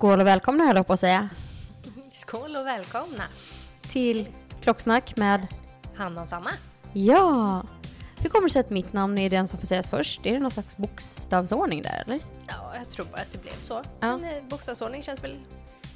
Skål 0.00 0.20
och 0.20 0.26
välkomna 0.26 0.64
höll 0.64 0.76
jag 0.76 0.86
på 0.86 0.92
att 0.92 1.00
säga. 1.00 1.28
Skål 2.14 2.56
och 2.56 2.66
välkomna! 2.66 3.24
Till 3.82 4.28
Klocksnack 4.62 5.16
med 5.16 5.46
Hanna 5.96 6.22
och 6.22 6.28
Sanna. 6.28 6.50
Ja. 6.92 7.62
Hur 8.20 8.30
kommer 8.30 8.48
det 8.48 8.52
sig 8.52 8.60
att 8.60 8.70
mitt 8.70 8.92
namn 8.92 9.18
är 9.18 9.30
den 9.30 9.48
som 9.48 9.58
får 9.58 9.66
sägas 9.66 9.90
först? 9.90 10.26
Är 10.26 10.32
det 10.32 10.38
någon 10.38 10.50
slags 10.50 10.76
bokstavsordning 10.76 11.82
där 11.82 12.02
eller? 12.06 12.20
Ja, 12.48 12.72
jag 12.78 12.90
tror 12.90 13.06
bara 13.06 13.20
att 13.22 13.32
det 13.32 13.38
blev 13.38 13.58
så. 13.58 13.82
Ja. 14.00 14.16
Men 14.16 14.24
eh, 14.24 14.42
bokstavsordning 14.48 15.02
känns 15.02 15.24
väl 15.24 15.36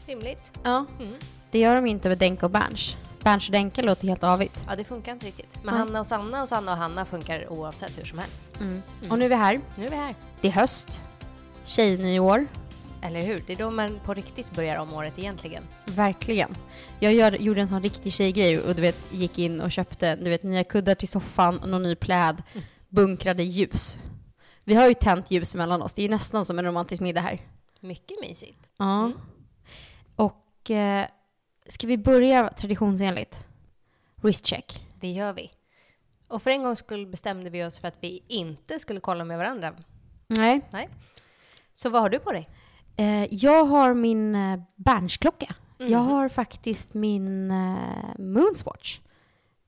rimligt. 0.07 0.53
Ja. 0.63 0.85
Mm. 1.01 1.15
Det 1.51 1.59
gör 1.59 1.75
de 1.75 1.87
inte 1.87 2.09
över 2.09 2.17
Denke 2.17 2.47
och 2.47 2.51
Berns. 2.51 2.97
Berns 3.23 3.49
och 3.49 3.53
Denke 3.53 3.83
låter 3.83 4.09
helt 4.09 4.25
avigt. 4.25 4.65
Ja, 4.69 4.77
det 4.77 4.85
funkar 4.85 5.13
inte 5.13 5.27
riktigt. 5.27 5.55
Men 5.63 5.75
Nej. 5.75 5.85
Hanna 5.85 6.01
och 6.01 6.07
Sanna 6.07 6.43
och 6.43 6.49
Sanna 6.49 6.73
och 6.73 6.79
Hanna 6.79 7.05
funkar 7.05 7.53
oavsett 7.53 7.99
hur 7.99 8.05
som 8.05 8.19
helst. 8.19 8.43
Mm. 8.61 8.83
Och 9.11 9.19
nu 9.19 9.25
är 9.25 9.29
vi 9.29 9.35
här. 9.35 9.61
Nu 9.77 9.87
är 9.87 9.91
vi 9.91 9.97
här. 9.97 10.15
Det 10.41 10.49
är 10.49 10.53
höst. 10.53 11.01
Tjejnyår. 11.65 12.47
Eller 13.05 13.23
hur? 13.23 13.45
Det 13.47 13.53
är 13.53 13.57
då 13.57 13.71
man 13.71 14.01
på 14.05 14.15
riktigt 14.15 14.51
börjar 14.51 14.77
om 14.77 14.93
året 14.93 15.19
egentligen. 15.19 15.63
Verkligen. 15.87 16.55
Jag 17.01 17.15
gör, 17.15 17.33
gjorde 17.33 17.61
en 17.61 17.69
sån 17.69 17.83
riktig 17.83 18.13
tjejgrej 18.13 18.61
och 18.61 18.75
du 18.75 18.83
vet, 18.83 19.13
gick 19.13 19.39
in 19.39 19.61
och 19.61 19.73
köpte 19.73 20.17
du 20.17 20.31
vet, 20.31 20.43
nya 20.43 20.65
kuddar 20.65 20.95
till 20.95 21.09
soffan 21.09 21.59
och 21.59 21.69
någon 21.69 21.83
ny 21.83 21.95
pläd. 21.95 22.43
Bunkrade 22.89 23.43
ljus. 23.43 23.99
Vi 24.65 24.75
har 24.75 24.89
ju 24.89 24.95
tänt 24.95 25.31
ljus 25.31 25.55
mellan 25.55 25.83
oss. 25.83 25.95
Det 25.95 26.01
är 26.01 26.05
ju 26.05 26.11
nästan 26.11 26.45
som 26.45 26.59
en 26.59 26.65
romantisk 26.65 27.03
middag 27.03 27.21
här. 27.21 27.41
Mycket 27.81 28.21
mysigt. 28.21 28.67
Ja. 28.77 29.13
Och 30.17 30.71
eh, 30.71 31.07
ska 31.69 31.87
vi 31.87 31.99
börja 31.99 32.49
traditionsenligt? 32.49 33.47
Wristcheck. 34.17 34.87
Det 35.01 35.11
gör 35.11 35.33
vi. 35.33 35.51
Och 36.29 36.43
för 36.43 36.51
en 36.51 36.63
gångs 36.63 36.79
skull 36.79 37.07
bestämde 37.07 37.51
vi 37.51 37.65
oss 37.65 37.79
för 37.79 37.89
att 37.89 37.97
vi 38.01 38.23
inte 38.29 38.79
skulle 38.79 39.01
kolla 39.01 39.25
med 39.25 39.39
varandra. 39.39 39.75
Nej. 40.27 40.61
Nej. 40.71 40.89
Så 41.75 41.91
vad 41.91 42.03
har 42.03 42.09
du 42.09 42.19
på 42.19 42.33
dig? 42.33 42.49
Eh, 42.97 43.35
jag 43.35 43.65
har 43.65 43.95
min 43.95 44.35
eh, 44.35 44.61
Bernsklocka. 44.77 45.55
Mhm. 45.79 45.89
Jag 45.89 45.99
har 45.99 46.29
faktiskt 46.29 46.95
min 46.95 47.51
eh, 47.51 48.19
Moonswatch. 48.19 49.01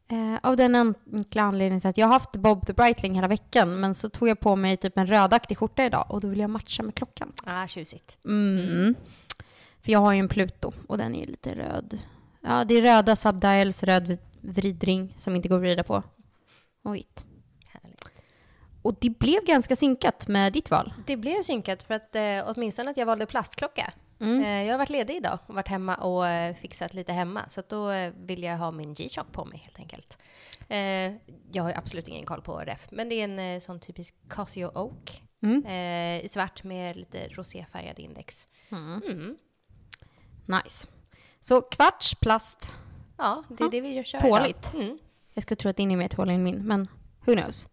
Eh, 0.08 0.36
av 0.42 0.56
den 0.56 0.94
enkla 1.14 1.42
anledningen 1.42 1.80
till 1.80 1.90
att 1.90 1.98
jag 1.98 2.06
har 2.06 2.12
haft 2.12 2.32
Bob 2.32 2.66
the 2.66 2.72
Brightling 2.72 3.14
hela 3.14 3.28
veckan 3.28 3.80
men 3.80 3.94
så 3.94 4.08
tog 4.08 4.28
jag 4.28 4.40
på 4.40 4.56
mig 4.56 4.76
typ 4.76 4.98
en 4.98 5.06
rödaktig 5.06 5.58
skjorta 5.58 5.84
idag 5.84 6.06
och 6.08 6.20
då 6.20 6.28
vill 6.28 6.38
jag 6.38 6.50
matcha 6.50 6.82
med 6.82 6.94
klockan. 6.94 7.32
Ah, 7.44 7.66
tjusigt. 7.66 8.18
Mm. 8.24 8.94
För 9.82 9.92
jag 9.92 9.98
har 9.98 10.12
ju 10.12 10.18
en 10.18 10.28
Pluto 10.28 10.72
och 10.86 10.98
den 10.98 11.14
är 11.14 11.26
lite 11.26 11.54
röd. 11.54 11.98
Ja, 12.42 12.64
det 12.64 12.74
är 12.74 12.82
röda 12.82 13.16
subdials, 13.16 13.82
röd 13.82 14.18
vridring 14.40 15.14
som 15.18 15.36
inte 15.36 15.48
går 15.48 15.56
att 15.56 15.62
vrida 15.62 15.82
på. 15.82 16.02
Och 16.84 16.94
vitt. 16.94 17.24
Och 18.86 18.94
det 19.00 19.10
blev 19.10 19.44
ganska 19.44 19.76
synkat 19.76 20.28
med 20.28 20.52
ditt 20.52 20.70
val. 20.70 20.92
Det 21.06 21.16
blev 21.16 21.42
synkat 21.42 21.82
för 21.82 21.94
att 21.94 22.16
eh, 22.16 22.22
åtminstone 22.44 22.90
att 22.90 22.96
jag 22.96 23.06
valde 23.06 23.26
plastklocka. 23.26 23.92
Mm. 24.20 24.42
Eh, 24.44 24.62
jag 24.62 24.72
har 24.74 24.78
varit 24.78 24.90
ledig 24.90 25.16
idag 25.16 25.38
och 25.46 25.54
varit 25.54 25.68
hemma 25.68 25.94
och 25.94 26.26
eh, 26.28 26.54
fixat 26.54 26.94
lite 26.94 27.12
hemma. 27.12 27.48
Så 27.48 27.62
då 27.68 27.90
eh, 27.90 28.12
vill 28.16 28.42
jag 28.42 28.58
ha 28.58 28.70
min 28.70 28.94
G-Shock 28.94 29.32
på 29.32 29.44
mig 29.44 29.58
helt 29.58 29.78
enkelt. 29.78 30.18
Eh, 30.68 30.78
jag 31.52 31.62
har 31.62 31.68
ju 31.70 31.76
absolut 31.76 32.08
ingen 32.08 32.26
koll 32.26 32.42
på 32.42 32.58
ref, 32.58 32.86
men 32.90 33.08
det 33.08 33.14
är 33.14 33.24
en 33.24 33.38
eh, 33.38 33.60
sån 33.60 33.80
typisk 33.80 34.14
Casio 34.28 34.66
Oak. 34.78 35.22
Mm. 35.42 35.66
I 36.24 36.28
svart 36.28 36.64
med 36.64 36.96
lite 36.96 37.28
roséfärgad 37.28 37.98
index. 37.98 38.48
Mm. 38.70 39.36
Nice. 40.46 40.88
Så 41.40 41.60
kvarts 41.60 42.14
plast. 42.14 42.72
Ja, 43.18 43.44
det 43.48 43.54
är 43.54 43.64
Ja, 43.64 43.70
det 43.70 43.80
vi 43.80 44.04
kör 44.04 44.20
tåligt. 44.20 44.74
idag. 44.74 44.84
Mm. 44.84 44.98
Jag 45.34 45.42
skulle 45.42 45.56
tro 45.56 45.70
att 45.70 45.76
din 45.76 45.90
är 45.90 45.96
mer 45.96 46.08
tålig 46.08 46.34
än 46.34 46.42
min, 46.42 46.66
men 46.66 46.88
who 47.24 47.34
knows? 47.34 47.68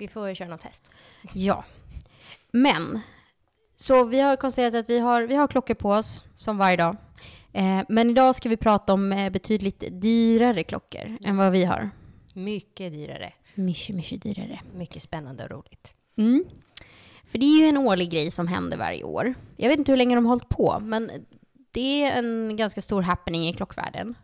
Vi 0.00 0.08
får 0.08 0.34
köra 0.34 0.48
något 0.48 0.60
test. 0.60 0.90
Ja. 1.32 1.64
Men, 2.50 3.00
så 3.76 4.04
vi 4.04 4.20
har 4.20 4.36
konstaterat 4.36 4.74
att 4.74 4.90
vi 4.90 4.98
har, 4.98 5.22
vi 5.22 5.34
har 5.34 5.48
klockor 5.48 5.74
på 5.74 5.90
oss 5.90 6.24
som 6.36 6.58
varje 6.58 6.76
dag. 6.76 6.96
Eh, 7.52 7.82
men 7.88 8.10
idag 8.10 8.34
ska 8.34 8.48
vi 8.48 8.56
prata 8.56 8.92
om 8.92 9.12
eh, 9.12 9.30
betydligt 9.30 9.84
dyrare 9.90 10.62
klockor 10.62 11.18
än 11.24 11.36
vad 11.36 11.52
vi 11.52 11.64
har. 11.64 11.90
Mycket 12.34 12.92
dyrare. 12.92 13.32
Mycket, 13.54 13.96
mycket 13.96 14.22
dyrare. 14.22 14.60
Mycket 14.74 15.02
spännande 15.02 15.44
och 15.44 15.50
roligt. 15.50 15.94
Mm. 16.16 16.44
För 17.24 17.38
det 17.38 17.46
är 17.46 17.62
ju 17.62 17.68
en 17.68 17.76
årlig 17.76 18.10
grej 18.10 18.30
som 18.30 18.48
händer 18.48 18.76
varje 18.76 19.04
år. 19.04 19.34
Jag 19.56 19.68
vet 19.68 19.78
inte 19.78 19.92
hur 19.92 19.96
länge 19.96 20.14
de 20.14 20.26
har 20.26 20.30
hållit 20.30 20.48
på, 20.48 20.78
men 20.80 21.10
det 21.70 22.02
är 22.02 22.18
en 22.18 22.56
ganska 22.56 22.80
stor 22.80 23.02
happening 23.02 23.48
i 23.48 23.52
klockvärlden. 23.52 24.14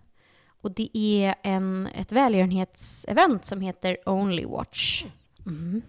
Och 0.61 0.71
det 0.75 0.99
är 0.99 1.35
en, 1.43 1.87
ett 1.87 2.13
välgörenhetsevent 2.13 3.47
som 3.47 3.61
heter 3.61 3.97
Only 4.07 4.45
Watch. 4.45 5.05
Mm. 5.47 5.83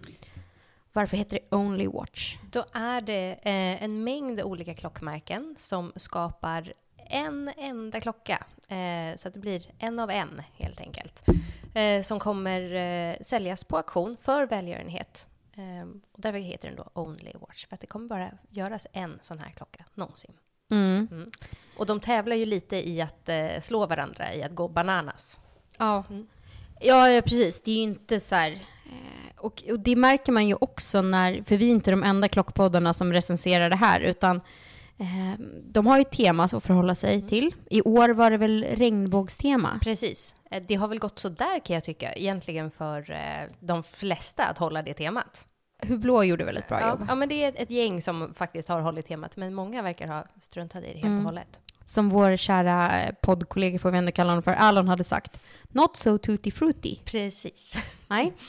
Varför 0.92 1.16
heter 1.16 1.38
det 1.38 1.56
Only 1.56 1.86
Watch? 1.86 2.36
Då 2.50 2.64
är 2.72 3.00
det 3.00 3.32
eh, 3.42 3.82
en 3.82 4.04
mängd 4.04 4.40
olika 4.40 4.74
klockmärken 4.74 5.54
som 5.58 5.92
skapar 5.96 6.72
en 6.96 7.50
enda 7.56 8.00
klocka. 8.00 8.46
Eh, 8.68 9.16
så 9.16 9.28
att 9.28 9.34
det 9.34 9.40
blir 9.40 9.62
en 9.78 9.98
av 9.98 10.10
en 10.10 10.42
helt 10.54 10.80
enkelt. 10.80 11.22
Eh, 11.74 12.02
som 12.02 12.18
kommer 12.18 12.74
eh, 12.74 13.16
säljas 13.20 13.64
på 13.64 13.76
auktion 13.76 14.16
för 14.22 14.46
välgörenhet. 14.46 15.28
Eh, 15.54 15.88
och 16.12 16.20
därför 16.20 16.38
heter 16.38 16.68
den 16.68 16.76
då 16.76 16.90
Only 17.00 17.32
Watch. 17.40 17.66
För 17.66 17.74
att 17.74 17.80
det 17.80 17.86
kommer 17.86 18.08
bara 18.08 18.30
göras 18.50 18.86
en 18.92 19.18
sån 19.20 19.38
här 19.38 19.50
klocka 19.50 19.84
någonsin. 19.94 20.32
Mm. 20.70 21.08
Mm. 21.10 21.30
Och 21.76 21.86
de 21.86 22.00
tävlar 22.00 22.36
ju 22.36 22.46
lite 22.46 22.88
i 22.88 23.00
att 23.00 23.28
eh, 23.28 23.60
slå 23.60 23.86
varandra, 23.86 24.34
i 24.34 24.42
att 24.42 24.54
gå 24.54 24.68
bananas. 24.68 25.40
Ja. 25.78 26.04
ja, 26.80 27.10
ja, 27.10 27.22
precis. 27.22 27.60
Det 27.60 27.70
är 27.70 27.76
ju 27.76 27.82
inte 27.82 28.20
så 28.20 28.34
här... 28.34 28.62
eh, 28.88 29.40
Och, 29.40 29.62
och 29.70 29.80
det 29.80 29.96
märker 29.96 30.32
man 30.32 30.48
ju 30.48 30.54
också 30.60 31.02
när... 31.02 31.42
För 31.42 31.56
vi 31.56 31.66
är 31.66 31.70
inte 31.70 31.90
de 31.90 32.02
enda 32.02 32.28
klockpoddarna 32.28 32.94
som 32.94 33.12
recenserar 33.12 33.70
det 33.70 33.76
här, 33.76 34.00
utan 34.00 34.36
eh, 34.98 35.40
de 35.64 35.86
har 35.86 35.98
ju 35.98 36.04
tema 36.04 36.44
att 36.44 36.50
förhålla 36.64 36.94
sig 36.94 37.28
till. 37.28 37.54
I 37.70 37.82
år 37.82 38.08
var 38.08 38.30
det 38.30 38.36
väl 38.36 38.64
regnbågstema? 38.64 39.78
Precis. 39.82 40.34
Eh, 40.50 40.62
Det 40.68 40.74
har 40.74 40.88
väl 40.88 40.98
gått 40.98 41.18
så 41.18 41.28
där 41.28 41.64
kan 41.64 41.74
jag 41.74 41.84
tycka, 41.84 42.12
egentligen 42.12 42.70
för 42.70 43.10
eh, 43.10 43.48
de 43.60 43.82
flesta 43.82 44.44
att 44.44 44.58
hålla 44.58 44.82
det 44.82 44.94
temat. 44.94 45.44
Hublå 45.82 46.24
gjorde 46.24 46.44
väl 46.44 46.56
ett 46.56 46.68
bra 46.68 46.80
Ja, 46.80 46.88
jobb. 46.88 47.04
ja, 47.08 47.14
men 47.14 47.28
det 47.28 47.44
är 47.44 47.48
ett, 47.48 47.58
ett 47.58 47.70
gäng 47.70 48.02
som 48.02 48.34
faktiskt 48.34 48.68
har 48.68 48.80
hållit 48.80 49.06
temat, 49.08 49.36
men 49.36 49.54
många 49.54 49.82
verkar 49.82 50.06
ha 50.08 50.24
struntat 50.40 50.84
i 50.84 50.86
det 50.86 50.92
helt 50.92 51.04
Mm. 51.04 51.18
och 51.18 51.24
hållet. 51.24 51.60
Som 51.84 52.08
vår 52.10 52.36
kära 52.36 53.02
eh, 53.02 53.14
poddkollega, 53.22 53.78
får 53.78 53.90
vi 53.90 53.98
ändå 53.98 54.12
kalla 54.12 54.30
honom 54.30 54.42
för, 54.42 54.52
Alon 54.52 54.88
hade 54.88 55.04
sagt. 55.04 55.40
Not 55.68 55.96
so 55.96 56.18
tutti 56.18 56.50
frutti. 56.50 57.00
Precis. 57.04 57.76
Nej. 58.08 58.32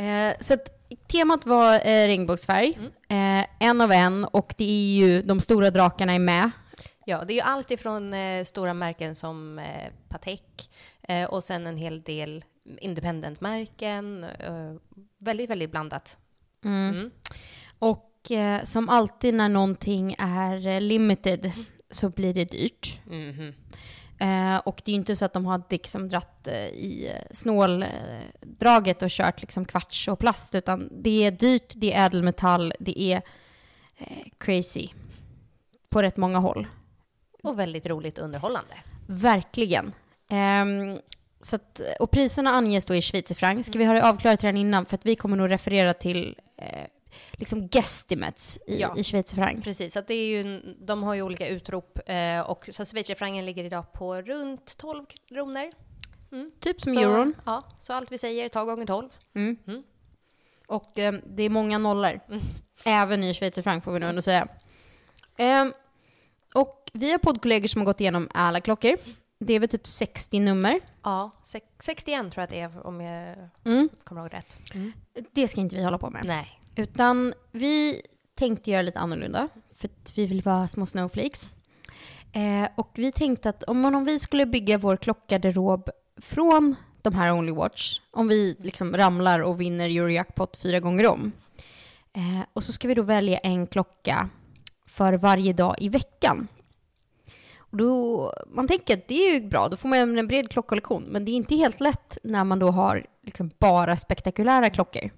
Eh, 0.00 0.36
så 0.40 0.54
att 0.54 0.68
temat 1.08 1.46
var 1.46 1.74
eh, 1.74 2.06
regnbågsfärg. 2.06 2.78
Eh, 3.08 3.46
en 3.60 3.80
av 3.80 3.92
en. 3.92 4.24
Och 4.24 4.54
det 4.58 4.64
är 4.64 4.94
ju 4.94 5.22
de 5.22 5.40
stora 5.40 5.70
drakarna 5.70 6.12
är 6.12 6.18
med. 6.18 6.50
Ja, 7.04 7.24
det 7.24 7.32
är 7.32 7.34
ju 7.34 7.40
allt 7.40 7.70
ifrån 7.70 8.14
eh, 8.14 8.44
stora 8.44 8.74
märken 8.74 9.14
som 9.14 9.58
eh, 9.58 9.92
Patek 10.08 10.70
eh, 11.02 11.24
och 11.24 11.44
sen 11.44 11.66
en 11.66 11.76
hel 11.76 12.00
del 12.00 12.44
independent-märken. 12.80 14.24
Eh, 14.24 14.74
väldigt, 15.18 15.50
väldigt 15.50 15.70
blandat. 15.70 16.18
Mm. 16.64 17.10
Och 17.78 18.30
eh, 18.30 18.64
som 18.64 18.88
alltid 18.88 19.34
när 19.34 19.48
någonting 19.48 20.16
är 20.18 20.80
limited 20.80 21.52
så 21.90 22.08
blir 22.08 22.34
det 22.34 22.44
dyrt. 22.44 23.00
Mhm. 23.04 23.54
Eh, 24.20 24.56
och 24.56 24.82
det 24.84 24.90
är 24.90 24.92
ju 24.92 24.98
inte 24.98 25.16
så 25.16 25.24
att 25.24 25.32
de 25.32 25.46
har 25.46 25.62
liksom 25.70 26.08
dratt 26.08 26.46
eh, 26.46 26.68
i 26.68 27.12
eh, 27.14 27.22
snåldraget 27.30 29.02
och 29.02 29.10
kört 29.10 29.40
liksom 29.40 29.64
kvarts 29.64 30.08
och 30.08 30.18
plast, 30.18 30.54
utan 30.54 30.88
det 31.02 31.24
är 31.24 31.30
dyrt, 31.30 31.72
det 31.76 31.92
är 31.92 32.06
ädelmetall, 32.06 32.72
det 32.78 33.00
är 33.00 33.22
eh, 33.96 34.26
crazy 34.38 34.88
på 35.88 36.02
rätt 36.02 36.16
många 36.16 36.38
håll. 36.38 36.66
Och 37.42 37.58
väldigt 37.58 37.86
roligt 37.86 38.18
underhållande. 38.18 38.74
Verkligen. 39.06 39.92
Ehm, 40.30 40.98
så 41.40 41.56
att, 41.56 41.80
och 42.00 42.10
priserna 42.10 42.50
anges 42.50 42.84
då 42.84 42.94
i 42.94 43.02
schweizerfranc. 43.02 43.66
Ska 43.66 43.78
vi 43.78 43.84
ha 43.84 43.94
det 43.94 44.08
avklarat 44.08 44.44
redan 44.44 44.56
innan? 44.56 44.86
För 44.86 44.94
att 44.94 45.06
vi 45.06 45.16
kommer 45.16 45.36
nog 45.36 45.50
referera 45.50 45.94
till 45.94 46.36
eh, 46.56 46.86
liksom 47.32 47.68
guesstimates 47.68 48.58
i, 48.66 48.80
Ja. 48.80 48.94
i 48.96 49.04
schweizerfranc. 49.04 49.64
Precis, 49.64 49.96
att 49.96 50.06
det 50.08 50.14
är 50.14 50.26
ju, 50.26 50.60
de 50.80 51.02
har 51.02 51.14
ju 51.14 51.22
olika 51.22 51.48
utrop 51.48 51.98
eh, 52.06 52.40
och 52.40 52.68
så 52.72 52.84
schweizerfrancen 52.84 53.44
ligger 53.46 53.64
idag 53.64 53.92
på 53.92 54.22
runt 54.22 54.76
12 54.78 55.06
kronor. 55.28 55.70
Typ 56.60 56.80
som 56.80 56.92
så, 56.94 57.00
euron. 57.00 57.34
Ja, 57.46 57.62
så 57.78 57.92
allt 57.92 58.12
vi 58.12 58.18
säger, 58.18 58.48
ta 58.48 58.64
gånger 58.64 58.86
12. 58.86 59.08
Mm. 59.34 59.56
Och 60.68 60.98
eh, 60.98 61.12
det 61.26 61.42
är 61.42 61.50
många 61.50 61.78
nollor. 61.78 62.20
Även 62.84 63.24
i 63.24 63.34
schweizerfranc 63.34 63.84
får 63.84 63.92
vi 63.92 63.98
nog 63.98 64.08
ändå 64.08 64.22
säga. 64.22 64.48
Ehm, 65.36 65.72
och 66.54 66.90
vi 66.92 67.10
har 67.10 67.18
poddkollegor 67.18 67.68
som 67.68 67.80
har 67.80 67.86
gått 67.86 68.00
igenom 68.00 68.28
alla 68.34 68.60
klockor. 68.60 68.96
Det 69.38 69.54
är 69.54 69.60
väl 69.60 69.68
typ 69.68 69.88
60 69.88 70.40
nummer. 70.40 70.80
Ja, 71.02 71.30
sex- 71.42 71.66
61 71.78 72.32
tror 72.32 72.42
jag 72.42 72.44
att 72.44 72.50
det 72.50 72.60
är 72.60 72.86
om 72.86 73.00
jag 73.00 73.36
Mm. 73.64 73.88
kommer 74.04 74.20
ihåg 74.20 74.34
rätt. 74.34 74.58
Det 75.32 75.48
ska 75.48 75.60
inte 75.60 75.76
vi 75.76 75.84
hålla 75.84 75.98
på 75.98 76.10
med. 76.10 76.24
Nej. 76.24 76.59
Utan 76.80 77.34
vi 77.52 78.02
tänkte 78.34 78.70
göra 78.70 78.82
lite 78.82 78.98
annorlunda. 78.98 79.48
För 79.76 79.88
att 79.88 80.12
vi 80.18 80.26
vill 80.26 80.42
vara 80.42 80.68
små 80.68 80.86
snowflakes. 80.86 81.48
Eh, 82.32 82.68
och 82.74 82.90
vi 82.94 83.12
tänkte 83.12 83.48
att 83.48 83.62
om, 83.62 83.84
om 83.84 84.04
vi 84.04 84.18
skulle 84.18 84.46
bygga 84.46 84.78
vår 84.78 84.96
klockgarderob 84.96 85.90
från 86.16 86.74
de 87.02 87.14
här 87.14 87.32
Only 87.32 87.52
Watch, 87.52 88.00
om 88.10 88.28
vi 88.28 88.56
liksom 88.58 88.96
ramlar 88.96 89.40
och 89.40 89.60
vinner 89.60 89.88
Eurojackpot 89.88 90.56
fyra 90.56 90.80
gånger 90.80 91.06
om. 91.06 91.32
Eh, 92.12 92.46
och 92.52 92.64
så 92.64 92.72
ska 92.72 92.88
vi 92.88 92.94
då 92.94 93.02
välja 93.02 93.38
en 93.38 93.66
klocka 93.66 94.28
för 94.86 95.12
varje 95.12 95.52
dag 95.52 95.76
i 95.78 95.88
veckan. 95.88 96.48
Och 97.56 97.76
då, 97.76 98.32
man 98.46 98.68
tänker 98.68 98.94
att 98.94 99.08
det 99.08 99.14
är 99.14 99.34
ju 99.34 99.48
bra, 99.48 99.68
då 99.68 99.76
får 99.76 99.88
man 99.88 100.18
en 100.18 100.26
bred 100.26 100.50
klockkollektion. 100.50 101.02
Men 101.02 101.24
det 101.24 101.30
är 101.30 101.36
inte 101.36 101.54
helt 101.54 101.80
lätt 101.80 102.18
när 102.22 102.44
man 102.44 102.58
då 102.58 102.70
har 102.70 103.06
liksom 103.22 103.50
bara 103.58 103.96
spektakulära 103.96 104.70
klockor. 104.70 105.10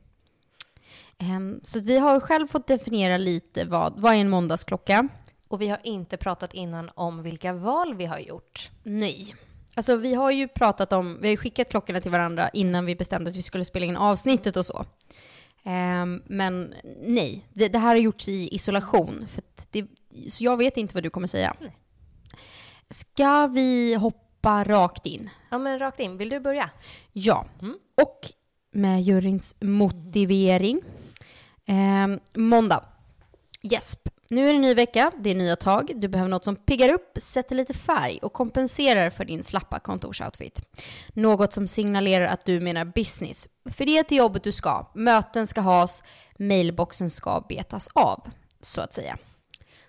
Ehm, 1.23 1.61
Så 1.63 1.81
vi 1.81 1.99
har 1.99 2.21
själv 2.21 2.47
fått 2.47 2.67
definiera 2.67 3.17
lite 3.17 3.65
vad, 3.65 4.01
vad 4.01 4.15
är 4.15 4.19
en 4.19 4.31
måndagsklocka? 4.31 5.09
Och 5.49 5.61
vi 5.61 5.69
har 5.69 5.79
inte 5.85 6.17
pratat 6.17 6.55
innan 6.55 6.91
om 6.95 7.23
vilka 7.23 7.53
val 7.53 7.95
vi 7.95 8.07
har 8.07 8.19
gjort. 8.19 8.71
Nej. 8.83 9.35
Alltså 9.75 9.97
vi 9.97 10.15
har 10.15 10.31
ju 10.31 10.49
pratat 10.49 10.93
om, 10.93 11.19
vi 11.21 11.27
har 11.29 11.31
ju 11.31 11.37
skickat 11.37 11.71
klockorna 11.71 12.01
till 12.01 12.11
varandra 12.11 12.49
innan 12.49 12.87
vi 12.87 12.97
bestämde 12.97 13.31
att 13.31 13.37
vi 13.37 13.43
skulle 13.43 13.65
spela 13.65 13.87
in 13.87 13.97
avsnittet 13.97 14.57
och 14.57 14.67
så. 14.67 14.85
Ehm, 15.65 16.23
men 16.27 16.75
nej, 17.03 17.47
det, 17.53 17.69
det 17.69 17.79
här 17.79 17.89
har 17.89 17.97
gjorts 17.97 18.29
i 18.29 18.55
isolation. 18.55 19.27
För 19.31 19.43
det, 19.71 19.87
så 20.29 20.45
jag 20.45 20.57
vet 20.57 20.77
inte 20.77 20.95
vad 20.95 21.03
du 21.03 21.11
kommer 21.11 21.27
säga. 21.27 21.57
Ska 22.91 23.47
vi 23.47 23.95
hoppa 23.95 24.65
rakt 24.65 25.07
in? 25.07 25.31
Ja, 25.51 25.59
men 25.59 25.79
rakt 25.79 26.01
in. 26.01 26.17
Vill 26.17 26.29
du 26.29 26.41
börja? 26.41 26.71
Ja. 27.13 27.47
Och 28.03 28.21
med 28.73 29.03
juryns 29.03 29.55
motivering. 29.61 30.81
Ehm, 31.67 32.21
måndag. 32.35 32.85
Jesp. 33.63 34.09
Nu 34.29 34.49
är 34.49 34.53
det 34.53 34.59
ny 34.59 34.75
vecka, 34.75 35.13
det 35.19 35.31
är 35.31 35.35
nya 35.35 35.57
tag. 35.57 35.93
Du 35.95 36.09
behöver 36.09 36.31
något 36.31 36.45
som 36.45 36.57
piggar 36.57 36.89
upp, 36.93 37.13
sätter 37.17 37.57
lite 37.57 37.75
färg 37.75 38.19
och 38.23 38.33
kompenserar 38.33 39.11
för 39.11 39.25
din 39.25 39.45
slappa 39.45 39.79
kontorsoutfit. 39.79 40.61
Något 41.09 41.53
som 41.53 41.69
signalerar 41.69 42.27
att 42.27 42.45
du 42.45 42.61
menar 42.61 42.85
business. 42.85 43.49
För 43.71 43.87
det 43.87 43.99
är 43.99 44.03
till 44.03 44.17
jobbet 44.17 44.45
du 44.45 44.53
ska. 44.53 44.91
Möten 44.95 45.47
ska 45.47 45.61
has, 45.61 46.03
mailboxen 46.39 47.11
ska 47.11 47.45
betas 47.49 47.89
av, 47.95 48.31
så 48.61 48.81
att 48.81 48.95
säga. 48.95 49.19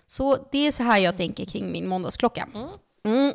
Så 0.06 0.48
det 0.52 0.66
är 0.66 0.70
så 0.70 0.82
här 0.82 0.98
jag 0.98 1.16
tänker 1.16 1.44
kring 1.44 1.72
min 1.72 1.88
måndagsklocka. 1.88 2.48
Mm. 3.04 3.32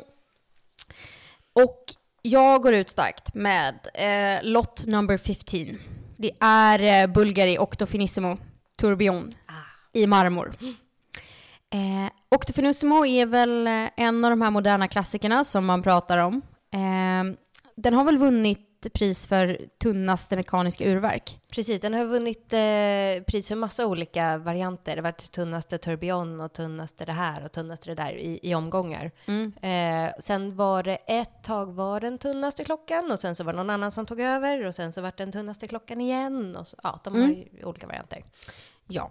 Och 1.52 1.84
jag 2.22 2.62
går 2.62 2.74
ut 2.74 2.90
starkt 2.90 3.34
med 3.34 3.74
eh, 3.94 4.42
lott 4.42 4.86
number 4.86 5.18
15. 5.18 5.99
Det 6.22 6.30
är 6.40 7.02
eh, 7.02 7.12
Bulgari 7.12 7.58
Octofinissimo 7.58 8.38
Tourbillon 8.76 9.34
i 9.92 10.06
marmor. 10.06 10.56
Eh, 11.70 12.12
Octofinissimo 12.28 13.06
är 13.06 13.26
väl 13.26 13.66
eh, 13.66 13.90
en 13.96 14.24
av 14.24 14.30
de 14.30 14.42
här 14.42 14.50
moderna 14.50 14.88
klassikerna 14.88 15.44
som 15.44 15.66
man 15.66 15.82
pratar 15.82 16.18
om. 16.18 16.42
Eh, 16.72 17.36
den 17.76 17.94
har 17.94 18.04
väl 18.04 18.18
vunnit 18.18 18.58
pris 18.88 19.26
för 19.26 19.58
tunnaste 19.78 20.36
mekaniska 20.36 20.84
urverk. 20.84 21.38
Precis, 21.50 21.80
den 21.80 21.94
har 21.94 22.04
vunnit 22.04 22.52
eh, 22.52 23.24
pris 23.26 23.48
för 23.48 23.54
massa 23.54 23.86
olika 23.86 24.38
varianter. 24.38 24.92
Det 24.96 24.98
har 24.98 25.02
varit 25.02 25.32
tunnaste 25.32 25.78
tourbillon 25.78 26.40
och 26.40 26.52
tunnaste 26.52 27.04
det 27.04 27.12
här 27.12 27.44
och 27.44 27.52
tunnaste 27.52 27.90
det 27.90 27.94
där 27.94 28.12
i, 28.12 28.40
i 28.42 28.54
omgångar. 28.54 29.10
Eh, 29.62 30.12
sen 30.18 30.56
var 30.56 30.82
det 30.82 30.96
ett 30.96 31.42
tag 31.42 31.72
var 31.72 32.00
den 32.00 32.18
tunnaste 32.18 32.64
klockan 32.64 33.12
och 33.12 33.18
sen 33.18 33.34
så 33.34 33.44
var 33.44 33.52
det 33.52 33.56
någon 33.56 33.70
annan 33.70 33.90
som 33.90 34.06
tog 34.06 34.20
över 34.20 34.64
och 34.64 34.74
sen 34.74 34.92
så 34.92 35.00
var 35.00 35.08
det 35.08 35.24
den 35.24 35.32
tunnaste 35.32 35.68
klockan 35.68 36.00
igen. 36.00 36.56
Och 36.56 36.66
så, 36.66 36.76
ja, 36.82 37.00
de 37.04 37.20
har 37.22 37.28
ju 37.28 37.64
olika 37.64 37.86
varianter. 37.86 38.24
Ja. 38.86 39.10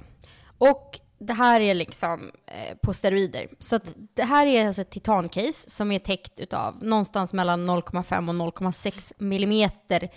Och 0.57 0.99
det 1.19 1.33
här 1.33 1.59
är 1.59 1.73
liksom 1.73 2.31
eh, 2.45 2.77
på 2.77 2.93
steroider. 2.93 3.47
Så 3.59 3.75
att 3.75 3.83
det 4.13 4.23
här 4.23 4.45
är 4.45 4.67
alltså 4.67 4.81
ett 4.81 4.89
titancase 4.91 5.69
som 5.69 5.91
är 5.91 5.99
täckt 5.99 6.39
utav 6.39 6.83
någonstans 6.83 7.33
mellan 7.33 7.69
0,5 7.69 8.29
och 8.29 8.53
0,6 8.53 9.13
millimeter 9.17 10.09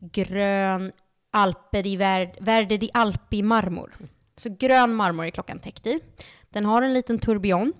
grön 0.00 0.92
Alper 1.30 1.86
i 1.86 1.96
Ver- 1.96 2.36
Verde 2.40 2.76
di 2.76 2.90
Alpi 2.94 3.42
marmor. 3.42 3.94
Så 4.36 4.56
grön 4.58 4.94
marmor 4.94 5.26
är 5.26 5.30
klockan 5.30 5.58
täckt 5.58 5.86
i. 5.86 6.00
Den 6.50 6.64
har 6.64 6.82
en 6.82 6.94
liten 6.94 7.18
tourbillon 7.18 7.72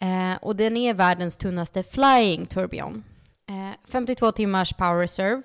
eh, 0.00 0.38
och 0.42 0.56
den 0.56 0.76
är 0.76 0.94
världens 0.94 1.36
tunnaste 1.36 1.82
flying 1.82 2.46
tourbillon. 2.46 3.04
Eh, 3.48 3.76
52 3.88 4.32
timmars 4.32 4.72
power 4.72 4.98
reserve 4.98 5.42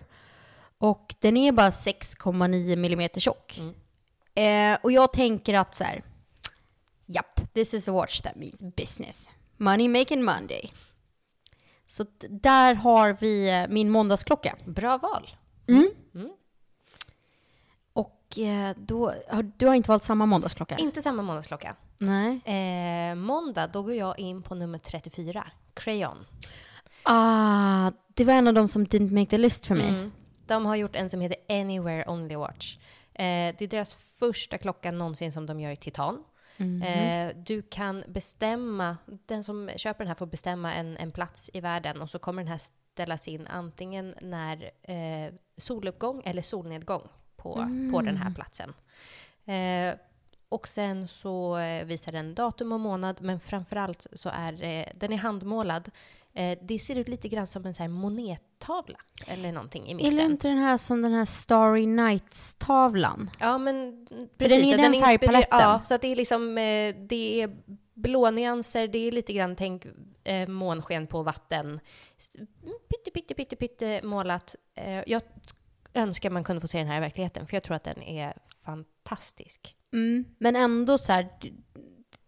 och 0.78 1.16
den 1.20 1.38
är 1.38 1.52
bara 1.52 1.70
6,9 1.70 2.76
millimeter 2.76 3.20
tjock. 3.22 3.60
Eh, 4.36 4.78
och 4.84 4.92
jag 4.92 5.14
tänker 5.14 5.54
att 5.54 5.76
så 5.76 5.84
här, 5.84 6.04
this 7.56 7.74
is 7.74 7.88
a 7.88 7.92
watch 7.92 8.22
that 8.22 8.36
means 8.36 8.64
business. 8.76 9.32
Money 9.58 9.88
making 9.88 10.24
Monday. 10.24 10.72
Så 11.88 12.06
där 12.30 12.74
har 12.76 13.14
vi 13.14 13.50
eh, 13.50 13.68
min 13.70 13.90
måndagsklocka. 13.90 14.56
Bra 14.66 14.98
val. 14.98 15.30
Och 17.94 18.40
eh, 18.40 18.76
då, 18.78 19.14
du 19.58 19.68
har 19.68 19.76
inte 19.76 19.90
valt 19.90 20.04
samma 20.04 20.26
måndagsklocka? 20.26 20.78
Inte 20.78 21.02
samma 21.02 21.22
månadsklocka. 21.22 21.76
Nej. 21.98 22.42
Eh, 22.46 23.16
måndag, 23.16 23.68
då 23.68 23.82
går 23.84 23.94
jag 23.94 24.20
in 24.20 24.42
på 24.42 24.56
nummer 24.56 24.78
34, 24.78 25.48
Crayon. 25.74 26.26
Ah, 27.04 27.92
det 28.14 28.24
var 28.24 28.34
en 28.34 28.48
av 28.48 28.54
de 28.54 28.68
som 28.68 28.88
didn't 28.88 29.14
make 29.14 29.30
the 29.30 29.38
list 29.38 29.66
för 29.66 29.76
mig. 29.76 29.90
Mm. 29.90 30.12
De 30.48 30.66
har 30.66 30.76
gjort 30.76 30.96
en 30.96 31.10
som 31.10 31.22
heter 31.22 31.38
Anywhere 31.50 32.06
Only 32.08 32.36
Watch. 32.36 32.78
Eh, 33.14 33.56
det 33.58 33.62
är 33.62 33.68
deras 33.68 33.94
första 33.94 34.58
klocka 34.58 34.92
någonsin 34.92 35.32
som 35.32 35.46
de 35.46 35.60
gör 35.60 35.72
i 35.72 35.76
titan. 35.76 36.24
Eh, 36.58 37.36
du 37.36 37.62
kan 37.62 38.04
bestämma, 38.08 38.98
den 39.06 39.44
som 39.44 39.70
köper 39.76 40.00
den 40.00 40.08
här 40.08 40.16
får 40.16 40.26
bestämma 40.26 40.74
en, 40.74 40.98
en 40.98 41.12
plats 41.12 41.50
i 41.54 41.62
världen 41.62 42.02
och 42.02 42.10
så 42.10 42.20
kommer 42.20 42.42
den 42.42 42.52
här 42.52 42.62
ställas 42.96 43.28
in 43.28 43.48
antingen 43.48 44.16
när 44.22 44.72
eh, 44.82 45.34
soluppgång 45.58 46.22
eller 46.26 46.42
solnedgång 46.42 47.08
på, 47.36 47.54
på 47.92 48.02
den 48.02 48.18
här 48.18 48.32
platsen. 48.32 48.74
Eh, 49.46 50.00
och 50.50 50.68
sen 50.68 51.08
så 51.08 51.58
eh, 51.58 51.86
visar 51.86 52.12
den 52.12 52.36
datum 52.36 52.72
och 52.72 52.80
månad, 52.80 53.22
men 53.22 53.40
framförallt 53.40 54.08
så 54.14 54.30
är 54.30 54.64
eh, 54.64 54.86
den 54.96 55.14
är 55.14 55.18
handmålad. 55.18 55.92
Det 56.62 56.80
ser 56.80 56.96
ut 56.96 57.08
lite 57.08 57.30
grann 57.30 57.48
som 57.48 57.66
en 57.66 57.74
så 57.74 57.84
här 57.84 57.90
monettavla 58.68 58.98
eller 59.28 59.52
någonting 59.52 59.88
i 59.88 59.92
Är 59.92 59.96
mitten. 59.96 60.16
det 60.16 60.24
inte 60.24 60.48
den 60.48 60.58
här 60.58 60.78
som 60.78 61.02
den 61.02 61.14
här 61.14 61.26
Starry 61.26 61.86
Nights-tavlan? 61.86 63.30
Ja, 63.40 63.58
men 63.58 64.06
den 64.06 64.30
precis. 64.38 64.64
är 64.64 64.72
så 64.76 64.82
den 64.82 64.94
inspirerar- 64.94 65.06
färgpaletten. 65.06 65.60
Ja, 65.60 65.82
så 65.84 65.94
att 65.96 66.02
det 66.02 66.08
är 66.08 66.16
liksom, 66.16 66.58
eh, 66.58 66.96
det 67.10 67.42
är 67.42 67.58
blå 67.94 68.32
nyanser, 68.32 68.88
det 68.88 68.98
är 69.08 69.12
lite 69.12 69.34
grann, 69.34 69.56
tänk 69.56 69.86
eh, 70.24 70.48
månsken 70.48 71.08
på 71.08 71.24
vatten. 71.24 71.80
Pytte, 72.90 73.12
pytte, 73.14 73.34
pytte, 73.34 73.56
pytte 73.56 74.02
målat. 74.04 74.56
Eh, 74.76 75.04
jag 75.08 75.22
önskar 75.94 76.30
man 76.30 76.44
kunde 76.44 76.62
få 76.62 76.68
se 76.68 76.78
den 76.78 76.88
här 76.88 76.98
i 76.98 77.00
verkligheten, 77.00 77.48
för 77.48 77.56
jag 77.56 77.64
tror 77.64 77.76
att 77.76 77.84
den 77.84 78.02
är 78.04 78.34
fantastisk. 78.66 79.76
Mm. 79.94 80.26
Men 80.40 80.56
ändå 80.56 80.98
så 80.98 81.12
här, 81.12 81.28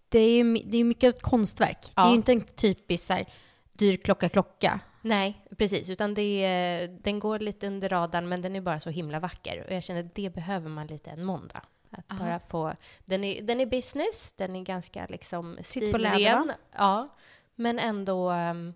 det 0.10 0.20
är 0.20 0.30
ju 0.44 0.54
det 0.66 0.78
är 0.78 0.84
mycket 0.84 1.22
konstverk. 1.22 1.78
Det 1.96 2.02
är 2.02 2.06
Ja. 2.06 2.10
ju 2.10 2.16
inte 2.16 2.32
en 2.32 2.42
typisk 2.42 3.06
så 3.08 3.14
här, 3.14 3.26
dyr 3.74 3.98
klocka 3.98 4.30
klocka. 4.30 4.80
Nej, 5.08 5.46
precis, 5.58 5.90
utan 5.90 6.14
det 6.14 6.90
den 7.02 7.20
går 7.20 7.40
lite 7.40 7.68
under 7.68 7.90
radarn, 7.90 8.30
men 8.30 8.42
den 8.42 8.56
är 8.56 8.62
bara 8.62 8.80
så 8.80 8.90
himla 8.90 9.20
vacker. 9.20 9.66
Och 9.68 9.74
jag 9.74 9.84
känner 9.84 10.04
att 10.04 10.16
det 10.16 10.30
behöver 10.30 10.70
man 10.70 10.88
lite 10.88 11.10
en 11.10 11.24
måndag. 11.24 11.62
Att 11.92 12.08
bara 12.08 12.40
få, 12.40 12.74
den, 13.06 13.24
är, 13.24 13.42
den 13.42 13.60
är 13.60 13.66
business, 13.66 14.34
den 14.38 14.56
är 14.56 14.64
ganska 14.64 15.06
liksom 15.10 15.58
Sitter 15.64 15.92
på 15.92 15.98
läder, 15.98 16.12
va? 16.12 16.40
stilren. 16.40 16.52
Ja, 16.78 17.10
men 17.56 17.80
ändå, 17.80 18.30
ehm, 18.30 18.74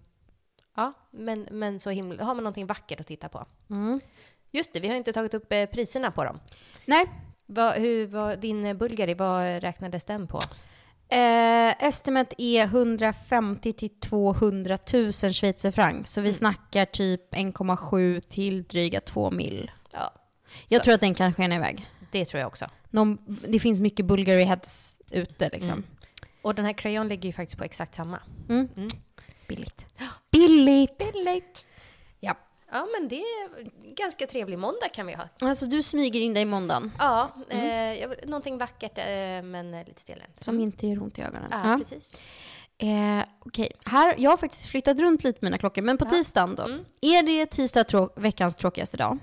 ja, 0.76 0.94
men, 1.12 1.48
men 1.52 1.80
så 1.80 1.90
himla, 1.90 2.24
har 2.24 2.36
man 2.36 2.44
någonting 2.44 2.68
vackert 2.68 3.00
att 3.00 3.08
titta 3.08 3.30
på. 3.30 3.46
Mm. 3.70 4.00
Just 4.52 4.74
det, 4.74 4.80
vi 4.80 4.88
har 4.88 4.96
inte 4.96 5.14
tagit 5.14 5.34
upp 5.34 5.52
eh, 5.52 5.66
priserna 5.66 6.12
på 6.12 6.24
dem. 6.24 6.40
Nej. 6.86 7.06
Vad, 7.46 7.74
hur, 7.74 8.08
vad, 8.08 8.40
din 8.40 8.78
Bulgari, 8.78 9.14
vad 9.14 9.64
räknades 9.64 10.06
den 10.06 10.28
på? 10.28 10.40
Eh, 11.12 11.84
estimat 11.88 12.34
är 12.38 12.63
150 12.65 13.74
till 13.74 13.89
200 14.00 14.77
000 14.94 15.12
schweizerfranc. 15.13 16.08
Så 16.10 16.22
vi 16.22 16.27
Mm. 16.27 16.34
snackar 16.34 16.86
typ 16.86 17.34
1,7 17.36 18.22
till 18.22 18.63
dryga 18.63 19.01
2 19.01 19.32
mil. 19.32 19.72
Ja, 19.91 20.13
Jag 20.70 20.80
Så. 20.82 20.84
tror 20.84 20.94
att 20.94 21.01
den 21.01 21.13
kan 21.13 21.34
skena 21.34 21.56
iväg. 21.56 21.86
det 22.12 22.25
tror 22.25 22.39
jag 22.39 22.48
också. 22.48 22.65
Någon, 22.89 23.18
det 23.48 23.60
finns 23.60 23.82
mycket 23.82 24.06
Bulgari 24.06 24.44
heads 24.44 24.98
ute 25.10 25.50
liksom. 25.50 25.70
Mm. 25.72 25.84
Och 26.41 26.56
den 26.56 26.65
här 26.65 26.74
crayon 26.74 27.08
ligger 27.08 27.30
ju 27.30 27.34
faktiskt 27.34 27.58
på 27.58 27.63
exakt 27.63 27.96
samma. 27.96 28.20
Mm. 28.50 28.68
Mm. 28.77 28.88
Billigt. 29.48 29.86
Billigt! 30.32 30.98
Billigt. 31.13 31.65
Ja. 32.72 32.78
Ja, 32.78 32.88
men 33.00 33.08
det 33.10 33.16
är 33.22 33.60
en 33.60 33.96
ganska 33.96 34.28
trevlig 34.28 34.60
måndag 34.60 34.90
kan 34.94 35.08
vi 35.08 35.13
ha. 35.13 35.24
Alltså 35.42 35.66
du 35.66 35.84
smyger 35.84 36.22
in 36.22 36.34
dig 36.34 36.44
i 36.44 36.46
måndagen. 36.46 36.92
Ja, 37.00 37.32
eh, 37.50 37.94
jag 38.01 38.08
vill- 38.10 38.20
någonting 38.25 38.58
vackert 38.58 38.98
eh, 38.98 39.04
men 39.44 39.74
eh, 39.74 39.86
lite 39.88 40.01
stelare. 40.01 40.28
Som 40.40 40.60
inte 40.60 40.88
gör 40.88 41.01
ont 41.04 41.18
i 41.20 41.22
ögonen. 41.22 41.50
Ja, 41.51 41.78
precis. 41.80 42.20
Eh, 42.78 43.24
här, 43.86 44.16
jag 44.18 44.30
har 44.30 44.38
faktiskt 44.38 44.66
flyttat 44.68 45.00
runt 45.00 45.24
lite 45.24 45.40
mina 45.42 45.58
klockor, 45.58 45.82
men 45.82 45.98
på 45.98 46.06
tisdagen 46.06 46.56
då. 46.56 46.63
Mm. 46.63 46.80
Är 47.01 47.24
det 47.24 47.46
tisdag 47.46 47.84
trå- 47.84 48.10
veckans 48.16 48.56
tråkigaste 48.56 48.98
dag? 48.98 49.18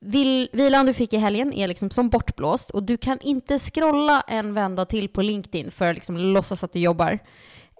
Vil, 0.00 0.48
vilan 0.52 0.86
du 0.86 0.94
fick 0.94 1.12
i 1.12 1.16
helgen 1.16 1.52
är 1.52 1.68
liksom 1.68 1.90
som 1.90 2.08
bortblåst 2.08 2.70
och 2.70 2.82
du 2.82 2.96
kan 2.96 3.20
inte 3.20 3.58
scrolla 3.58 4.20
en 4.28 4.54
vända 4.54 4.84
till 4.84 5.08
på 5.08 5.22
LinkedIn 5.22 5.70
för 5.70 5.88
att 5.90 5.94
liksom 5.94 6.16
låtsas 6.16 6.64
att 6.64 6.72
du 6.72 6.78
jobbar. 6.78 7.12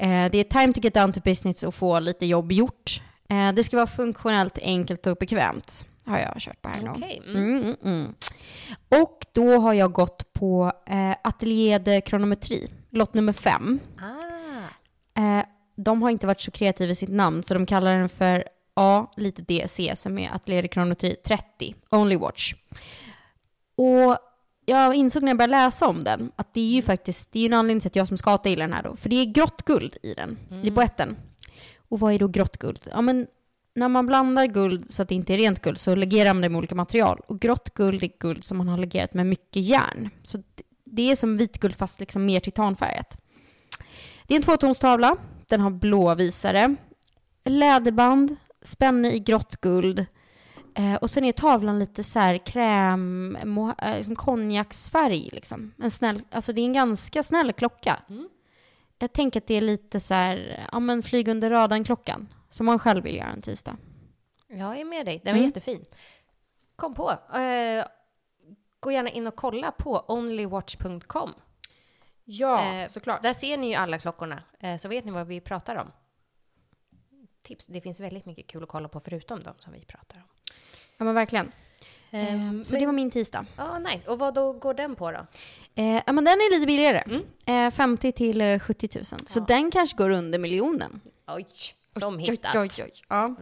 Eh, 0.01 0.31
det 0.33 0.39
är 0.39 0.45
time 0.45 0.73
to 0.73 0.81
get 0.81 0.95
down 0.95 1.13
to 1.13 1.21
business 1.25 1.63
och 1.63 1.75
få 1.75 2.01
lite 2.01 2.27
jobb 2.27 2.53
gjort. 2.53 3.01
Eh, 3.29 3.53
det 3.53 3.65
ska 3.65 3.77
vara 3.77 3.87
funktionellt, 3.87 4.59
enkelt 4.63 5.07
och 5.07 5.17
bekvämt. 5.17 5.85
Har 6.05 6.19
jag 6.19 6.35
kört 6.39 6.63
på 6.63 6.69
här 6.69 6.83
nu. 6.83 6.91
Okej, 6.91 7.23
mm. 7.27 7.37
Mm, 7.37 7.63
mm, 7.63 7.77
mm. 7.85 8.15
Och 9.03 9.27
då 9.33 9.59
har 9.59 9.73
jag 9.73 9.93
gått 9.93 10.33
på 10.33 10.73
eh, 10.87 11.17
Atelier 11.25 11.79
de 11.79 12.01
Kronometri, 12.01 12.71
lott 12.91 13.15
nummer 13.15 13.33
fem. 13.33 13.81
Ah, 13.99 14.27
Eh, 15.17 15.45
de 15.77 16.03
har 16.03 16.11
inte 16.11 16.27
varit 16.27 16.41
så 16.41 16.51
kreativa 16.51 16.93
i 16.93 16.95
sitt 16.95 17.11
namn, 17.11 17.43
så 17.43 17.55
de 17.55 17.67
kallar 17.67 17.99
den 17.99 18.09
för 18.09 18.45
A, 18.75 19.07
lite 19.17 19.43
DC, 19.43 19.97
som 19.97 20.19
är 20.19 20.35
Atelier 20.35 20.63
de 20.63 20.69
Kronometri 20.69 21.15
30, 21.15 21.75
Only 21.91 22.17
Watch. 22.17 22.55
Och 23.77 24.19
jag 24.65 24.95
insåg 24.95 25.23
när 25.23 25.31
jag 25.31 25.39
började 25.39 25.51
läsa 25.51 25.87
om 25.87 26.05
den 26.05 26.33
att 26.37 26.55
det 26.55 26.61
är 26.61 26.75
ju 26.75 26.83
faktiskt, 26.83 27.33
det 27.33 27.39
är 27.39 27.41
ju 27.41 27.47
en 27.47 27.53
anledning 27.53 27.81
till 27.81 27.89
att 27.89 27.97
jag 27.97 28.09
som 28.09 28.17
skata 28.17 28.49
gillar 28.49 28.65
den 28.65 28.73
här 28.73 28.83
då, 28.83 28.97
för 28.97 29.09
det 29.09 29.17
är 29.17 29.25
grått 29.25 29.63
guld 29.65 29.97
i 30.03 30.15
den, 30.15 30.39
i 30.63 30.71
boetten. 30.71 31.17
Och 31.89 32.01
vad 32.01 32.13
är 32.15 32.19
då 32.19 32.29
grått 32.29 32.57
guld? 32.57 32.81
Ja 32.93 33.01
men 33.01 33.27
när 33.75 33.89
man 33.89 34.07
blandar 34.07 34.47
guld 34.47 34.93
så 34.95 35.03
att 35.03 35.09
det 35.09 35.15
inte 35.15 35.35
är 35.35 35.39
rent 35.39 35.63
guld 35.63 35.79
så 35.81 35.95
legerar 35.95 36.35
man 36.35 36.41
det 36.43 36.49
med 36.49 36.59
olika 36.59 36.75
material. 36.75 37.21
Och 37.29 37.41
grått 37.41 37.75
guld 37.75 38.03
är 38.03 38.11
guld 38.21 38.45
som 38.45 38.59
man 38.59 38.69
har 38.69 38.79
legerat 38.79 39.15
med 39.15 39.27
mycket 39.27 39.63
järn. 39.63 40.11
Så 40.23 40.43
det- 40.85 41.11
är 41.11 41.17
som 41.17 41.37
vitguld 41.37 41.75
fast 41.77 42.01
liksom 42.01 42.27
mer 42.27 42.41
titanfärgat. 42.41 43.17
Det 44.27 44.35
är 44.35 44.37
en 44.37 44.43
tvåtonstavla. 44.43 45.17
Den 45.49 45.61
har 45.61 45.71
blåvisare. 45.71 46.75
läderband, 47.45 48.37
spänne 48.63 49.13
i 49.13 49.19
grått 49.19 49.57
guld. 49.57 50.07
Eh, 50.75 50.95
och 50.95 51.11
sen 51.11 51.25
är 51.25 51.33
tavlan 51.33 51.79
lite 51.79 52.03
så 52.03 52.19
här 52.19 52.47
kräm, 52.47 53.37
mo, 53.45 53.73
eh, 53.83 53.97
liksom 53.97 54.17
konjaksfärg. 54.17 55.29
Liksom. 55.33 55.73
En 55.83 55.91
snäll, 55.91 56.23
alltså 56.31 56.53
det 56.53 56.61
är 56.61 56.65
en 56.65 56.73
ganska 56.73 57.23
snäll 57.23 57.53
klocka. 57.53 58.03
Mm. 58.09 58.29
Jag 58.99 59.13
tänker 59.13 59.41
att 59.41 59.47
det 59.47 59.55
är 59.55 59.61
lite 59.61 60.01
så 60.01 60.15
här, 60.15 60.67
ja 60.73 60.81
men 60.81 61.03
flyg 61.03 61.29
under 61.29 61.51
radarn-klockan. 61.51 62.29
Som 62.49 62.67
man 62.67 62.79
själv 62.79 63.05
vill 63.05 63.17
göra 63.17 63.29
en 63.29 63.43
tisdag. 63.43 63.77
jag 64.49 64.81
är 64.81 64.85
med 64.85 65.07
dig. 65.07 65.21
Den 65.25 65.33
var 65.35 65.39
Mm. 65.39 65.47
jättefin. 65.49 65.85
Kom 66.77 66.95
på. 66.95 67.11
Eh, 67.11 67.85
gå 68.81 68.93
gärna 68.93 69.11
in 69.11 69.27
och 69.27 69.37
kolla 69.37 69.71
på 69.71 70.05
onlywatch.com. 70.09 71.35
Ja, 72.25 72.61
Eh, 72.65 72.91
Där 73.23 73.33
ser 73.33 73.57
ni 73.57 73.69
ju 73.69 73.75
alla 73.75 73.99
klockorna, 73.99 74.43
eh, 74.61 74.77
så 74.77 74.89
vet 74.89 75.05
ni 75.05 75.11
vad 75.11 75.27
vi 75.27 75.41
pratar 75.41 75.77
om. 75.77 75.93
Tips. 77.43 77.67
Det 77.67 77.81
finns 77.81 78.01
väldigt 78.01 78.27
mycket 78.27 78.47
kul 78.47 78.63
att 78.63 78.69
kolla 78.69 78.89
på 78.89 79.01
förutom 79.01 79.43
de 79.43 79.55
som 79.59 79.73
vi 79.73 79.85
pratar 79.85 80.17
om. 80.17 80.29
Ja 80.97 81.05
men 81.05 81.15
verkligen. 81.15 81.53
Ehm, 82.11 82.59
Eh, 82.59 82.63
så 82.63 82.77
det 82.77 82.87
var 82.87 82.93
min 82.93 83.11
tisdag. 83.11 83.47
Ja, 83.57 83.79
nej. 83.79 84.03
Och 84.07 84.19
vad 84.19 84.35
då 84.35 84.53
går 84.53 84.75
den 84.75 84.95
på 84.95 85.11
då? 85.11 85.27
Eh, 85.75 86.03
ja 86.07 86.13
men 86.13 86.25
den 86.25 86.35
är 86.35 86.55
lite 86.55 86.67
billigare. 86.67 87.21
Eh, 87.47 87.71
50 87.71 88.13
till 88.13 88.41
eh, 88.41 88.59
70 88.59 88.89
000. 88.95 89.05
Så 89.27 89.41
den 89.41 89.71
kanske 89.71 89.97
går 89.97 90.11
under 90.11 90.39
miljonen. 90.39 91.01
Oj, 91.27 91.47
som 92.01 92.17
Oj, 92.17 92.23
hittat. 92.23 92.57
oj, 92.57 92.69
oj. 92.85 92.93
Ja. 93.09 93.35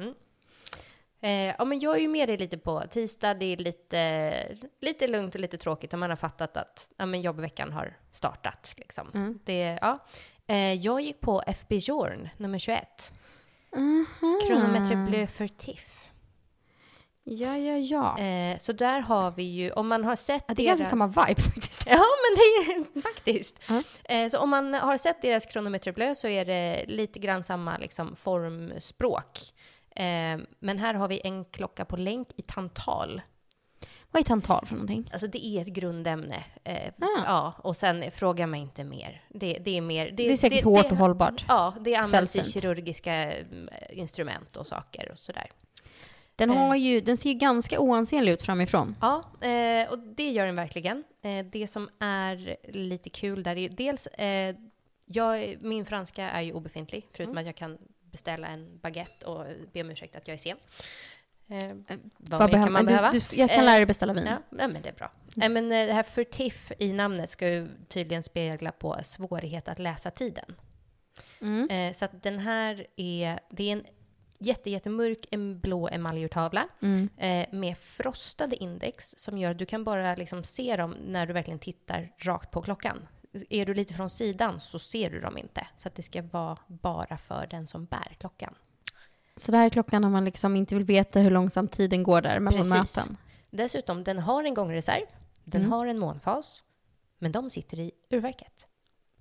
Eh, 1.20 1.54
ja, 1.58 1.64
men 1.64 1.80
jag 1.80 1.96
är 1.96 2.00
ju 2.00 2.08
med 2.08 2.28
dig 2.28 2.36
lite 2.36 2.58
på 2.58 2.82
tisdag. 2.90 3.34
Det 3.34 3.44
är 3.44 3.56
lite, 3.56 4.56
lite 4.80 5.08
lugnt 5.08 5.34
och 5.34 5.40
lite 5.40 5.58
tråkigt 5.58 5.92
och 5.92 5.98
man 5.98 6.10
har 6.10 6.16
fattat 6.16 6.56
att 6.56 6.90
ja, 6.96 7.06
men 7.06 7.20
jobbveckan 7.22 7.72
har 7.72 7.96
startat. 8.10 8.74
Liksom. 8.76 9.38
Det, 9.44 9.78
ja. 9.80 9.98
jag 10.80 11.00
gick 11.00 11.20
på 11.20 11.42
FB 11.46 11.72
Journ 11.78 12.28
nummer 12.36 12.58
21. 12.58 13.14
Kronometre 14.46 14.96
Bleu 14.96 15.26
för 15.26 15.48
TIFF. 15.48 16.03
Ja, 17.26 17.56
ja, 17.56 17.76
ja. 17.76 18.18
Eh, 18.18 18.58
så 18.58 18.72
där 18.72 19.00
har 19.00 19.30
vi 19.30 19.42
ju, 19.42 19.70
om 19.70 19.88
man 19.88 20.04
har 20.04 20.16
sett 20.16 20.44
Ja, 20.48 20.54
det 20.54 20.62
är 20.62 20.66
ganska 20.66 20.84
samma 20.84 21.06
vibe 21.06 21.40
faktiskt. 21.40 21.86
Ja, 21.90 21.96
men 21.96 22.36
det 22.36 22.42
är 22.72 23.02
faktiskt. 23.14 23.60
Ja. 23.68 23.82
Eh, 24.14 24.28
så 24.28 24.38
om 24.38 24.50
man 24.50 24.74
har 24.74 24.96
sett 24.96 25.22
deras 25.22 25.46
Kronometre 25.46 25.92
Bleu 25.92 26.14
så 26.14 26.28
är 26.28 26.44
det 26.44 26.84
lite 26.88 27.18
grann 27.18 27.44
samma 27.44 27.78
liksom, 27.78 28.16
formspråk. 28.16 29.38
Eh, 29.96 30.38
men 30.58 30.78
här 30.78 30.94
har 30.94 31.08
vi 31.08 31.20
en 31.24 31.44
klocka 31.44 31.84
på 31.84 31.96
länk 31.96 32.28
i 32.36 32.42
tantal. 32.42 33.22
Vad 34.10 34.20
är 34.20 34.24
tantal 34.24 34.66
för 34.66 34.74
någonting? 34.74 35.10
Alltså 35.12 35.26
det 35.26 35.46
är 35.46 35.60
ett 35.60 35.68
grundämne. 35.68 36.44
Eh, 36.64 36.92
Ah. 37.00 37.24
Ja, 37.26 37.54
och 37.58 37.76
sen 37.76 38.10
fråga 38.10 38.46
mig 38.46 38.60
inte 38.60 38.84
mer. 38.84 39.22
Det, 39.28 39.58
det 39.64 39.76
är 39.76 39.80
mer... 39.80 40.10
Det 40.10 40.32
är 40.32 40.36
säkert 40.36 40.64
hårt 40.64 40.90
och 40.92 40.96
hållbart. 40.96 41.44
Ja, 41.48 41.74
det 41.80 41.94
används 41.94 42.36
i 42.36 42.42
kirurgiska 42.42 43.12
mm, 43.14 43.68
instrument 43.90 44.56
och 44.56 44.66
saker 44.66 45.10
och 45.12 45.18
sådär. 45.18 45.50
Den, 46.36 46.50
Eh. 46.50 46.56
har 46.56 46.76
ju, 46.76 47.00
den 47.00 47.16
ser 47.16 47.28
ju 47.30 47.34
ganska 47.34 47.80
oansenlig 47.80 48.32
ut 48.32 48.42
framifrån. 48.42 48.96
Ja, 49.00 49.22
eh, 49.48 49.90
och 49.92 49.98
det 49.98 50.30
gör 50.30 50.46
den 50.46 50.56
verkligen. 50.56 51.04
Eh, 51.22 51.44
det 51.46 51.66
som 51.66 51.88
är 52.00 52.56
lite 52.72 53.10
kul 53.10 53.42
där 53.42 53.56
är 53.56 53.68
dels, 53.68 54.08
jag, 55.06 55.56
min 55.60 55.84
franska 55.86 56.30
är 56.30 56.40
ju 56.42 56.52
obefintlig, 56.52 57.06
förutom 57.12 57.32
Mm. 57.32 57.42
att 57.42 57.46
jag 57.46 57.56
kan 57.56 57.78
beställa 58.00 58.46
en 58.46 58.78
baguette 58.78 59.26
och 59.26 59.46
be 59.72 59.80
om 59.80 59.90
ursäkt 59.90 60.16
att 60.16 60.28
jag 60.28 60.34
är 60.34 60.38
sen. 60.38 60.56
Eh, 61.48 61.76
vad 62.16 62.40
Vad 62.40 62.50
kan 62.50 62.72
man 62.72 62.82
du, 62.84 62.86
behöva? 62.86 63.10
du, 63.12 63.20
jag 63.32 63.50
kan 63.50 63.64
lära 63.64 63.76
dig 63.76 63.86
beställa 63.86 64.12
vin. 64.12 64.26
Ja, 64.26 64.38
men 64.68 64.82
det 64.82 64.88
är 64.88 64.92
bra. 64.92 65.12
Eh, 65.42 65.48
men 65.50 65.68
det 65.68 65.92
här 65.92 66.02
furtif 66.02 66.72
i 66.78 66.92
namnet 66.92 67.30
ska 67.30 67.48
ju 67.48 67.68
tydligen 67.88 68.22
spegla 68.22 68.72
på 68.72 68.96
svårighet 69.04 69.68
att 69.68 69.78
läsa 69.78 70.10
tiden. 70.10 70.54
Mm. 71.40 71.94
Så 71.94 72.04
att 72.04 72.22
den 72.22 72.38
här 72.38 72.86
är, 72.96 73.40
det 73.50 73.68
är 73.68 73.72
en 73.72 73.84
jätte, 74.38 74.70
jättemörk 74.70 75.26
en 75.30 75.60
blå 75.60 75.88
emaljurtavla 75.88 76.68
Mm. 76.82 77.08
eh, 77.16 77.46
med 77.52 77.78
frostade 77.78 78.56
index 78.56 79.14
som 79.18 79.38
gör 79.38 79.50
att 79.50 79.58
du 79.58 79.66
kan 79.66 79.84
bara 79.84 80.14
liksom 80.14 80.44
se 80.44 80.76
dem 80.76 80.90
när 81.06 81.26
du 81.26 81.32
verkligen 81.32 81.58
tittar 81.58 82.12
rakt 82.18 82.50
på 82.50 82.62
klockan. 82.62 83.08
Är 83.50 83.66
du 83.66 83.74
lite 83.74 83.94
från 83.94 84.10
sidan 84.10 84.60
så 84.60 84.78
ser 84.78 85.10
du 85.10 85.20
dem 85.20 85.38
inte. 85.38 85.66
Så 85.76 85.88
att 85.88 85.94
det 85.94 86.02
ska 86.02 86.22
vara 86.22 86.58
bara 86.66 87.18
för 87.18 87.46
den 87.50 87.66
som 87.66 87.84
bär 87.84 88.16
klockan. 88.20 88.54
Så 89.36 89.52
det 89.52 89.58
här 89.58 89.66
är 89.66 89.70
klockan 89.70 90.02
när 90.02 90.08
man 90.08 90.24
liksom 90.24 90.56
inte 90.56 90.74
vill 90.74 90.84
veta 90.84 91.20
hur 91.20 91.30
långsamt 91.30 91.72
tiden 91.72 92.02
går 92.02 92.20
där 92.20 92.38
mellan 92.40 92.70
Precis. 92.70 92.96
möten. 92.96 93.16
Dessutom, 93.50 94.04
den 94.04 94.18
har 94.18 94.44
en 94.44 94.54
gångreserv, 94.54 95.04
den 95.44 95.60
Mm. 95.60 95.72
har 95.72 95.86
en 95.86 95.98
månfas, 95.98 96.62
men 97.18 97.32
de 97.32 97.50
sitter 97.50 97.78
i 97.78 97.90
urverket. 98.10 98.66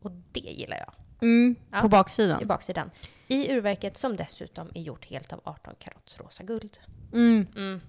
Och 0.01 0.11
det 0.11 0.39
gillar 0.39 0.77
jag. 0.77 0.93
Mm, 1.23 1.55
Ja. 1.71 1.79
På 1.81 1.87
I 1.87 1.89
baksidan. 1.89 2.47
baksidan. 2.47 2.91
I 3.27 3.51
urverket 3.53 3.97
som 3.97 4.15
dessutom 4.15 4.71
är 4.75 4.81
gjort 4.81 5.05
helt 5.05 5.33
av 5.33 5.41
18 5.43 5.75
karats 5.79 6.17
rosa 6.17 6.43
guld. 6.43 6.77
Mm. 7.13 7.47
Mm. 7.55 7.81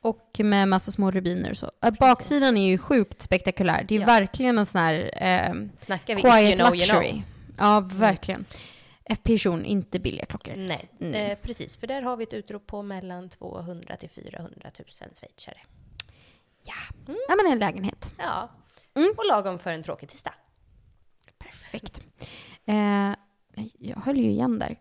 Och 0.00 0.30
med 0.38 0.68
massa 0.68 0.90
små 0.92 1.10
rubiner 1.10 1.50
och 1.50 1.56
så. 1.56 1.70
Äh, 1.84 1.90
Baksidan 2.00 2.56
är 2.56 2.66
ju 2.66 2.78
sjukt 2.78 3.22
spektakulär. 3.22 3.84
Det 3.88 3.96
är 3.96 4.00
Ja. 4.00 4.06
verkligen 4.06 4.58
en 4.58 4.66
sån 4.66 4.80
här 4.80 5.10
eh, 5.22 5.54
Snackar 5.78 6.14
vi 6.14 6.20
quiet 6.22 6.40
you 6.48 6.56
know, 6.56 6.74
luxury. 6.74 7.06
you 7.06 7.12
know. 7.12 7.22
Ja, 7.58 7.80
verkligen. 7.80 8.44
FP 9.04 9.36
Journ, 9.36 9.64
inte 9.64 9.98
billiga 10.00 10.26
klockor. 10.26 10.52
Nej, 10.56 10.88
Mm. 11.00 11.14
eh, 11.14 11.38
precis. 11.42 11.76
För 11.76 11.86
där 11.86 12.02
har 12.02 12.16
vi 12.16 12.22
ett 12.24 12.32
utrop 12.32 12.66
på 12.66 12.82
mellan 12.82 13.28
200 13.28 13.96
till 13.96 14.10
400 14.10 14.70
000 14.78 14.86
schweizare. 14.88 15.58
Ja, 17.28 17.34
men 17.42 17.52
en 17.52 17.58
lägenhet. 17.58 18.12
Ja, 18.18 18.48
Mm. 18.94 19.12
och 19.16 19.26
lagom 19.26 19.58
för 19.58 19.72
en 19.72 19.82
tråkig 19.82 20.08
tisdag. 20.08 20.34
Perfekt. 21.38 22.00
Eh, 22.66 23.12
jag 23.78 23.96
höll 23.96 24.16
ju 24.16 24.30
igen 24.30 24.58
där. 24.58 24.78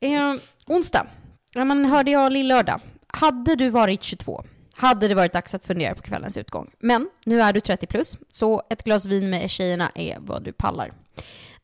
Eh, 0.00 0.34
onsdag. 0.66 1.06
Ja, 1.54 1.64
men 1.64 1.84
hörde 1.84 2.10
jag 2.10 2.32
lillördag. 2.32 2.80
Hade 3.06 3.56
du 3.56 3.70
varit 3.70 4.02
22 4.02 4.44
hade 4.76 5.08
det 5.08 5.14
varit 5.14 5.32
dags 5.32 5.54
att 5.54 5.64
fundera 5.64 5.94
på 5.94 6.02
kvällens 6.02 6.36
utgång. 6.36 6.70
Men 6.78 7.10
nu 7.24 7.40
är 7.40 7.52
du 7.52 7.60
30 7.60 7.86
plus, 7.86 8.16
så 8.30 8.62
ett 8.70 8.84
glas 8.84 9.04
vin 9.04 9.30
med 9.30 9.50
tjejerna 9.50 9.90
är 9.94 10.18
vad 10.20 10.42
du 10.42 10.52
pallar. 10.52 10.92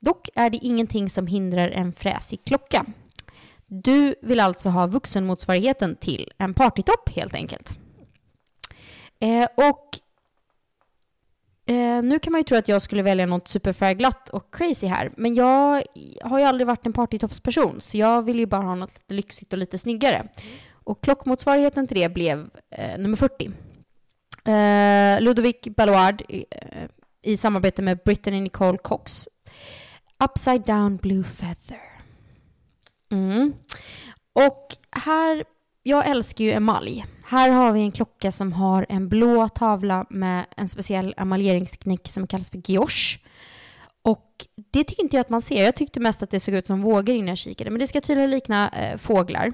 Dock 0.01 0.29
är 0.35 0.51
det 0.51 0.57
ingenting 0.57 1.11
som 1.11 1.27
hindrar 1.27 1.69
en 1.69 1.93
fräsig 1.93 2.45
klocka. 2.45 2.87
Du 3.67 4.15
vill 4.23 4.41
alltså 4.41 4.69
ha 4.69 4.87
vuxenmotsvarigheten 4.87 5.97
till 5.97 6.33
en 6.39 6.55
partytopp 6.55 7.09
helt 7.09 7.35
enkelt. 7.35 7.79
Eh, 9.21 9.49
och 9.55 9.89
Eh, 11.67 12.03
nu 12.03 12.19
kan 12.19 12.33
man 12.33 12.39
ju 12.41 12.45
tro 12.45 12.57
att 12.57 12.69
jag 12.69 12.83
skulle 12.83 13.03
välja 13.03 13.27
något 13.27 13.49
superfärgglatt 13.49 14.29
och 14.29 14.55
crazy 14.55 14.87
här, 14.87 15.13
men 15.17 15.35
jag 15.35 15.83
har 16.23 16.39
ju 16.39 16.45
aldrig 16.45 16.67
varit 16.67 16.87
en 16.87 16.93
partytoppsperson, 16.93 17.81
så 17.81 17.97
jag 17.99 18.23
vill 18.23 18.39
ju 18.39 18.47
bara 18.47 18.63
ha 18.63 18.75
något 18.75 18.95
lite 18.95 19.15
lyxigt 19.15 19.53
och 19.53 19.59
lite 19.59 19.79
snyggare. 19.79 20.29
Och 20.85 21.05
klockmotsvarigheten 21.05 21.87
till 21.87 22.01
det 22.01 22.09
blev 22.09 22.51
eh, 22.71 22.99
nummer 22.99 23.17
40. 23.17 23.51
Eh, 24.45 25.21
Ludovic 25.21 25.57
Balloard 25.77 26.23
eh, 26.29 26.43
i 27.23 27.37
samarbete 27.37 27.83
med 27.83 27.99
Brittany 28.05 28.41
Nicole 28.41 28.79
Cox. 28.79 29.29
Upside 30.25 30.63
down 30.63 30.97
blue 30.97 31.25
feather. 31.25 31.81
Mm. 33.13 33.55
Och 34.33 34.69
här, 34.91 35.45
jag 35.83 36.09
älskar 36.09 36.45
ju 36.45 36.51
emalj. 36.51 37.05
Här 37.33 37.51
har 37.51 37.73
vi 37.73 37.81
en 37.81 37.93
klocka 37.93 38.33
som 38.33 38.53
har 38.53 38.87
en 38.89 39.09
blå 39.09 39.49
tavla 39.49 40.07
med 40.11 40.47
en 40.57 40.69
speciell 40.69 41.15
emaljeringsteknik 41.17 42.11
som 42.11 42.27
kallas 42.27 42.51
för 42.51 42.71
gioche. 42.71 43.19
Och 44.03 44.47
det 44.55 44.85
tycker 44.85 45.03
inte 45.03 45.17
jag 45.17 45.21
att 45.21 45.31
man 45.31 45.43
ser. 45.43 45.65
Jag 45.65 45.77
tyckte 45.77 46.01
mest 46.01 46.23
att 46.23 46.31
det 46.31 46.41
såg 46.41 46.55
ut 46.55 46.67
som 46.67 46.83
vågor 46.83 47.15
innan 47.15 47.29
jag 47.29 47.39
kikade. 47.39 47.71
Men 47.71 47.81
det 47.81 47.87
ska 47.87 48.01
tydligen 48.01 48.31
likna 48.31 48.69
eh, 48.69 48.97
fåglar. 48.99 49.53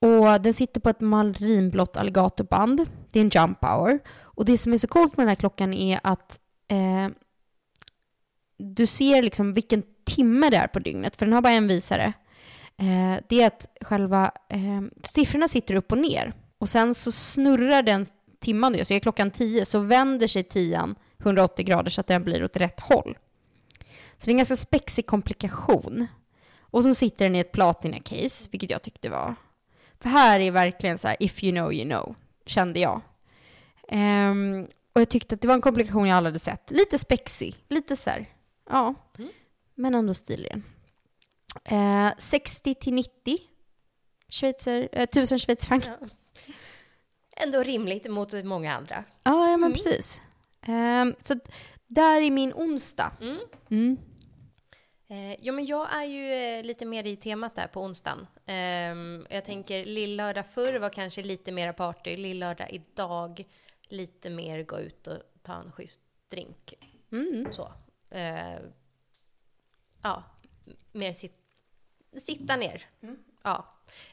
Och 0.00 0.42
den 0.42 0.54
sitter 0.54 0.80
på 0.80 0.90
ett 0.90 1.00
marinblått 1.00 1.96
alligatorband. 1.96 2.86
Det 3.10 3.20
är 3.20 3.24
en 3.24 3.30
jump 3.34 3.64
hour. 3.64 3.98
Och 4.18 4.44
det 4.44 4.58
som 4.58 4.72
är 4.72 4.78
så 4.78 4.88
coolt 4.88 5.16
med 5.16 5.24
den 5.24 5.28
här 5.28 5.36
klockan 5.36 5.74
är 5.74 6.00
att 6.02 6.40
eh, 6.68 7.08
du 8.58 8.86
ser 8.86 9.22
liksom 9.22 9.54
vilken 9.54 9.82
timme 10.04 10.50
det 10.50 10.56
är 10.56 10.66
på 10.66 10.78
dygnet. 10.78 11.16
För 11.16 11.26
den 11.26 11.32
har 11.32 11.42
bara 11.42 11.54
en 11.54 11.68
visare. 11.68 12.12
Eh, 12.78 13.22
det 13.28 13.42
är 13.42 13.46
att 13.46 13.66
själva 13.80 14.30
eh, 14.48 14.82
siffrorna 15.02 15.48
sitter 15.48 15.74
upp 15.74 15.92
och 15.92 15.98
ner. 15.98 16.34
Och 16.58 16.68
sen 16.68 16.94
så 16.94 17.12
snurrar 17.12 17.82
den 17.82 18.06
timman 18.38 18.72
nu. 18.72 18.84
Så 18.84 18.94
är 18.94 18.98
klockan 18.98 19.30
10 19.30 19.64
så 19.64 19.80
vänder 19.80 20.26
sig 20.26 20.44
tian 20.44 20.94
180 21.18 21.64
grader 21.64 21.90
så 21.90 22.00
att 22.00 22.06
den 22.06 22.24
blir 22.24 22.44
åt 22.44 22.56
rätt 22.56 22.80
håll. 22.80 23.18
Så 24.18 24.24
det 24.24 24.28
är 24.28 24.32
en 24.32 24.36
ganska 24.36 24.56
spexig 24.56 25.06
komplikation. 25.06 26.06
Och 26.60 26.84
så 26.84 26.94
sitter 26.94 27.24
den 27.24 27.36
i 27.36 27.38
ett 27.38 27.52
platina-case, 27.52 28.48
vilket 28.50 28.70
jag 28.70 28.82
tyckte 28.82 29.08
var... 29.08 29.34
För 30.00 30.08
här 30.08 30.40
är 30.40 30.50
verkligen 30.50 30.98
så 30.98 31.08
här, 31.08 31.16
if 31.20 31.44
you 31.44 31.52
know 31.52 31.72
you 31.72 31.84
know, 31.84 32.14
kände 32.46 32.80
jag. 32.80 33.00
Ehm, 33.88 34.66
och 34.92 35.00
jag 35.00 35.08
tyckte 35.08 35.34
att 35.34 35.40
det 35.40 35.48
var 35.48 35.54
en 35.54 35.60
komplikation 35.60 36.08
jag 36.08 36.16
aldrig 36.16 36.32
hade 36.32 36.38
sett. 36.38 36.70
Lite 36.70 36.98
spexig, 36.98 37.56
lite 37.68 37.96
så 37.96 38.10
här, 38.10 38.26
ja. 38.70 38.94
Men 39.74 39.94
ändå 39.94 40.14
stilig 40.14 40.50
den. 40.50 40.62
Eh, 41.64 42.10
60 42.18 42.74
till 42.74 42.94
90 42.94 43.38
Schweizer, 44.28 44.88
eh, 44.92 45.02
1000 45.02 45.38
schweizerfranc. 45.38 45.86
Ja. 45.86 46.08
Ändå 47.36 47.62
rimligt 47.62 48.10
mot 48.10 48.44
många 48.44 48.74
andra. 48.76 49.04
ja, 49.22 49.56
men 49.56 49.72
precis. 49.72 50.20
Ehm, 50.62 51.14
så 51.20 51.34
där 51.86 52.20
är 52.20 52.30
min 52.30 52.52
onsdag. 52.54 53.12
Mm. 53.20 53.38
Mm. 53.70 53.98
Eh, 55.08 55.36
ja, 55.40 55.52
men 55.52 55.66
jag 55.66 55.94
är 55.94 56.04
ju 56.04 56.32
eh, 56.32 56.64
lite 56.64 56.86
mer 56.86 57.04
i 57.06 57.16
temat 57.16 57.54
där 57.54 57.66
på 57.66 57.82
onsdagen. 57.82 58.26
Ehm, 58.46 59.26
jag 59.30 59.44
tänker 59.44 59.84
lillördag 59.84 60.46
förr 60.46 60.78
var 60.78 60.88
kanske 60.88 61.22
lite 61.22 61.52
mera 61.52 61.72
party. 61.72 62.16
Lillördag 62.16 62.70
idag 62.70 63.44
lite 63.82 64.30
mer 64.30 64.62
gå 64.62 64.80
ut 64.80 65.06
och 65.06 65.18
ta 65.42 65.54
en 65.54 65.72
schysst 65.72 66.00
drink. 66.28 66.74
Mm. 67.12 67.52
Så. 67.52 67.72
Eh, 68.10 68.58
ja, 70.02 70.22
mer 70.92 71.12
sit, 71.12 71.34
sitta 72.20 72.56
ner. 72.56 72.82
Ja. 73.42 73.66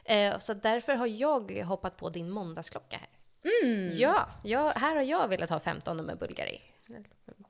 Eh, 0.04 0.38
så 0.38 0.54
därför 0.54 0.94
har 0.94 1.06
jag 1.06 1.50
hoppat 1.64 1.96
på 1.96 2.08
din 2.10 2.30
måndagsklocka 2.30 2.96
här. 2.96 3.08
Ja, 3.92 4.28
jag, 4.44 4.70
här 4.70 4.96
har 4.96 5.02
jag 5.02 5.28
velat 5.28 5.50
ha 5.50 5.60
15 5.60 5.96
nummer 5.96 6.14
Bulgari. 6.16 6.60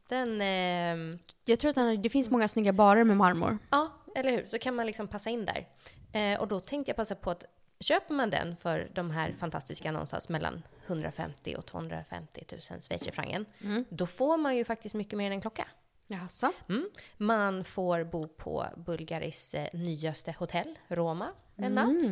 Den... 0.08 0.40
ehm, 0.40 1.18
Jag 1.44 1.58
tror 1.60 1.68
att 1.68 1.74
den, 1.74 2.02
det 2.02 2.10
finns 2.10 2.30
många 2.30 2.48
snygga 2.48 2.72
barer 2.72 3.04
med 3.04 3.16
marmor. 3.16 3.58
Ja, 3.70 3.90
eller 4.14 4.30
hur? 4.30 4.46
Så 4.46 4.58
kan 4.58 4.74
man 4.74 4.86
liksom 4.86 5.08
passa 5.08 5.30
in 5.30 5.46
där. 5.46 5.66
Eh, 6.12 6.40
och 6.40 6.48
då 6.48 6.60
tänkte 6.60 6.90
jag 6.90 6.96
passa 6.96 7.14
på 7.14 7.30
att 7.30 7.44
köper 7.80 8.14
man 8.14 8.30
den 8.30 8.56
för 8.56 8.90
de 8.94 9.10
här 9.10 9.34
fantastiska 9.38 9.92
någonstans 9.92 10.28
mellan 10.28 10.62
150 10.86 11.54
och 11.58 11.66
250 11.66 12.44
000 12.52 12.60
schweizerfranc, 12.80 13.46
då 13.88 14.06
får 14.06 14.36
man 14.36 14.56
ju 14.56 14.64
faktiskt 14.64 14.94
mycket 14.94 15.18
mer 15.18 15.26
än 15.26 15.32
en 15.32 15.40
klocka. 15.40 15.68
Jaså? 16.06 16.52
Mm. 16.68 16.88
Man 17.16 17.64
får 17.64 18.04
bo 18.04 18.28
på 18.28 18.66
Bulgaris 18.76 19.54
eh, 19.54 19.68
nyaste 19.72 20.34
hotell, 20.38 20.78
Roma, 20.88 21.28
en 21.56 21.74
natt. 21.74 22.10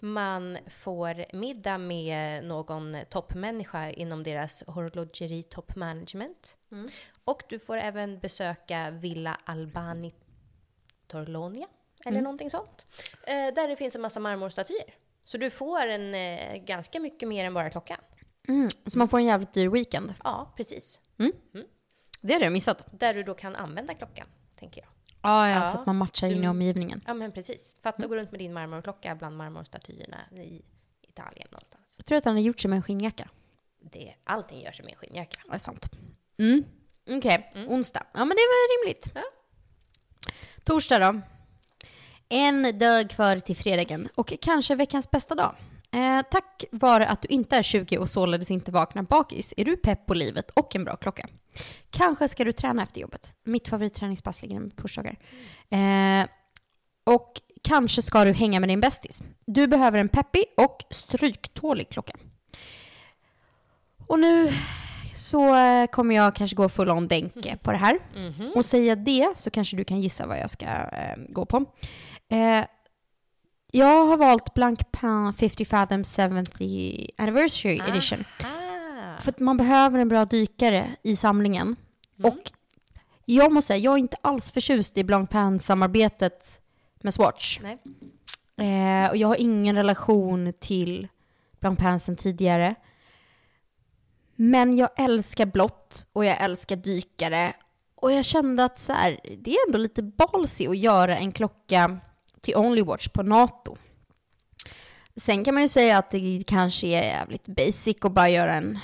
Man 0.00 0.58
får 0.66 1.36
middag 1.36 1.78
med 1.78 2.44
någon 2.44 2.96
toppmänniska 3.10 3.90
inom 3.90 4.22
deras 4.22 4.62
horlogeri 4.66 5.42
top 5.42 5.76
management. 5.76 6.56
Och 7.24 7.42
du 7.48 7.58
får 7.58 7.76
även 7.76 8.18
besöka 8.18 8.90
Villa 8.90 9.40
Albani 9.44 10.14
Torlonia, 11.06 11.66
eller 12.04 12.20
någonting 12.20 12.50
sånt. 12.50 12.86
Eh, 13.26 13.54
där 13.54 13.68
det 13.68 13.76
finns 13.76 13.94
en 13.96 14.02
massa 14.02 14.20
marmorstatyer. 14.20 14.94
Så 15.24 15.38
du 15.38 15.50
får 15.50 15.86
en 15.86 16.14
eh, 16.14 16.56
ganska 16.56 17.00
mycket 17.00 17.28
mer 17.28 17.44
än 17.44 17.54
bara 17.54 17.70
klockan. 17.70 17.98
Mm. 18.48 18.68
Så 18.86 18.98
man 18.98 19.08
får 19.08 19.18
en 19.18 19.24
jävligt 19.24 19.52
dyr 19.52 19.68
weekend. 19.68 20.14
Ja, 20.24 20.52
precis. 20.56 21.00
Det 22.26 22.32
hade 22.32 22.44
jag 22.44 22.52
missat. 22.52 22.84
Där 23.00 23.14
du 23.14 23.22
då 23.22 23.34
kan 23.34 23.56
använda 23.56 23.94
klockan, 23.94 24.26
tänker 24.58 24.80
jag. 24.80 24.88
Ja, 25.22 25.48
ja, 25.48 25.54
Ja, 25.54 25.70
så 25.72 25.78
att 25.78 25.86
man 25.86 25.96
matchar 25.96 26.26
in 26.26 26.38
i 26.38 26.40
du- 26.42 26.48
omgivningen. 26.48 27.00
Ja, 27.06 27.14
men 27.14 27.32
precis. 27.32 27.74
För 27.82 27.88
att 27.88 27.96
gå 27.98 28.16
runt 28.16 28.30
med 28.30 28.40
din 28.40 28.52
marmorklocka 28.52 29.14
bland 29.14 29.36
marmorstatyerna 29.36 30.16
i 30.32 30.62
Italien 31.02 31.48
någonstans. 31.50 31.94
Jag 31.96 32.06
tror 32.06 32.18
att 32.18 32.24
han 32.24 32.34
har 32.34 32.40
gjort 32.40 32.60
sig 32.60 32.68
med 32.68 32.76
en 32.76 32.82
skinnjacka. 32.82 33.28
Det, 33.92 34.14
allting 34.24 34.60
gör 34.62 34.72
sig 34.72 34.84
med 34.84 34.92
en 34.92 34.98
skinnjacka. 34.98 35.40
Det 35.48 35.54
är 35.54 35.58
sant. 35.58 35.90
Mm. 36.38 36.64
Okej, 37.10 37.52
onsdag. 37.68 38.02
Ja, 38.12 38.18
men 38.18 38.28
det 38.28 38.34
var 38.34 38.82
rimligt. 38.84 39.10
Ja. 39.14 39.22
Torsdag 40.64 40.98
då. 40.98 41.20
En 42.28 42.78
dag 42.78 43.10
kvar 43.10 43.38
till 43.38 43.56
fredagen 43.56 44.08
och 44.14 44.32
kanske 44.40 44.74
veckans 44.74 45.10
bästa 45.10 45.34
dag. 45.34 45.54
Eh, 45.90 46.22
tack 46.30 46.64
vare 46.72 47.06
att 47.06 47.22
du 47.22 47.28
inte 47.28 47.56
är 47.56 47.62
20 47.62 47.98
och 47.98 48.10
således 48.10 48.50
inte 48.50 48.70
vaknar 48.70 49.02
bakis 49.02 49.54
är 49.56 49.64
du 49.64 49.76
pepp 49.76 50.06
på 50.06 50.14
livet 50.14 50.50
och 50.50 50.76
en 50.76 50.84
bra 50.84 50.96
klocka. 50.96 51.28
Kanske 51.90 52.28
ska 52.28 52.44
du 52.44 52.52
träna 52.52 52.82
efter 52.82 53.00
jobbet. 53.00 53.34
Mitt 53.44 53.68
favoritträningspass 53.68 54.42
ligger 54.42 54.60
på 54.60 54.82
torsdagar. 54.82 55.16
Eh, 55.70 56.26
och 57.04 57.32
kanske 57.62 58.02
ska 58.02 58.24
du 58.24 58.32
hänga 58.32 58.60
med 58.60 58.68
din 58.68 58.80
bästis. 58.80 59.22
Du 59.46 59.66
behöver 59.66 59.98
en 59.98 60.08
peppig 60.08 60.44
och 60.56 60.84
stryktålig 60.90 61.88
klocka. 61.88 62.12
Och 64.06 64.18
nu 64.18 64.52
så 65.14 65.54
eh, 65.54 65.86
kommer 65.86 66.14
jag 66.14 66.34
kanske 66.34 66.56
gå 66.56 66.68
full 66.68 66.90
on 66.90 67.08
Denke 67.08 67.56
på 67.62 67.72
det 67.72 67.78
här. 67.78 67.98
Och 68.56 68.64
säga 68.64 68.96
det 68.96 69.28
så 69.36 69.50
kanske 69.50 69.76
du 69.76 69.84
kan 69.84 70.00
gissa 70.00 70.26
vad 70.26 70.38
jag 70.38 70.50
ska 70.50 70.66
eh, 70.66 71.16
gå 71.28 71.46
på. 71.46 71.64
Eh, 72.28 72.64
jag 73.72 74.06
har 74.06 74.16
valt 74.16 74.54
Blancpain 74.54 75.32
50 75.32 75.64
Fathom 75.64 76.02
70th 76.02 77.08
Anniversary 77.18 77.80
Edition. 77.88 78.24
Ah. 78.42 78.63
För 79.24 79.30
att 79.30 79.38
man 79.38 79.56
behöver 79.56 79.98
en 79.98 80.08
bra 80.08 80.24
dykare 80.24 80.96
i 81.02 81.16
samlingen. 81.16 81.76
Och 82.22 82.52
jag 83.24 83.52
måste 83.52 83.66
säga, 83.66 83.78
jag 83.78 83.94
är 83.94 83.98
inte 83.98 84.16
alls 84.20 84.52
förtjust 84.52 84.98
i 84.98 85.04
Blancpain-samarbetet 85.04 86.60
med 87.00 87.14
Swatch. 87.14 87.60
Eh, 88.56 89.10
och 89.10 89.16
jag 89.16 89.28
har 89.28 89.40
ingen 89.40 89.76
relation 89.76 90.52
till 90.60 91.08
Blancpain 91.60 92.00
sen 92.00 92.16
tidigare. 92.16 92.74
Men 94.36 94.76
jag 94.76 94.88
älskar 94.96 95.46
blått 95.46 96.06
och 96.12 96.24
jag 96.24 96.40
älskar 96.40 96.76
dykare. 96.76 97.52
Och 97.94 98.12
jag 98.12 98.24
kände 98.24 98.64
att 98.64 98.78
så 98.78 98.92
här, 98.92 99.20
det 99.38 99.50
är 99.50 99.66
ändå 99.66 99.78
lite 99.78 100.02
ballsy 100.02 100.66
att 100.66 100.78
göra 100.78 101.18
en 101.18 101.32
klocka 101.32 102.00
till 102.40 102.56
Only 102.56 102.82
Watch 102.82 103.08
på 103.08 103.22
NATO. 103.22 103.76
Sen 105.16 105.44
kan 105.44 105.54
man 105.54 105.62
ju 105.62 105.68
säga 105.68 105.98
att 105.98 106.10
det 106.10 106.42
kanske 106.46 106.86
är 106.86 107.02
jävligt 107.02 107.46
basic 107.46 107.96
att 108.00 108.12
bara 108.12 108.28
göra 108.28 108.54
en 108.54 108.78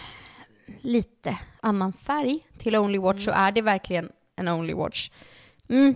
lite 0.81 1.39
annan 1.61 1.93
färg 1.93 2.47
till 2.59 2.77
Only 2.77 2.99
Watch, 2.99 3.25
så 3.25 3.31
är 3.31 3.53
det 3.53 3.63
verkligen 3.63 4.11
en 4.37 4.49
Only 4.49 4.75
Watch. 4.75 5.11
Mm. 5.69 5.95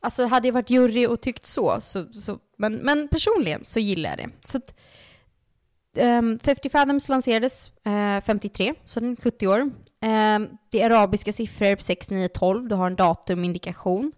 Alltså 0.00 0.26
hade 0.26 0.48
jag 0.48 0.52
varit 0.52 0.70
jury 0.70 1.06
och 1.06 1.20
tyckt 1.20 1.46
så, 1.46 1.80
så, 1.80 2.12
så 2.12 2.38
men, 2.58 2.74
men 2.74 3.08
personligen 3.08 3.64
så 3.64 3.80
gillar 3.80 4.10
jag 4.10 4.18
det. 4.18 4.28
Så 4.44 4.58
att, 4.58 4.74
ehm, 5.96 6.38
50 6.38 6.70
Fathoms 6.70 7.08
lanserades 7.08 7.70
eh, 7.84 8.20
53, 8.24 8.74
så 8.84 9.00
den 9.00 9.12
är 9.12 9.16
70 9.16 9.46
år. 9.46 9.70
Ehm, 10.00 10.48
det 10.70 10.82
är 10.82 10.90
arabiska 10.90 11.32
siffror 11.32 11.76
6912, 11.80 12.68
du 12.68 12.74
har 12.74 12.86
en 12.86 12.96
datumindikation. 12.96 14.12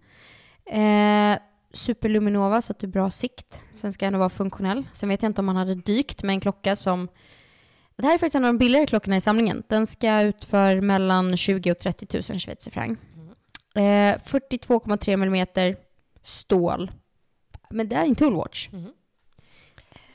Eh, 0.66 1.38
Superluminova 1.72 2.62
så 2.62 2.72
att 2.72 2.78
du 2.78 2.86
har 2.86 2.92
bra 2.92 3.10
sikt. 3.10 3.62
Sen 3.72 3.92
ska 3.92 4.10
den 4.10 4.18
vara 4.18 4.30
funktionell. 4.30 4.84
Sen 4.92 5.08
vet 5.08 5.22
jag 5.22 5.30
inte 5.30 5.40
om 5.40 5.46
man 5.46 5.56
hade 5.56 5.74
dykt 5.74 6.22
med 6.22 6.34
en 6.34 6.40
klocka 6.40 6.76
som... 6.76 7.08
Det 7.96 8.06
här 8.06 8.14
är 8.14 8.18
faktiskt 8.18 8.34
en 8.34 8.44
av 8.44 8.48
de 8.48 8.58
billigare 8.58 8.86
klockorna 8.86 9.16
i 9.16 9.20
samlingen. 9.20 9.62
Den 9.68 9.86
ska 9.86 10.20
ut 10.22 10.44
för 10.44 10.80
mellan 10.80 11.36
20 11.36 11.70
och 11.72 11.78
30 11.78 12.06
000 12.30 12.40
schweizerfranc. 12.40 12.98
Eh, 13.74 13.80
42,3 13.80 15.12
mm 15.12 15.76
stål. 16.22 16.90
Men 17.70 17.88
det 17.88 17.96
är 17.96 18.04
en 18.04 18.14
toolwatch. 18.14 18.68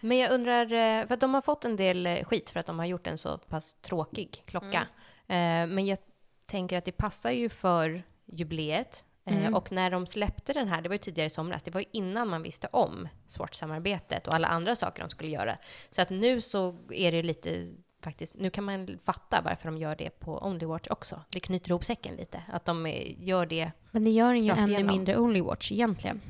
Men 0.02 0.18
jag 0.18 0.32
undrar, 0.32 0.64
eh, 0.64 1.08
för 1.08 1.14
att 1.14 1.20
de 1.20 1.34
har 1.34 1.42
fått 1.42 1.66
en 1.66 1.76
del 1.76 2.08
eh, 2.08 2.24
skit 2.24 2.50
för 2.50 2.60
att 2.60 2.66
de 2.66 2.80
har 2.80 2.86
gjort 2.86 3.08
en 3.08 3.18
så 3.18 3.38
pass 3.38 3.74
tråkig 3.82 4.42
klocka. 4.46 4.88
Eh, 5.28 5.68
Men 5.68 5.86
jag 5.86 5.98
tänker 6.46 6.78
att 6.78 6.86
det 6.86 6.92
passar 6.92 7.32
ju 7.32 7.50
för 7.50 8.04
jubileet. 8.26 9.06
Eh, 9.30 9.54
Och 9.54 9.72
när 9.72 9.90
de 9.92 10.08
släppte 10.08 10.54
den 10.54 10.68
här, 10.68 10.82
det 10.82 10.90
var 10.90 10.94
ju 10.94 11.00
tidigare 11.00 11.28
i 11.28 11.30
somras, 11.30 11.64
det 11.64 11.72
var 11.72 11.82
ju 11.82 11.88
innan 11.92 12.28
man 12.28 12.44
visste 12.44 12.68
om 12.72 13.08
Swatch-samarbetet 13.28 14.28
och 14.28 14.34
alla 14.34 14.48
andra 14.48 14.76
saker 14.76 15.04
de 15.04 15.10
skulle 15.10 15.30
göra. 15.32 15.58
Så 15.92 16.02
att 16.02 16.10
nu 16.10 16.42
så 16.42 16.76
är 16.92 17.12
det 17.12 17.24
lite, 17.24 17.74
faktiskt, 18.04 18.36
nu 18.36 18.50
kan 18.50 18.64
man 18.64 19.00
fatta 19.04 19.42
varför 19.46 19.66
de 19.72 19.78
gör 19.78 19.96
det 19.96 20.10
på 20.20 20.38
Only 20.46 20.66
Watch 20.66 20.88
också. 20.90 21.22
Det 21.34 21.40
knyter 21.40 21.70
ihop 21.70 21.86
säcken 21.86 22.16
lite, 22.16 22.44
att 22.54 22.66
de 22.66 22.88
gör 23.18 23.46
det 23.46 23.72
Men 23.92 24.04
det 24.04 24.12
gör 24.12 24.34
ju 24.34 24.50
ännu 24.52 24.72
igenom. 24.72 24.88
mindre 24.88 25.18
Only 25.18 25.42
Watch 25.42 25.72
egentligen. 25.72 26.22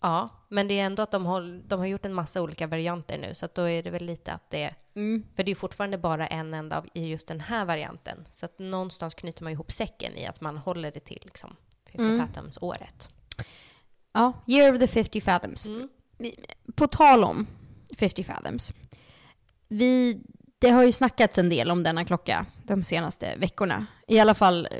Ja, 0.00 0.28
men 0.48 0.68
det 0.68 0.80
är 0.80 0.86
ändå 0.86 1.02
att 1.02 1.10
de, 1.10 1.24
håll, 1.26 1.62
de 1.68 1.78
har 1.78 1.86
gjort 1.86 2.04
en 2.04 2.14
massa 2.14 2.42
olika 2.42 2.66
varianter 2.66 3.18
nu, 3.18 3.34
så 3.34 3.44
att 3.44 3.54
då 3.54 3.68
är 3.68 3.82
det 3.82 3.90
väl 3.90 4.04
lite 4.04 4.32
att 4.32 4.50
det... 4.50 4.74
För 5.36 5.42
det 5.42 5.50
är 5.50 5.54
fortfarande 5.54 5.98
bara 5.98 6.26
en 6.26 6.54
enda 6.54 6.78
av, 6.78 6.86
i 6.94 7.06
just 7.08 7.28
den 7.28 7.40
här 7.40 7.64
varianten. 7.64 8.24
Så 8.30 8.46
att 8.46 8.58
någonstans 8.58 9.14
knyter 9.14 9.42
man 9.44 9.52
ihop 9.52 9.72
säcken 9.72 10.16
i 10.16 10.26
att 10.26 10.40
man 10.40 10.56
håller 10.56 10.90
det 10.92 11.00
till 11.00 11.20
liksom 11.24 11.56
50 11.96 12.18
Fathoms-året. 12.18 13.08
Ja, 14.12 14.32
Year 14.46 14.72
of 14.72 14.78
the 14.78 14.86
50 14.86 15.20
Fathoms. 15.20 15.66
Vi- 16.18 16.36
På 16.74 16.86
tal 16.86 17.24
om 17.24 17.46
50 17.98 18.24
Fathoms. 18.24 18.72
Vi, 19.68 20.20
det 20.58 20.70
har 20.70 20.82
ju 20.84 20.92
snackats 20.92 21.38
en 21.38 21.48
del 21.48 21.70
om 21.70 21.82
denna 21.82 22.04
klocka 22.04 22.46
de 22.62 22.82
senaste 22.84 23.36
veckorna. 23.36 23.86
I 24.08 24.18
alla 24.20 24.34
fall 24.34 24.68
eh, 24.70 24.78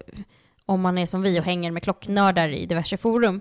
om 0.66 0.81
man 0.81 0.98
är 0.98 1.07
som 1.07 1.22
vi 1.22 1.40
och 1.40 1.44
hänger 1.44 1.70
med 1.70 1.83
klocknördar 1.83 2.48
i 2.48 2.66
diverse 2.66 2.96
forum. 2.96 3.40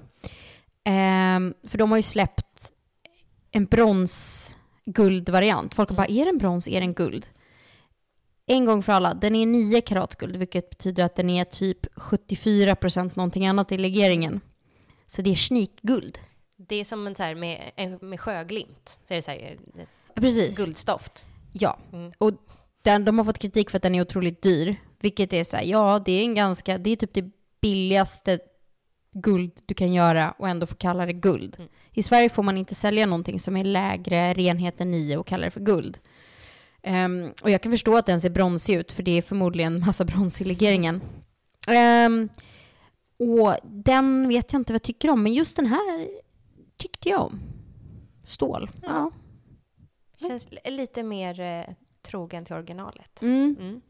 Ehm, 0.84 1.54
för 1.64 1.78
de 1.78 1.92
har 1.92 1.98
ju 1.98 2.04
släppt 2.04 2.72
en 3.52 3.66
bronsguldvariant. 3.66 5.76
Folk 5.76 5.90
har 5.90 5.96
bara, 5.96 6.08
är 6.08 6.26
den 6.26 6.38
brons, 6.38 6.68
är 6.68 6.82
den 6.82 6.94
guld? 6.94 7.28
En 8.46 8.66
gång 8.66 8.84
för 8.84 8.94
alla, 8.94 9.14
den 9.14 9.36
är 9.36 9.46
9 9.46 9.82
karat 9.82 10.16
guld, 10.16 10.36
vilket 10.36 10.70
betyder 10.70 11.04
att 11.04 11.16
den 11.16 11.30
är 11.30 11.44
typ 11.44 11.86
74% 11.96 13.12
någonting 13.16 13.48
annat 13.48 13.72
i 13.72 13.78
legeringen. 13.78 14.42
Så 15.08 15.22
det 15.22 15.32
är 15.32 15.36
sneakguld. 15.36 16.18
Det 16.58 16.76
är 16.76 16.86
som 16.86 17.08
en 17.08 17.16
så 17.16 17.24
här 17.24 17.36
med, 17.36 17.72
med 18.02 18.20
sjöglimt. 18.20 19.00
Så 19.08 19.14
är 19.14 19.16
det 19.16 19.22
så 19.22 19.32
här, 19.32 19.58
Precis. 20.16 20.58
guldstoft. 20.58 21.26
Ja. 21.52 21.78
Mm. 21.94 22.12
Och 22.18 22.32
den, 22.82 23.06
de 23.06 23.18
har 23.18 23.26
fått 23.26 23.40
kritik 23.40 23.70
för 23.70 23.78
att 23.78 23.84
den 23.84 23.96
är 23.96 24.02
otroligt 24.02 24.42
dyr. 24.42 24.76
Vilket 25.00 25.34
är 25.34 25.44
så 25.44 25.58
här, 25.58 25.64
ja 25.64 26.02
det 26.06 26.12
är 26.12 26.24
en 26.24 26.36
ganska, 26.36 26.78
det 26.78 26.90
är 26.90 26.96
typ 26.96 27.14
det 27.14 27.32
billigaste 27.62 28.40
guld 29.14 29.52
du 29.66 29.74
kan 29.74 29.94
göra 29.94 30.32
och 30.32 30.50
ändå 30.50 30.66
få 30.66 30.76
kalla 30.76 31.06
det 31.06 31.14
guld. 31.14 31.56
Mm. 31.60 31.72
I 31.92 32.04
Sverige 32.04 32.30
får 32.30 32.44
man 32.44 32.58
inte 32.58 32.76
sälja 32.76 33.06
någonting 33.06 33.40
som 33.40 33.58
är 33.58 33.64
lägre 33.64 34.34
renhet 34.34 34.82
än 34.82 34.92
9 34.92 35.18
och 35.18 35.28
kalla 35.28 35.46
det 35.46 35.52
för 35.52 35.60
guld. 35.60 35.98
Ehm, 36.84 37.32
och 37.42 37.50
jag 37.50 37.62
kan 37.62 37.72
förstå 37.72 37.98
att 37.98 38.06
den 38.06 38.22
ser 38.22 38.30
bronsig 38.30 38.76
ut, 38.76 38.92
för 38.92 39.04
det 39.04 39.18
är 39.18 39.22
förmodligen 39.22 39.80
massa 39.80 40.06
brons 40.06 40.42
i 40.42 40.44
legeringen. 40.46 41.02
Ehm, 41.68 42.30
och 43.20 43.56
den 43.64 44.28
vet 44.28 44.54
jag 44.54 44.60
inte 44.60 44.74
vad 44.74 44.76
jag 44.76 44.84
tycker 44.84 45.10
om, 45.10 45.24
men 45.24 45.34
just 45.34 45.56
den 45.56 45.66
här 45.66 46.08
tyckte 46.78 47.10
jag 47.10 47.22
om. 47.22 47.40
Stål. 48.26 48.70
Ja. 48.82 49.12
Känns 50.20 50.48
li- 50.52 50.72
lite 50.72 51.04
mer 51.04 51.40
eh, 51.40 51.76
trogen 52.02 52.46
till 52.46 52.56
originalet. 52.56 53.22
Mm. 53.22 53.56
Mm. 53.60 53.82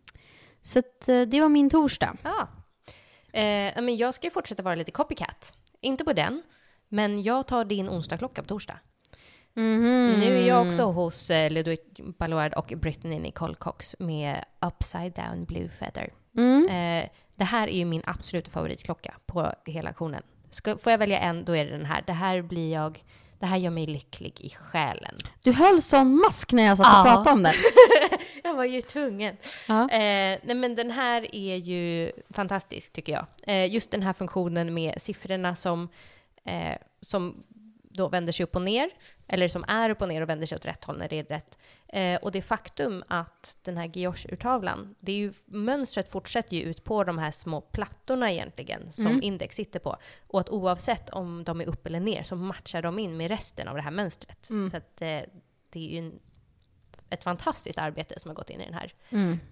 Så 0.61 0.79
att, 0.79 1.09
eh, 1.09 1.21
det 1.21 1.41
var 1.41 1.49
min 1.49 1.69
torsdag. 1.69 2.17
Ja. 2.23 2.47
Eh, 3.33 3.43
ja, 3.75 3.81
men 3.81 3.97
jag 3.97 4.13
ska 4.13 4.27
ju 4.27 4.31
fortsätta 4.31 4.63
vara 4.63 4.75
lite 4.75 4.91
copycat. 4.91 5.57
Inte 5.81 6.03
på 6.03 6.13
den, 6.13 6.43
men 6.89 7.23
jag 7.23 7.47
tar 7.47 7.65
din 7.65 7.89
onsdagklocka 7.89 8.41
på 8.41 8.47
torsdag. 8.47 8.79
Nu 9.55 10.37
är 10.37 10.47
jag 10.47 10.67
också 10.67 10.83
hos 10.83 11.29
eh, 11.29 11.51
Ludwig 11.51 11.79
Ballard 12.19 12.53
och 12.53 12.73
Brittany 12.77 13.19
Nicole 13.19 13.55
Cox 13.55 13.95
med 13.99 14.45
Upside 14.65 15.13
Down 15.13 15.45
Blue 15.45 15.69
Feather. 15.69 16.13
Eh, 16.69 17.09
det 17.35 17.43
här 17.43 17.67
är 17.67 17.77
ju 17.77 17.85
min 17.85 18.01
absoluta 18.05 18.51
favoritklocka 18.51 19.13
på 19.25 19.53
hela 19.65 19.89
auktionen. 19.89 20.23
Ska, 20.49 20.77
får 20.77 20.91
jag 20.91 20.97
välja 20.99 21.19
en, 21.19 21.45
då 21.45 21.55
är 21.55 21.65
det 21.65 21.71
den 21.71 21.85
här. 21.85 22.03
Det 22.07 22.13
här 22.13 22.41
blir 22.41 22.73
jag... 22.73 23.03
Det 23.39 23.47
här 23.47 23.57
gör 23.57 23.71
mig 23.71 23.85
lycklig 23.87 24.41
i 24.41 24.49
själen. 24.49 25.15
Du 25.43 25.51
höll 25.51 25.81
som 25.81 26.15
mask 26.21 26.51
när 26.51 26.63
jag 26.63 26.77
satt 26.77 26.87
och 26.87 27.09
Ja. 27.09 27.13
pratade 27.15 27.31
om 27.35 27.43
den. 27.43 27.53
Jag 28.43 28.53
var 28.53 28.63
ju 28.65 28.81
tvungen. 28.81 29.37
Ja. 29.67 29.81
Eh, 29.89 30.39
nej 30.43 30.55
men 30.55 30.75
den 30.75 30.91
här 30.91 31.35
är 31.35 31.55
ju 31.55 32.11
fantastisk 32.29 32.93
tycker 32.93 33.13
jag. 33.13 33.25
Eh, 33.47 33.73
just 33.73 33.91
den 33.91 34.01
här 34.03 34.13
funktionen 34.13 34.73
med 34.73 35.01
siffrorna 35.01 35.55
som, 35.55 35.89
eh, 36.45 36.77
som 37.01 37.43
då 37.93 38.09
vänder 38.09 38.33
sig 38.33 38.43
upp 38.43 38.55
och 38.55 38.61
ner, 38.61 38.89
eller 39.27 39.47
som 39.47 39.65
är 39.67 39.89
upp 39.89 40.01
och 40.01 40.07
ner 40.07 40.21
och 40.21 40.29
vänder 40.29 40.47
sig 40.47 40.55
åt 40.55 40.65
rätt 40.65 40.83
håll 40.83 40.97
när 40.97 41.09
det 41.09 41.19
är 41.19 41.23
rätt. 41.23 41.57
Eh, 41.87 42.21
och 42.21 42.31
det 42.31 42.41
faktum 42.41 43.03
att 43.07 43.57
den 43.63 43.77
här 43.77 43.87
guilloche-urtavlan, 43.87 44.95
det 44.99 45.11
är 45.11 45.17
ju, 45.17 45.33
mönstret 45.45 46.11
fortsätter 46.11 46.57
ju 46.57 46.63
ut 46.63 46.83
på 46.83 47.03
de 47.03 47.17
här 47.17 47.31
små 47.31 47.61
plattorna 47.61 48.31
egentligen 48.31 48.91
som 48.91 49.21
index 49.21 49.55
sitter 49.55 49.79
på. 49.79 49.97
Och 50.27 50.39
att 50.39 50.49
oavsett 50.49 51.09
om 51.09 51.43
de 51.43 51.61
är 51.61 51.65
upp 51.65 51.85
eller 51.87 51.99
ner 51.99 52.23
så 52.23 52.35
matchar 52.35 52.81
de 52.81 52.99
in 52.99 53.17
med 53.17 53.27
resten 53.27 53.67
av 53.67 53.75
det 53.75 53.81
här 53.81 53.91
mönstret. 53.91 54.45
Så 54.71 54.77
att 54.77 55.01
eh, 55.01 55.21
det 55.69 55.79
är 55.79 55.89
ju 55.89 55.97
en, 55.97 56.19
ett 57.09 57.23
fantastiskt 57.23 57.77
arbete 57.79 58.19
som 58.19 58.29
har 58.29 58.35
gått 58.35 58.49
in 58.49 58.61
i 58.61 58.65
den 58.65 58.73
här. 58.73 58.93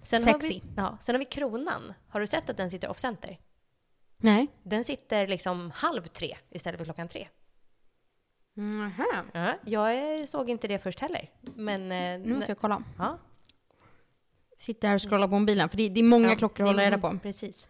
Sen 0.02 0.22
Har 0.24 0.32
Sexy. 0.32 0.48
vi, 0.48 0.62
ja, 0.76 0.98
sen 1.00 1.14
har 1.14 1.18
vi 1.18 1.24
kronan. 1.24 1.94
Har 2.08 2.20
du 2.20 2.26
sett 2.26 2.50
att 2.50 2.56
den 2.56 2.70
sitter 2.70 2.88
off-center? 2.88 3.38
Nej. 4.16 4.46
Den 4.62 4.84
sitter 4.84 5.26
liksom 5.26 5.70
halv 5.70 6.02
tre 6.06 6.36
istället 6.50 6.78
för 6.78 6.84
klockan 6.84 7.08
tre. 7.08 7.28
Ja, 9.64 9.92
jag 9.92 10.28
såg 10.28 10.50
inte 10.50 10.68
det 10.68 10.78
först 10.78 11.00
heller. 11.00 11.30
Men... 11.56 11.82
eh, 11.92 12.26
Nu 12.28 12.34
måste 12.34 12.50
jag 12.50 12.58
kolla. 12.58 12.82
Ja, 12.98 13.18
Sitter 14.58 14.88
här 14.88 14.94
och 14.94 15.00
scrollar 15.02 15.28
på 15.28 15.38
mobilen, 15.38 15.68
för 15.68 15.76
det, 15.76 15.88
det 15.88 16.00
är 16.00 16.04
många 16.04 16.28
ja, 16.28 16.34
klockor 16.36 16.64
att 16.64 16.68
hålla 16.68 16.82
reda 16.82 16.98
på. 16.98 17.18
Precis. 17.22 17.68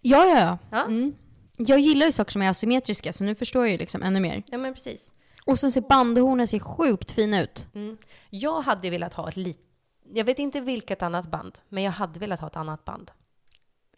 Ja, 0.00 0.24
ja, 0.24 0.38
ja. 0.40 0.58
Ja. 0.70 0.84
Mm. 0.84 1.14
Jag 1.56 1.78
gillar 1.80 2.06
ju 2.06 2.12
saker 2.12 2.32
som 2.32 2.42
är 2.42 2.50
asymmetriska, 2.50 3.12
så 3.12 3.24
nu 3.24 3.34
förstår 3.34 3.64
jag 3.64 3.72
ju 3.72 3.78
liksom 3.78 4.02
ännu 4.02 4.20
mer. 4.20 4.42
Ja, 4.46 4.58
men 4.58 4.74
precis. 4.74 5.12
Och 5.44 5.58
så 5.58 5.70
ser 5.70 5.80
bandhornen 5.80 6.48
ser 6.48 6.58
sjukt 6.58 7.10
fina 7.12 7.42
ut. 7.42 7.66
Mm. 7.74 7.96
Jag 8.30 8.60
hade 8.62 8.90
velat 8.90 9.14
ha 9.14 9.28
ett 9.28 9.36
litet... 9.36 9.64
Jag 10.14 10.24
vet 10.24 10.38
inte 10.38 10.60
vilket 10.60 11.02
annat 11.02 11.30
band, 11.30 11.58
men 11.68 11.82
jag 11.82 11.92
hade 11.92 12.20
velat 12.20 12.40
ha 12.40 12.46
ett 12.46 12.56
annat 12.56 12.84
band. 12.84 13.10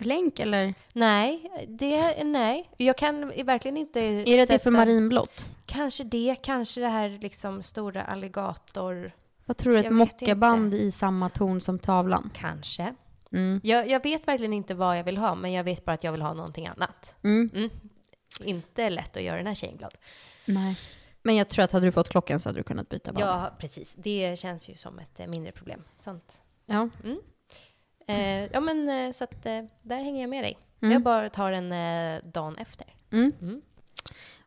Länk 0.01 0.41
eller? 0.41 0.75
Nej, 0.93 1.51
det... 1.69 2.25
Nej. 2.25 2.71
Jag 2.77 2.97
kan 2.97 3.29
verkligen 3.29 3.77
inte... 3.77 4.01
Är 4.01 4.25
det 4.37 4.43
att 4.43 4.49
det 4.49 4.59
för 4.59 4.59
sätta- 4.59 4.71
marinblått? 4.71 5.49
Kanske 5.67 6.05
det, 6.05 6.37
kanske 6.43 6.81
det 6.81 6.89
här 6.89 7.19
liksom 7.21 7.63
stora 7.63 8.03
alligator... 8.03 9.13
Vad 9.45 9.57
tror 9.57 9.73
du? 9.73 9.79
Ett 9.79 9.93
mockaband 9.93 10.75
i 10.75 10.91
samma 10.91 11.29
ton 11.29 11.61
som 11.61 11.79
tavlan? 11.79 12.31
Kanske. 12.35 12.95
Mm. 13.33 13.61
Jag, 13.65 13.89
jag 13.89 14.03
vet 14.03 14.29
verkligen 14.29 14.53
inte 14.53 14.75
vad 14.75 14.99
jag 14.99 15.05
vill 15.05 15.17
ha, 15.17 15.35
men 15.35 15.53
jag 15.53 15.65
vet 15.65 15.85
bara 15.85 15.93
att 15.93 16.05
jag 16.05 16.13
vill 16.13 16.23
ha 16.23 16.35
någonting 16.35 16.67
annat. 16.67 17.15
Mm. 17.23 17.51
Mm. 17.55 17.71
Inte 18.45 18.91
lätt 18.91 19.17
att 19.17 19.23
göra 19.23 19.37
den 19.37 19.47
här 19.47 19.55
tjejen 19.55 19.77
glad. 19.77 19.95
Nej. 20.45 20.77
Men 21.23 21.37
jag 21.37 21.49
tror 21.49 21.65
att 21.65 21.73
hade 21.73 21.87
du 21.87 21.93
fått 21.93 22.09
klockan 22.09 22.41
så 22.41 22.49
hade 22.49 22.59
du 22.59 22.63
kunnat 22.63 22.89
byta 22.89 23.13
band. 23.13 23.25
Ja, 23.25 23.57
precis. 23.59 23.95
Det 23.95 24.39
känns 24.39 24.69
ju 24.69 24.75
som 24.75 24.99
ett 24.99 25.21
eh, 25.21 25.27
mindre 25.27 25.53
problem. 25.53 25.85
Sånt. 25.99 26.43
Ja. 26.67 26.89
Eh, 28.11 28.49
ja, 28.53 28.61
men 28.61 28.89
eh, 28.89 29.13
så 29.13 29.25
att 29.25 29.47
eh, 29.47 29.63
där 29.83 29.97
hänger 29.97 30.21
jag 30.21 30.31
med 30.31 30.45
dig. 30.45 30.59
Mm. 30.83 30.93
Jag 30.93 31.03
bara 31.03 31.31
tar 31.31 31.51
den 31.51 31.73
eh, 31.73 32.21
dagen 32.25 32.59
efter. 32.59 32.87
Mm. 33.13 33.33
Mm. 33.41 33.63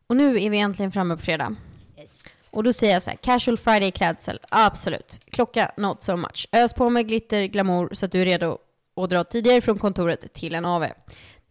Och 0.06 0.16
nu 0.16 0.42
är 0.42 0.50
vi 0.50 0.58
äntligen 0.58 0.92
framme 0.92 1.16
på 1.16 1.22
fredag. 1.22 1.56
Yes. 1.98 2.48
Och 2.50 2.64
då 2.64 2.72
säger 2.72 2.92
jag 2.92 3.02
så 3.02 3.10
här, 3.10 3.16
casual 3.16 3.58
friday 3.58 3.90
klädsel, 3.90 4.40
absolut. 4.48 5.20
Klocka, 5.30 5.72
not 5.76 6.02
so 6.02 6.16
much. 6.16 6.48
Ös 6.52 6.72
på 6.72 6.90
med 6.90 7.08
glitter, 7.08 7.44
glamour 7.44 7.94
så 7.94 8.06
att 8.06 8.12
du 8.12 8.20
är 8.20 8.24
redo 8.24 8.58
att 8.96 9.10
dra 9.10 9.24
tidigare 9.24 9.60
från 9.60 9.78
kontoret 9.78 10.32
till 10.32 10.54
en 10.54 10.64
AV. 10.64 10.86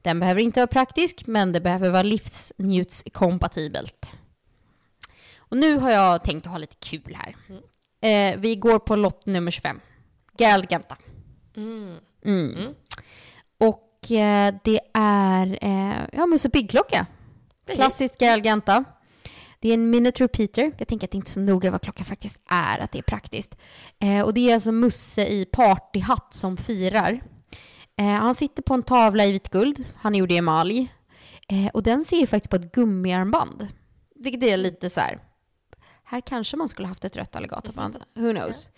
Den 0.02 0.20
behöver 0.20 0.42
inte 0.42 0.60
vara 0.60 0.68
praktisk, 0.68 1.28
men 1.28 1.52
det 1.52 1.62
behöver 1.62 1.90
vara 1.90 2.04
livsnjutskompatibelt. 2.04 4.12
Och 5.38 5.58
nu 5.58 5.78
har 5.78 5.92
jag 5.92 6.24
tänkt 6.24 6.46
att 6.46 6.52
ha 6.52 6.60
lite 6.60 6.76
kul 6.80 7.18
här. 7.20 7.36
Eh, 8.02 8.40
vi 8.40 8.56
går 8.56 8.80
på 8.80 8.96
lott 8.96 9.26
nummer 9.26 9.52
25. 9.52 9.80
Gerald 10.38 10.70
Genta. 10.70 10.98
Mm. 12.26 12.76
Och 13.58 14.12
eh, 14.12 14.54
det 14.64 14.80
är 14.94 15.58
eh, 15.62 16.08
ja, 16.12 16.26
Musse 16.26 16.50
Pigg-klocka. 16.50 17.06
Klassiskt 17.68 18.22
Gerald 18.22 18.44
Genta. 18.44 18.84
Det 19.60 19.70
är 19.70 19.74
en 19.74 19.90
minute 19.90 20.24
repeater. 20.24 20.72
Jag 20.78 20.88
tänker 20.88 21.08
att 21.08 21.12
det 21.12 21.18
inte 21.18 21.30
är 21.30 21.34
så 21.34 21.40
noga 21.40 21.72
vad 21.72 21.82
klockan 21.82 22.06
faktiskt 22.06 22.38
är, 22.50 22.80
att 22.80 22.92
det 22.92 22.98
är 22.98 23.04
praktiskt. 23.04 23.56
Eh, 24.00 24.22
och 24.22 24.34
det 24.34 24.50
är 24.50 24.54
alltså 24.54 24.72
Musse 24.72 25.28
i 25.28 25.46
partyhatt 25.46 26.34
som 26.34 26.58
firar. 26.58 27.22
Eh, 27.98 28.06
han 28.06 28.36
sitter 28.36 28.64
på 28.64 28.74
en 28.74 28.84
tavla 28.84 29.26
i 29.26 29.32
vitt 29.32 29.50
guld. 29.50 29.86
Han 29.96 30.16
gjorde 30.16 30.34
i 30.34 30.38
emalj. 30.38 30.94
Eh, 31.48 31.68
och 31.74 31.84
den 31.84 32.04
ser 32.04 32.18
ju 32.18 32.28
faktiskt 32.28 32.50
på 32.50 32.56
ett 32.56 32.72
gummiarmband. 32.72 33.68
Vilket 34.16 34.44
är 34.44 34.58
lite 34.58 34.90
så 34.90 35.00
här. 35.02 35.20
Här 36.04 36.22
kanske 36.22 36.58
man 36.58 36.70
skulle 36.70 36.88
haft 36.88 37.06
ett 37.06 37.16
rött 37.16 37.36
alligatorband. 37.36 37.98
Who 38.16 38.32
knows? 38.34 38.70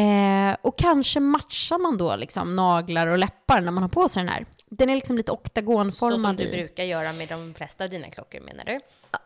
Eh, 0.00 0.56
och 0.62 0.78
kanske 0.78 1.20
matchar 1.20 1.78
man 1.78 1.98
då 1.98 2.16
liksom 2.16 2.56
naglar 2.56 3.06
och 3.06 3.18
läppar 3.18 3.60
när 3.60 3.72
man 3.72 3.82
har 3.82 3.88
på 3.88 4.08
sig 4.08 4.22
den 4.22 4.32
här. 4.32 4.44
Den 4.70 4.90
är 4.90 4.94
liksom 4.94 5.16
lite 5.16 5.30
Så 5.30 5.34
oktagonformad. 5.36 6.20
som 6.20 6.36
du 6.36 6.42
i- 6.42 6.50
brukar 6.56 6.84
göra 6.84 7.12
med 7.12 7.28
de 7.28 7.54
flesta 7.54 7.84
av 7.84 7.90
dina 7.90 8.10
klockor 8.10 8.40
menar 8.40 8.64
du? 8.64 8.80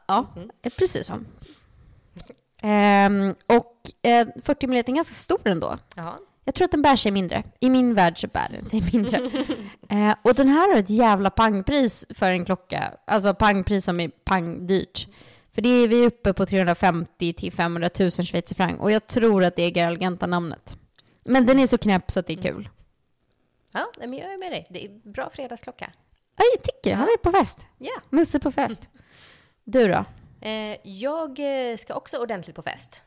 Ja, 0.07 0.27
eh, 0.63 0.73
precis 0.79 1.07
så. 1.07 1.13
Ehm, 2.63 3.35
och 3.47 4.07
eh, 4.09 4.27
40 4.45 4.67
mm 4.67 4.79
är 4.87 4.93
ganska 4.93 5.15
stor 5.15 5.41
ändå. 5.45 5.79
Jaha. 5.95 6.15
Jag 6.45 6.55
tror 6.55 6.65
att 6.65 6.71
den 6.71 6.83
bär 6.83 6.97
sig 6.97 7.13
mindre. 7.13 7.43
I 7.61 7.71
min 7.71 7.95
värld 7.95 8.21
så 8.21 8.27
bär 8.27 8.49
den 8.53 8.67
sig 8.67 8.81
mindre. 8.93 9.17
eh, 9.91 10.15
och 10.23 10.35
den 10.35 10.49
här 10.49 10.73
har 10.73 10.79
ett 10.79 10.91
jävla 10.91 11.31
pangpris 11.31 12.05
för 12.11 12.31
en 12.31 12.45
klocka. 12.45 12.93
Alltså 13.07 13.35
pangpris 13.35 13.85
som 13.85 14.01
är 14.01 14.09
pangdyrt. 14.09 15.07
För 15.55 15.63
det 15.63 15.69
är 15.69 15.89
vi 15.89 16.07
uppe 16.07 16.33
på 16.33 16.47
350 16.47 17.33
till 17.33 17.53
500 17.53 17.91
000 18.01 18.11
schweizerfranc. 18.11 18.81
Och 18.81 18.91
jag 18.91 19.07
tror 19.07 19.45
att 19.45 19.57
det 19.57 19.63
är 19.63 19.71
Geralgenta-namnet. 19.71 20.77
Men 21.25 21.47
den 21.47 21.59
är 21.59 21.67
så 21.67 21.79
knäpp 21.79 22.11
så 22.11 22.21
att 22.21 22.27
det 22.27 22.33
är 22.33 22.43
kul. 22.43 22.69
Ja, 23.73 23.87
men 23.99 24.15
jag 24.15 24.33
är 24.33 24.39
med 24.39 24.53
dig. 24.53 24.67
Det 24.71 24.85
är 24.85 24.89
bra 25.13 25.31
fredagsklocka. 25.31 25.93
Ja, 26.37 26.45
jag 26.55 26.63
tycker 26.65 26.91
det. 26.91 26.97
Han 26.97 27.09
är 27.09 27.17
på 27.19 27.33
fest. 27.33 27.67
Ja. 27.79 27.93
Musse 28.11 28.41
på 28.41 28.53
fest. 28.53 28.89
Du 29.65 29.89
då? 29.89 30.05
Eh, 30.49 30.77
jag 30.85 31.39
eh, 31.71 31.77
ska 31.77 31.95
också 31.95 32.19
ordentligt 32.19 32.57
på 32.57 32.63
fest. 32.63 33.03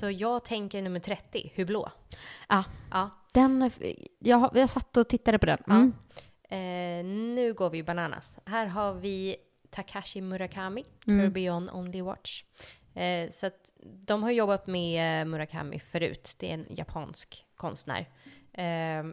Så 0.00 0.10
jag 0.10 0.44
tänker 0.44 0.82
nummer 0.82 1.00
30, 1.00 1.52
hur 1.54 1.64
blå? 1.64 1.90
Ja, 2.48 2.64
Ja. 2.90 3.10
den... 3.32 3.70
Jag, 4.18 4.36
har- 4.36 4.50
jag 4.54 4.70
satt 4.70 4.96
och 4.96 5.08
tittade 5.08 5.38
på 5.38 5.46
den. 5.46 5.58
Mm. 5.68 5.92
Eh, 6.50 7.04
nu 7.34 7.54
går 7.54 7.70
vi 7.70 7.82
bananas. 7.82 8.38
Här 8.46 8.66
har 8.66 8.94
vi 8.94 9.36
Takashi 9.76 10.20
Murakami, 10.20 10.84
Tourbillon 11.04 11.70
Only 11.70 12.00
Watch. 12.00 12.44
Eh, 12.94 13.30
så 13.30 13.46
att 13.46 13.72
de 13.82 14.22
har 14.22 14.30
jobbat 14.30 14.66
med 14.66 15.20
eh, 15.20 15.24
Murakami 15.24 15.78
förut. 15.78 16.34
Det 16.38 16.50
är 16.50 16.54
en 16.54 16.66
japansk 16.70 17.44
konstnär. 17.56 18.00
Eh, 18.52 19.04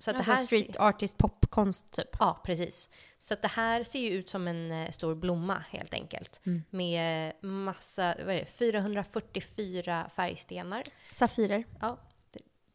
så 0.00 0.10
att 0.10 0.16
Alltså 0.16 0.30
det 0.30 0.36
här 0.36 0.46
street 0.46 0.76
artist 0.76 1.18
popkonst 1.18 1.90
typ. 1.92 2.16
Ja, 2.18 2.40
precis. 2.44 2.90
Så 3.20 3.34
att 3.34 3.42
det 3.42 3.48
här 3.48 3.84
ser 3.84 3.98
ju 3.98 4.10
ut 4.10 4.30
som 4.30 4.48
en 4.48 4.72
eh, 4.72 4.90
stor 4.90 5.14
blomma 5.14 5.64
helt 5.70 5.94
enkelt. 5.94 6.40
Med 6.70 7.28
eh, 7.28 7.48
massa, 7.48 8.14
vad 8.24 8.34
är 8.34 8.38
det, 8.38 8.46
444 8.46 10.10
färgstenar. 10.14 10.82
Safirer. 11.10 11.64
Ja, 11.80 11.98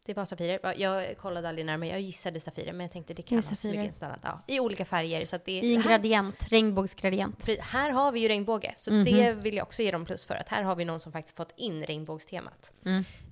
det, 0.06 0.14
var 0.14 0.24
safirer. 0.24 0.58
Ja, 0.62 0.74
Jag 0.74 1.18
kollade 1.18 1.48
aldrig 1.48 1.66
närmare, 1.66 1.88
jag 1.88 2.00
gissade 2.00 2.40
safirer, 2.40 2.72
men 2.72 2.80
jag 2.80 2.92
tänkte 2.92 3.14
det 3.14 3.22
kan 3.22 3.40
Det 3.40 3.64
vara 3.64 3.74
mycket 3.82 4.02
annat. 4.02 4.18
Ja, 4.22 4.40
I 4.46 4.60
olika 4.60 4.84
färger. 4.84 5.26
Så 5.26 5.38
det, 5.44 5.52
I 5.52 5.74
en 5.74 5.82
här, 5.82 5.90
gradient, 5.90 6.46
regnbågsgradient. 6.48 7.46
Här 7.60 7.90
har 7.90 8.12
vi 8.12 8.20
ju 8.20 8.28
regnbåge, 8.28 8.74
så 8.76 8.90
det 8.90 9.32
vill 9.32 9.54
jag 9.56 9.66
också 9.66 9.82
ge 9.82 9.90
dem 9.90 10.04
plus 10.04 10.26
för. 10.26 10.34
Att 10.34 10.48
här 10.48 10.62
har 10.62 10.76
vi 10.76 10.84
någon 10.84 11.00
som 11.00 11.12
faktiskt 11.12 11.36
fått 11.36 11.52
in 11.56 11.84
regnbågstemat. 11.84 12.72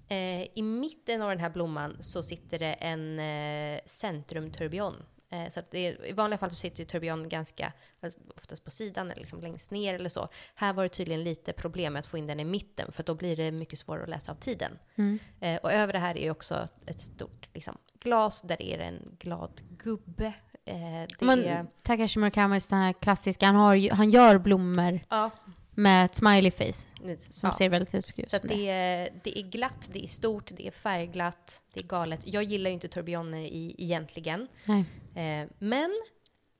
Eh, 0.08 0.42
I 0.54 0.62
mitten 0.62 1.22
av 1.22 1.28
den 1.28 1.38
här 1.38 1.50
blomman 1.50 1.96
så 2.00 2.22
sitter 2.22 2.58
det 2.58 2.72
en 2.72 3.18
eh, 3.18 3.80
centrumturbion. 3.86 4.94
Eh, 5.32 5.48
så 5.48 5.60
att 5.60 5.70
det 5.70 5.78
är, 5.86 6.06
I 6.06 6.12
vanliga 6.12 6.38
fall 6.38 6.50
så 6.50 6.56
sitter 6.56 6.78
ju 6.80 6.84
turbion 6.84 7.28
ganska, 7.28 7.72
oftast 8.36 8.64
på 8.64 8.70
sidan 8.70 9.10
eller 9.10 9.20
liksom 9.20 9.40
längst 9.40 9.70
ner 9.70 9.94
eller 9.94 10.08
så. 10.08 10.28
Här 10.54 10.72
var 10.72 10.82
det 10.82 10.88
tydligen 10.88 11.24
lite 11.24 11.52
problem 11.52 11.92
med 11.92 12.00
att 12.00 12.06
få 12.06 12.18
in 12.18 12.26
den 12.26 12.40
i 12.40 12.44
mitten 12.44 12.92
för 12.92 13.02
då 13.02 13.14
blir 13.14 13.36
det 13.36 13.52
mycket 13.52 13.78
svårare 13.78 14.02
att 14.02 14.08
läsa 14.08 14.32
av 14.32 14.36
tiden. 14.36 14.78
Eh, 15.40 15.56
och 15.62 15.72
över 15.72 15.92
det 15.92 15.98
här 15.98 16.18
är 16.18 16.30
också 16.30 16.68
ett 16.86 17.00
stort 17.00 17.48
liksom, 17.54 17.78
glas 18.00 18.42
där 18.42 18.62
är 18.62 18.78
det 18.78 18.84
en 18.84 19.16
glad 19.18 19.60
gubbe. 19.68 20.32
Eh, 20.64 20.74
det 20.74 21.08
Men 21.20 21.44
är, 21.44 21.66
Takashi 21.82 22.18
Murakami 22.20 22.56
är 22.56 22.70
den 22.70 22.78
här 22.78 22.92
klassiska, 22.92 23.46
han, 23.46 23.54
har, 23.56 23.74
ju- 23.74 23.90
han 23.90 24.10
gör 24.10 24.38
blommor 24.38 25.00
ja, 25.08 25.30
med 25.74 26.04
ett 26.04 26.14
smiley 26.14 26.50
face 26.50 26.86
som 27.18 27.46
ja. 27.48 27.52
ser 27.52 27.68
väldigt 27.68 27.94
ut 27.94 28.28
Så 28.30 28.38
det, 28.42 28.68
är, 28.68 29.10
det 29.24 29.38
är 29.38 29.42
glatt, 29.42 29.88
det 29.92 30.04
är 30.04 30.06
stort, 30.08 30.50
det 30.56 30.66
är 30.66 30.70
färgglatt, 30.70 31.60
det 31.74 31.80
är 31.80 31.84
galet. 31.84 32.20
Jag 32.24 32.42
gillar 32.42 32.70
ju 32.70 32.74
inte 32.74 32.88
tourbillioner 32.88 33.38
i, 33.40 33.74
egentligen. 33.78 34.48
Nej. 34.64 34.84
Eh, 35.42 35.48
men 35.58 35.90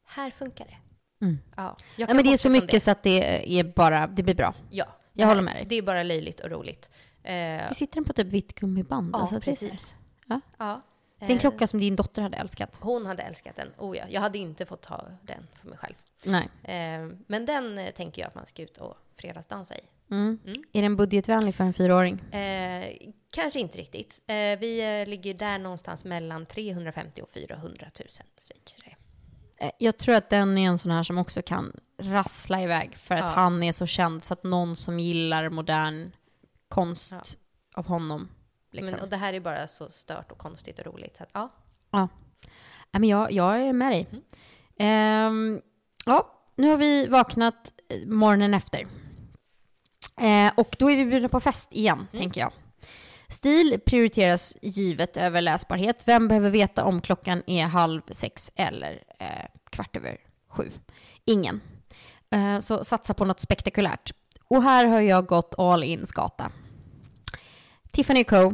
här 0.06 0.30
funkar 0.30 0.64
det. 0.64 0.76
Mm. 1.24 1.38
Ja, 1.56 1.76
Ja, 1.96 2.06
men 2.14 2.24
det 2.24 2.32
är 2.32 2.36
så 2.36 2.50
mycket 2.50 2.82
så 2.82 2.90
att 2.90 3.02
det 3.02 3.58
är 3.60 3.64
bara, 3.64 4.06
det 4.06 4.22
blir 4.22 4.34
bra. 4.34 4.54
Ja, 4.70 4.86
Jag 5.12 5.26
det 5.26 5.30
håller 5.30 5.42
med 5.42 5.54
dig. 5.54 5.64
Det 5.68 5.74
är 5.74 5.82
bara 5.82 6.02
löjligt 6.02 6.40
och 6.40 6.50
roligt. 6.50 6.90
Eh, 7.22 7.32
Det 7.32 7.74
sitter 7.74 7.94
den 7.94 8.04
på 8.04 8.12
typ 8.12 8.26
vitt 8.26 8.54
gummiband. 8.54 9.10
ja, 9.12 9.18
alltså, 9.20 9.34
det 9.34 9.40
precis. 9.40 9.96
Ja. 10.26 10.40
Ja. 10.58 10.80
Det 11.18 11.24
är 11.26 11.30
en 11.30 11.36
Eh, 11.36 11.40
klocka 11.40 11.66
som 11.66 11.80
din 11.80 11.96
dotter 11.96 12.22
hade 12.22 12.36
älskat. 12.36 12.76
Hon 12.80 13.06
hade 13.06 13.22
älskat 13.22 13.56
den. 13.56 13.68
Oh 13.78 13.96
ja, 13.96 14.04
jag 14.08 14.20
hade 14.20 14.38
inte 14.38 14.66
fått 14.66 14.82
ta 14.82 15.06
den 15.22 15.46
för 15.60 15.68
mig 15.68 15.78
själv. 15.78 15.94
Nej. 16.24 16.48
Eh, 16.62 17.08
men 17.26 17.46
den 17.46 17.78
eh, 17.78 17.90
tänker 17.90 18.22
jag 18.22 18.28
att 18.28 18.34
man 18.34 18.46
ska 18.46 18.62
ut 18.62 18.78
och 18.78 18.96
fredagsdansa 19.16 19.74
i. 19.76 19.80
Mm. 20.10 20.38
Är 20.72 20.82
den 20.82 20.96
budgetvänlig 20.96 21.54
för 21.54 21.64
en 21.64 21.72
fyraåring? 21.72 22.20
Eh, 22.20 22.96
kanske 23.34 23.60
inte 23.60 23.78
riktigt. 23.78 24.22
Eh, 24.26 24.34
vi 24.34 25.00
eh, 25.02 25.08
ligger 25.08 25.34
där 25.34 25.58
någonstans 25.58 26.04
mellan 26.04 26.46
350 26.46 27.22
och 27.22 27.30
400 27.30 27.86
000 27.98 28.08
schweizare. 28.08 28.96
Eh, 29.58 29.70
Jag 29.78 29.98
tror 29.98 30.14
att 30.14 30.30
den 30.30 30.58
är 30.58 30.68
en 30.68 30.78
sån 30.78 30.90
här 30.90 31.02
som 31.02 31.18
också 31.18 31.42
kan 31.42 31.80
rassla 32.02 32.62
iväg 32.62 32.94
för 32.96 33.14
att 33.14 33.20
Ja. 33.20 33.26
han 33.26 33.62
är 33.62 33.72
så 33.72 33.86
känd 33.86 34.24
så 34.24 34.32
att 34.34 34.44
någon 34.44 34.76
som 34.76 35.00
gillar 35.00 35.48
modern 35.48 36.12
konst 36.68 37.12
Ja. 37.12 37.22
av 37.74 37.86
honom. 37.86 38.28
Liksom. 38.72 38.90
Men, 38.90 39.00
och 39.00 39.08
det 39.08 39.16
här 39.16 39.32
är 39.34 39.40
bara 39.40 39.66
så 39.68 39.90
stört 39.90 40.32
och 40.32 40.38
konstigt 40.38 40.78
och 40.78 40.86
roligt. 40.86 41.16
Så 41.16 41.22
att, 41.22 41.30
ja. 41.32 41.52
Ja. 41.90 42.08
ja 42.90 42.98
men 42.98 43.08
jag, 43.08 43.32
jag 43.32 43.60
är 43.60 43.72
med 43.72 43.92
dig. 43.92 44.06
Ehm, 44.78 45.60
ja, 46.06 46.44
nu 46.56 46.68
har 46.70 46.76
vi 46.76 47.06
vaknat 47.06 47.72
eh, 47.88 48.06
morgonen 48.08 48.54
efter. 48.54 48.86
Eh, 50.22 50.52
och 50.56 50.76
då 50.78 50.90
är 50.90 50.96
vi 50.96 51.04
bjudna 51.04 51.28
på 51.28 51.40
fest 51.40 51.68
igen, 51.72 52.08
tänker 52.12 52.40
jag. 52.40 52.52
Stil 53.28 53.80
prioriteras 53.86 54.56
givet 54.62 55.16
över 55.16 55.40
läsbarhet. 55.40 56.02
Vem 56.06 56.28
behöver 56.28 56.50
veta 56.50 56.84
om 56.84 57.00
klockan 57.00 57.42
är 57.46 57.64
halv 57.64 58.02
sex 58.10 58.50
eller 58.54 59.02
eh, 59.18 59.26
kvart 59.70 59.96
över 59.96 60.16
sju? 60.48 60.70
Ingen. 61.24 61.60
Eh, 62.30 62.58
så 62.58 62.84
satsa 62.84 63.14
på 63.14 63.24
något 63.24 63.40
spektakulärt. 63.40 64.12
Och 64.48 64.62
här 64.62 64.86
har 64.86 65.00
jag 65.00 65.26
gått 65.26 65.54
all 65.58 65.84
in 65.84 66.06
skata. 66.06 66.52
Tiffany 67.90 68.24
Co. 68.24 68.52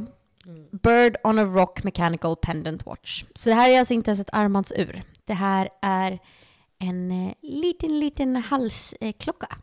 Bird 0.83 1.17
on 1.25 1.39
a 1.39 1.45
Rock 1.45 1.85
Mechanical 1.85 2.37
Pendant 2.37 2.87
Watch. 2.87 3.25
Så 3.35 3.49
det 3.49 3.55
här 3.55 3.71
är 3.71 3.79
alltså 3.79 3.95
inte 3.95 4.11
ens 4.11 4.21
ett 4.21 4.33
armbandsur. 4.33 5.03
Det 5.25 5.35
här 5.35 5.69
är 5.83 6.19
en 6.79 7.11
eh, 7.11 7.33
liten, 7.43 8.01
liten 8.01 8.37
halsklocka. 8.37 9.59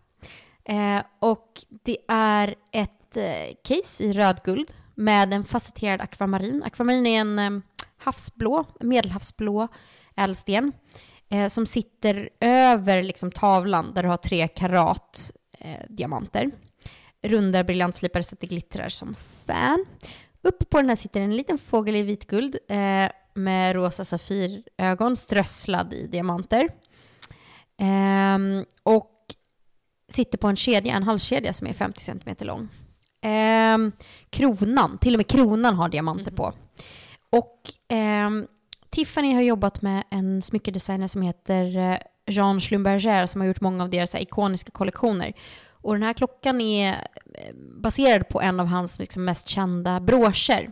Eh, 0.65 1.03
och 1.19 1.51
det 1.83 1.97
är 2.07 2.55
ett 2.71 3.17
eh, 3.17 3.55
case 3.63 4.03
i 4.03 4.13
rödguld 4.13 4.71
med 4.95 5.33
en 5.33 5.43
facetterad 5.43 6.01
akvamarin. 6.01 6.63
Akvamarin 6.63 7.07
är 7.07 7.19
en 7.19 7.39
eh, 7.39 7.51
havsblå, 7.97 8.65
medelhavsblå 8.79 9.67
ädelsten 10.15 10.71
eh, 11.29 11.47
som 11.47 11.65
sitter 11.65 12.29
över 12.39 13.03
liksom, 13.03 13.31
tavlan 13.31 13.93
där 13.93 14.03
du 14.03 14.09
har 14.09 14.17
tre 14.17 14.47
karat 14.47 15.31
eh, 15.59 15.85
diamanter. 15.89 16.51
Runda 17.21 17.63
briljantslipare 17.63 18.23
så 18.23 18.35
att 18.35 18.39
det 18.39 18.47
glittrar 18.47 18.89
som 18.89 19.15
fan. 19.45 19.85
Uppe 20.41 20.65
på 20.65 20.77
den 20.77 20.89
här 20.89 20.95
sitter 20.95 21.21
en 21.21 21.37
liten 21.37 21.57
fågel 21.57 21.95
i 21.95 22.01
vitguld 22.01 22.57
eh, 22.69 23.09
med 23.33 23.75
rosa 23.75 24.05
safirögon 24.05 25.17
strösslad 25.17 25.93
i 25.93 26.07
diamanter. 26.07 26.69
Ehm, 27.77 28.65
och 28.83 29.14
sitter 30.09 30.37
på 30.37 30.47
en 30.47 30.55
kedja, 30.55 30.95
en 30.95 31.03
halskedja 31.03 31.53
som 31.53 31.67
är 31.67 31.73
50 31.73 31.99
cm 31.99 32.35
lång. 32.39 32.69
Ehm, 33.21 33.91
kronan, 34.29 34.97
till 34.97 35.13
och 35.13 35.19
med 35.19 35.27
kronan 35.27 35.75
har 35.75 35.89
diamanter 35.89 36.31
på. 36.31 36.53
Och 37.29 37.61
ehm, 37.87 38.47
Tiffany 38.89 39.33
har 39.33 39.41
jobbat 39.41 39.81
med 39.81 40.03
en 40.09 40.41
smyckedesigner 40.41 41.07
som 41.07 41.21
heter 41.21 41.77
eh, 41.77 41.97
Jean 42.27 42.59
Schlumberger 42.59 43.27
som 43.27 43.41
har 43.41 43.47
gjort 43.47 43.61
många 43.61 43.83
av 43.83 43.89
deras 43.89 44.15
ikoniska 44.15 44.71
kollektioner. 44.71 45.33
Och 45.67 45.93
den 45.93 46.03
här 46.03 46.13
klockan 46.13 46.61
är 46.61 46.89
eh, 47.33 47.55
baserad 47.81 48.29
på 48.29 48.41
en 48.41 48.59
av 48.59 48.65
hans 48.65 48.99
liksom, 48.99 49.25
mest 49.25 49.47
kända 49.47 49.99
broscher. 49.99 50.71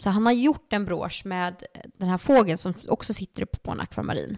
Så 0.00 0.10
han 0.10 0.26
har 0.26 0.32
gjort 0.32 0.72
en 0.72 0.84
brosch 0.84 1.22
med 1.26 1.66
den 1.84 2.08
här 2.08 2.18
fågeln 2.18 2.58
som 2.58 2.74
också 2.88 3.14
sitter 3.14 3.42
uppe 3.42 3.58
på 3.58 3.70
en 3.70 3.80
akvamarin. 3.80 4.36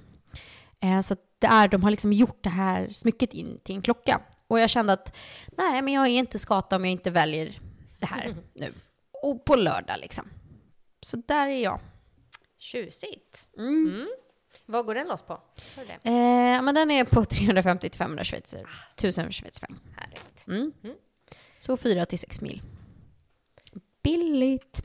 Eh, 0.81 1.01
så 1.01 1.17
det 1.39 1.47
är, 1.47 1.69
de 1.69 1.83
har 1.83 1.91
liksom 1.91 2.13
gjort 2.13 2.45
det 2.45 2.51
här 2.51 2.91
smycket 2.91 3.35
in 3.35 3.61
till 3.65 3.75
en 3.75 3.83
klocka. 3.83 4.21
Och 4.47 4.61
jag 4.61 4.71
kände 4.71 4.93
att 4.93 5.17
nej, 5.57 5.83
men 5.83 5.95
jag 5.95 6.07
är 6.07 6.11
inte 6.11 6.39
skata 6.39 6.77
om 6.77 6.85
jag 6.85 6.93
inte 6.93 7.11
väljer 7.11 7.61
det 7.99 8.07
här 8.07 8.37
nu. 8.55 8.75
Och 9.23 9.45
på 9.45 9.57
lördag 9.57 9.99
liksom. 9.99 10.31
Så 11.03 11.17
där 11.17 11.49
är 11.49 11.63
jag. 11.63 11.81
Tjusigt. 12.59 13.49
Mm. 13.59 14.09
Vad 14.67 14.87
går 14.87 14.95
den 14.95 15.09
loss 15.09 15.23
på? 15.23 15.41
Eh, 16.03 16.63
men 16.63 16.75
den 16.75 16.91
är 16.91 17.05
på 17.05 17.25
350 17.25 17.89
till 17.91 17.99
500 17.99 18.25
schweizer, 18.25 18.69
1000 18.97 19.33
schweizerfranc. 19.33 19.81
Härligt. 19.97 20.47
Mm. 20.47 20.73
Så 21.59 21.77
4 21.77 22.05
till 22.05 22.19
6 22.19 22.41
mil. 22.41 22.63
Billigt. 24.03 24.85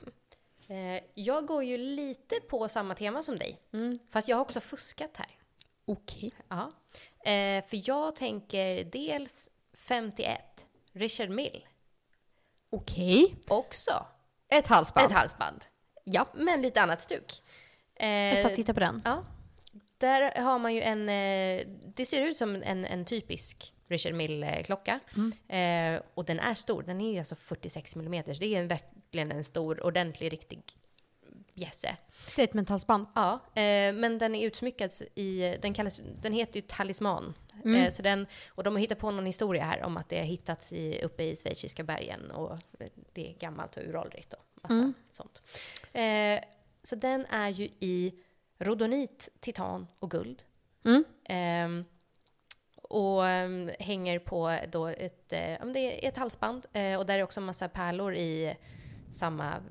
Eh, 0.67 1.03
jag 1.13 1.45
går 1.47 1.63
ju 1.63 1.77
lite 1.77 2.35
på 2.49 2.67
samma 2.67 2.95
tema 2.95 3.23
som 3.23 3.37
dig. 3.39 3.59
Fast 4.09 4.27
jag 4.27 4.37
har 4.37 4.41
också 4.41 4.59
fuskat 4.59 5.11
här. 5.17 5.27
Okej. 5.85 6.33
Ja. 6.47 6.71
Eh, 7.31 7.65
för 7.65 7.89
jag 7.89 8.15
tänker 8.15 8.83
dels 8.83 9.49
51, 9.73 10.39
Richard 10.93 11.29
Mill. 11.29 11.67
Okej. 12.69 13.35
Också 13.47 14.05
Ett 14.49 14.67
halsband. 14.67 15.05
ett 15.05 15.11
halsband. 15.17 15.65
Ja, 16.03 16.27
men 16.33 16.61
lite 16.61 16.81
annat 16.81 17.01
stuk. 17.01 17.43
Eh, 17.95 18.07
Jag 18.09 18.39
satt 18.39 18.51
och 18.51 18.55
tittade 18.55 18.73
på 18.73 18.79
den. 18.79 19.01
Ja. 19.05 19.25
Där 19.97 20.41
har 20.41 20.59
man 20.59 20.73
ju 20.75 20.81
en, 20.81 21.09
eh, 21.09 21.67
det 21.95 22.05
ser 22.05 22.21
ut 22.21 22.37
som 22.37 22.55
en, 22.55 22.85
en 22.85 23.05
typisk 23.05 23.73
Richard 23.87 24.13
Mill-klocka. 24.13 24.99
Eh, 25.47 26.01
och 26.13 26.25
den 26.25 26.39
är 26.39 26.55
stor, 26.55 26.83
den 26.83 27.01
är 27.01 27.19
alltså 27.19 27.35
46 27.35 27.95
mm. 27.95 28.23
Det 28.39 28.45
är 28.45 28.59
en, 28.59 28.67
verkligen 29.13 29.37
en 29.37 29.43
stor, 29.43 29.85
ordentlig, 29.85 30.33
riktig 30.33 30.61
bjässe. 31.53 31.97
Statementhalsband. 32.27 33.07
Ja, 33.15 33.39
eh, 33.55 33.93
men 33.93 34.17
den 34.17 34.35
är 34.35 34.47
utsmyckad 34.47 34.91
i, 35.15 35.57
den, 35.61 35.73
kallas, 35.73 36.01
den 36.21 36.33
heter 36.33 36.55
ju 36.55 36.61
talisman. 36.61 37.33
Eh, 37.65 37.89
så 37.89 38.01
den, 38.01 38.27
och 38.47 38.63
de 38.63 38.73
har 38.73 38.81
hittat 38.81 38.99
på 38.99 39.11
någon 39.11 39.25
historia 39.25 39.63
här 39.63 39.83
om 39.83 39.97
att 39.97 40.09
det 40.09 40.17
har 40.17 40.25
hittats 40.25 40.73
i, 40.73 41.01
uppe 41.03 41.23
i 41.23 41.35
schweiziska 41.35 41.83
bergen 41.83 42.31
och 42.31 42.57
det 43.13 43.29
är 43.29 43.33
gammalt 43.33 43.77
och 43.77 43.83
uråldrigt 43.83 44.33
och 44.33 44.45
massa 44.61 44.93
sånt. 45.11 45.41
Eh, 45.93 46.39
så 46.83 46.95
den 46.95 47.25
är 47.25 47.49
ju 47.49 47.63
i 47.79 48.13
rodonit, 48.59 49.29
titan 49.39 49.87
och 49.99 50.11
guld. 50.11 50.43
Mm. 50.85 51.03
Ehm, 51.25 51.85
och 52.93 53.27
ehm, 53.27 53.71
hänger 53.79 54.19
på 54.19 54.57
då 54.71 54.87
ett, 54.87 55.33
eh, 55.33 55.57
men 55.59 55.73
det 55.73 55.79
är 55.79 56.09
ett 56.09 56.17
halsband 56.17 56.65
eh, 56.73 56.99
och 56.99 57.05
där 57.05 57.19
är 57.19 57.23
också 57.23 57.39
en 57.39 57.45
massa 57.45 57.69
pärlor 57.69 58.15
i 58.15 58.55
samma 59.13 59.61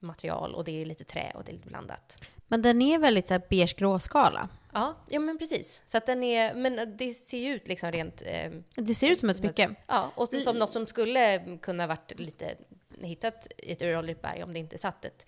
material 0.00 0.54
och 0.54 0.64
det 0.64 0.82
är 0.82 0.86
lite 0.86 1.04
trä 1.04 1.32
och 1.34 1.44
det 1.44 1.52
är 1.52 1.54
lite 1.54 1.68
blandat. 1.68 2.18
Men 2.48 2.62
den 2.62 2.82
är 2.82 2.98
väldigt 2.98 3.28
så 3.28 3.34
här 3.34 3.42
beige 3.50 3.74
gråskala. 3.76 4.48
Ja, 4.72 4.94
ja 5.08 5.20
men 5.20 5.38
precis. 5.38 5.82
Så 5.86 5.98
att 5.98 6.06
den 6.06 6.22
är, 6.22 6.54
men 6.54 6.96
det 6.96 7.14
ser 7.14 7.38
ju 7.38 7.54
ut 7.54 7.68
liksom 7.68 7.92
rent... 7.92 8.22
Eh, 8.26 8.50
Det 8.76 8.94
ser 8.94 9.10
ut 9.10 9.18
som 9.18 9.30
ett 9.30 9.36
smycke. 9.36 9.74
Ja, 9.86 10.12
och 10.14 10.28
som 10.44 10.56
något 10.58 10.72
som 10.72 10.86
skulle 10.86 11.56
kunna 11.62 11.86
varit 11.86 12.20
lite 12.20 12.54
hittat 13.02 13.46
i 13.58 13.72
ett 13.72 13.82
uråldrigt 13.82 14.22
berg 14.22 14.42
om 14.42 14.52
det 14.52 14.58
inte 14.58 14.78
satt 14.78 15.04
ett 15.04 15.26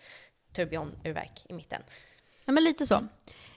tourbillonurverk 0.53 1.47
i 1.49 1.53
mitten. 1.53 1.83
Ja, 2.47 2.53
men 2.53 2.65
lite 2.65 2.87
så. 2.87 3.09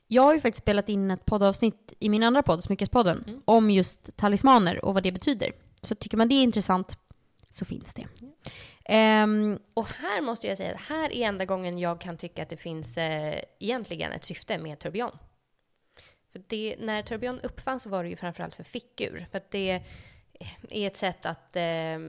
Jag 0.08 0.24
har 0.24 0.34
ju 0.34 0.42
faktiskt 0.42 0.64
spelat 0.64 0.90
in 0.90 1.12
ett 1.12 1.26
poddavsnitt 1.26 1.94
i 2.00 2.10
min 2.10 2.24
andra 2.24 2.44
podd, 2.44 2.64
Smyckespodden, 2.64 3.42
om 3.46 3.72
just 3.72 4.16
talismaner 4.18 4.86
och 4.86 4.94
vad 4.94 5.04
det 5.04 5.12
betyder. 5.12 5.52
Så 5.82 5.96
tycker 5.96 6.18
man 6.18 6.28
det 6.28 6.36
är 6.36 6.44
intressant 6.44 6.98
så 7.50 7.66
finns 7.66 7.94
det. 7.94 8.08
Ehm, 8.86 9.60
Och 9.74 9.86
här 9.86 10.22
måste 10.22 10.48
jag 10.48 10.58
säga 10.58 10.76
att 10.76 10.82
här 10.82 11.14
är 11.14 11.28
enda 11.28 11.46
gången 11.46 11.80
jag 11.80 12.02
kan 12.02 12.18
tycka 12.18 12.44
att 12.44 12.50
det 12.50 12.58
finns 12.58 12.98
eh, 12.98 13.44
egentligen 13.60 14.12
ett 14.12 14.26
syfte 14.26 14.58
med 14.58 14.80
tourbillon. 14.80 15.18
För 16.32 16.42
det, 16.48 16.76
när 16.80 17.02
tourbillon 17.02 17.40
uppfanns 17.40 17.86
var 17.86 18.04
det 18.04 18.10
ju 18.10 18.16
framförallt 18.16 18.56
för 18.56 18.64
fickur. 18.64 19.28
För 19.32 19.38
att 19.38 19.52
det 19.52 19.82
är 20.70 20.88
ett 20.88 20.98
sätt 20.98 21.26
att 21.26 21.56
eh, 21.56 22.00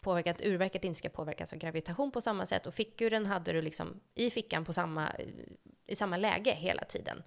påverka 0.00 0.30
att 0.30 0.40
urverket 0.40 0.84
inte 0.84 0.98
ska 0.98 1.08
påverkas 1.08 1.52
av 1.52 1.58
gravitation 1.58 2.10
på 2.10 2.20
samma 2.20 2.46
sätt. 2.46 2.66
Och 2.66 2.74
fickuren 2.74 3.26
hade 3.26 3.52
du 3.52 3.62
liksom 3.62 4.00
i 4.14 4.30
fickan 4.30 4.64
på 4.64 4.72
samma, 4.72 5.12
i 5.88 5.96
samma 5.96 6.16
läge 6.16 6.50
hela 6.50 6.84
tiden. 6.84 7.22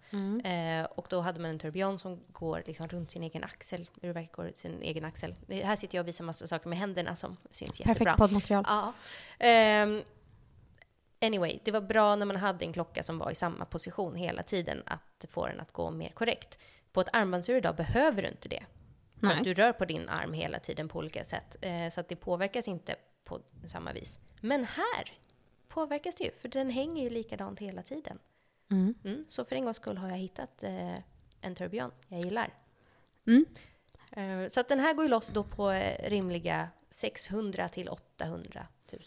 Eh, 0.46 0.86
och 0.86 1.08
då 1.10 1.22
hade 1.22 1.40
man 1.40 1.52
en 1.52 1.60
tourbillon 1.60 2.00
som 2.00 2.20
går 2.28 2.64
liksom 2.66 2.88
runt 2.88 3.12
sin 3.12 3.24
egen 3.24 3.44
axel. 3.44 3.90
Urverket 4.02 4.32
går 4.32 4.52
sin 4.54 4.82
egen 4.82 5.06
axel. 5.06 5.36
Här 5.50 5.76
sitter 5.76 5.98
jag 5.98 6.04
och 6.04 6.08
visar 6.08 6.24
massa 6.24 6.48
saker 6.48 6.70
med 6.70 6.78
händerna 6.78 7.16
som 7.16 7.38
syns 7.52 7.80
jättebra. 7.80 7.94
perfekt 7.94 8.18
poddmaterial. 8.18 8.64
Ja. 8.68 8.94
Ehm, 9.40 10.02
anyway, 11.22 11.60
det 11.64 11.72
var 11.72 11.82
bra 11.82 12.16
när 12.16 12.26
man 12.26 12.36
hade 12.36 12.66
en 12.66 12.74
klocka 12.74 13.04
som 13.04 13.18
var 13.18 13.32
i 13.32 13.36
samma 13.36 13.66
position 13.66 14.16
hela 14.16 14.44
tiden, 14.44 14.84
att 14.86 15.26
få 15.30 15.48
den 15.48 15.60
att 15.60 15.72
gå 15.72 15.92
mer 15.92 16.10
korrekt. 16.10 16.60
På 16.92 17.02
ett 17.02 17.10
armbandsur 17.14 17.56
idag 17.56 17.76
behöver 17.76 18.22
du 18.22 18.28
inte 18.28 18.50
det. 18.50 18.64
Nej. 19.20 19.40
Du 19.44 19.54
rör 19.54 19.74
på 19.74 19.86
din 19.86 20.10
arm 20.10 20.34
hela 20.34 20.60
tiden 20.60 20.88
på 20.90 21.00
olika 21.00 21.26
sätt, 21.26 21.56
eh, 21.62 21.90
så 21.90 22.02
att 22.02 22.10
det 22.10 22.16
påverkas 22.16 22.68
inte 22.68 22.96
på 23.24 23.40
samma 23.68 23.94
vis. 23.94 24.20
Men 24.42 24.66
här 24.66 25.18
påverkas 25.68 26.16
det 26.16 26.24
ju, 26.24 26.32
för 26.32 26.48
den 26.48 26.70
hänger 26.70 27.04
ju 27.04 27.10
likadant 27.10 27.60
hela 27.60 27.84
tiden. 27.84 28.20
Mm, 28.72 29.26
så 29.30 29.46
för 29.46 29.56
en 29.56 29.66
gångs 29.66 29.78
skull 29.78 29.98
har 29.98 30.10
jag 30.10 30.18
hittat 30.18 30.64
eh, 30.64 30.96
en 31.42 31.56
tourbillon 31.56 31.92
jag 32.08 32.20
gillar. 32.20 32.54
Mm. 33.28 33.46
Eh, 34.12 34.50
så 34.50 34.60
att 34.60 34.68
den 34.70 34.80
här 34.80 34.94
går 34.94 35.06
ju 35.06 35.10
loss 35.10 35.28
då 35.30 35.44
på 35.44 35.72
eh, 35.72 36.10
rimliga 36.10 36.70
600 36.90 37.70
till 37.70 37.90
800 37.90 38.68
000 38.92 39.02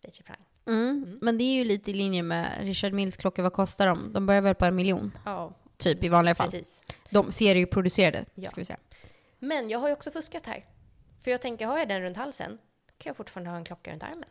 schweizerfranc. 0.00 0.38
Mm. 0.66 1.18
Men 1.22 1.38
det 1.38 1.44
är 1.44 1.54
ju 1.54 1.64
lite 1.64 1.90
i 1.90 1.94
linje 1.94 2.22
med 2.22 2.58
Richard 2.60 2.92
Mills 2.92 3.16
klockor. 3.16 3.42
Vad 3.42 3.52
kostar 3.52 3.86
de? 3.86 4.12
De 4.12 4.26
börjar 4.26 4.40
väl 4.42 4.54
på 4.54 4.64
en 4.64 4.76
miljon? 4.76 5.12
Ja, 5.24 5.52
Typ 5.76 6.04
i 6.04 6.08
vanliga 6.08 6.34
fall. 6.34 6.50
precis. 6.50 6.82
De 7.10 7.32
serieproducerade, 7.32 8.24
Ja. 8.34 8.48
ska 8.48 8.60
vi 8.60 8.64
säga. 8.64 8.78
Men 9.38 9.68
jag 9.70 9.78
har 9.78 9.88
ju 9.88 9.92
också 9.94 10.10
fuskat 10.10 10.46
här. 10.46 10.66
För 11.24 11.30
jag 11.30 11.40
tänker, 11.42 11.66
har 11.66 11.78
jag 11.78 11.88
den 11.88 12.02
runt 12.02 12.16
halsen, 12.16 12.58
kan 12.98 13.10
jag 13.10 13.16
fortfarande 13.16 13.50
ha 13.50 13.56
en 13.56 13.64
klocka 13.64 13.92
runt 13.92 14.02
armen. 14.02 14.28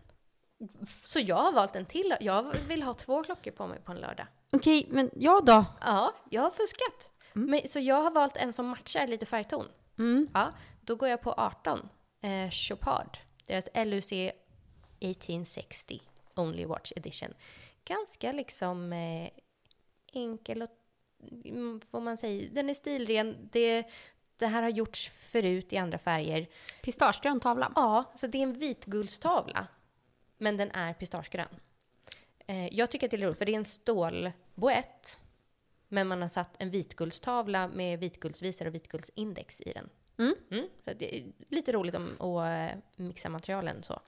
Så 1.03 1.19
jag 1.19 1.35
har 1.35 1.51
valt 1.51 1.75
en 1.75 1.85
till. 1.85 2.15
Jag 2.19 2.55
vill 2.67 2.83
ha 2.83 2.93
två 2.93 3.23
klockor 3.23 3.51
på 3.51 3.67
mig 3.67 3.79
på 3.79 3.91
en 3.91 3.97
lördag. 3.97 4.27
Okej, 4.51 4.87
men 4.89 5.09
jag 5.15 5.45
då? 5.45 5.65
Ja, 5.81 6.13
jag 6.29 6.41
har 6.41 6.51
fuskat. 6.51 7.11
Men, 7.33 7.61
så 7.67 7.79
jag 7.79 8.01
har 8.01 8.11
valt 8.11 8.37
en 8.37 8.53
som 8.53 8.67
matchar 8.67 9.07
lite 9.07 9.25
färgton. 9.25 9.65
Ja, 10.33 10.51
då 10.81 10.95
går 10.95 11.09
jag 11.09 11.21
på 11.21 11.33
18. 11.33 11.89
Eh, 12.21 12.49
Chopard. 12.49 13.17
Deras 13.47 13.67
LUC 13.75 14.11
1860 14.11 16.01
Only 16.35 16.65
Watch 16.65 16.91
Edition. 16.95 17.33
Ganska 17.85 18.31
liksom 18.31 18.93
eh, 18.93 19.29
enkel 20.13 20.61
och, 20.61 20.69
mm, 21.45 21.81
får 21.81 22.01
man 22.01 22.17
säga, 22.17 22.49
den 22.51 22.69
är 22.69 22.73
stilren. 22.73 23.49
Det, 23.51 23.83
det 24.37 24.47
här 24.47 24.61
har 24.61 24.69
gjorts 24.69 25.09
förut 25.09 25.73
i 25.73 25.77
andra 25.77 25.97
färger. 25.97 26.47
Pistagegrön 26.83 27.39
tavla. 27.39 27.71
Ja, 27.75 28.03
så 28.15 28.27
det 28.27 28.37
är 28.37 28.43
en 28.43 28.53
vitguldstavla. 28.53 29.67
Men 30.37 30.57
den 30.57 30.71
är 30.71 30.93
pistagegrön. 30.93 31.47
Eh, 32.47 32.67
jag 32.73 32.91
tycker 32.91 33.07
att 33.07 33.11
det 33.11 33.17
är 33.17 33.25
roligt, 33.27 33.37
för 33.37 33.45
det 33.45 33.51
är 33.53 33.57
en 33.57 33.65
stålboett. 33.65 35.19
Men 35.87 36.07
man 36.07 36.21
har 36.21 36.29
satt 36.29 36.55
en 36.59 36.69
vitguldstavla 36.69 37.67
med 37.67 37.99
vitguldsvisare 37.99 38.69
och 38.69 38.75
vitguldsindex 38.75 39.61
i 39.61 39.73
den. 39.73 39.89
Mm. 40.17 40.67
så 40.85 40.93
det 40.93 41.17
är 41.17 41.23
lite 41.49 41.71
roligt 41.71 41.95
om 41.95 42.21
att 42.21 42.71
eh, 42.71 42.79
mixa 42.95 43.29
materialen 43.29 43.83
så. 43.83 43.99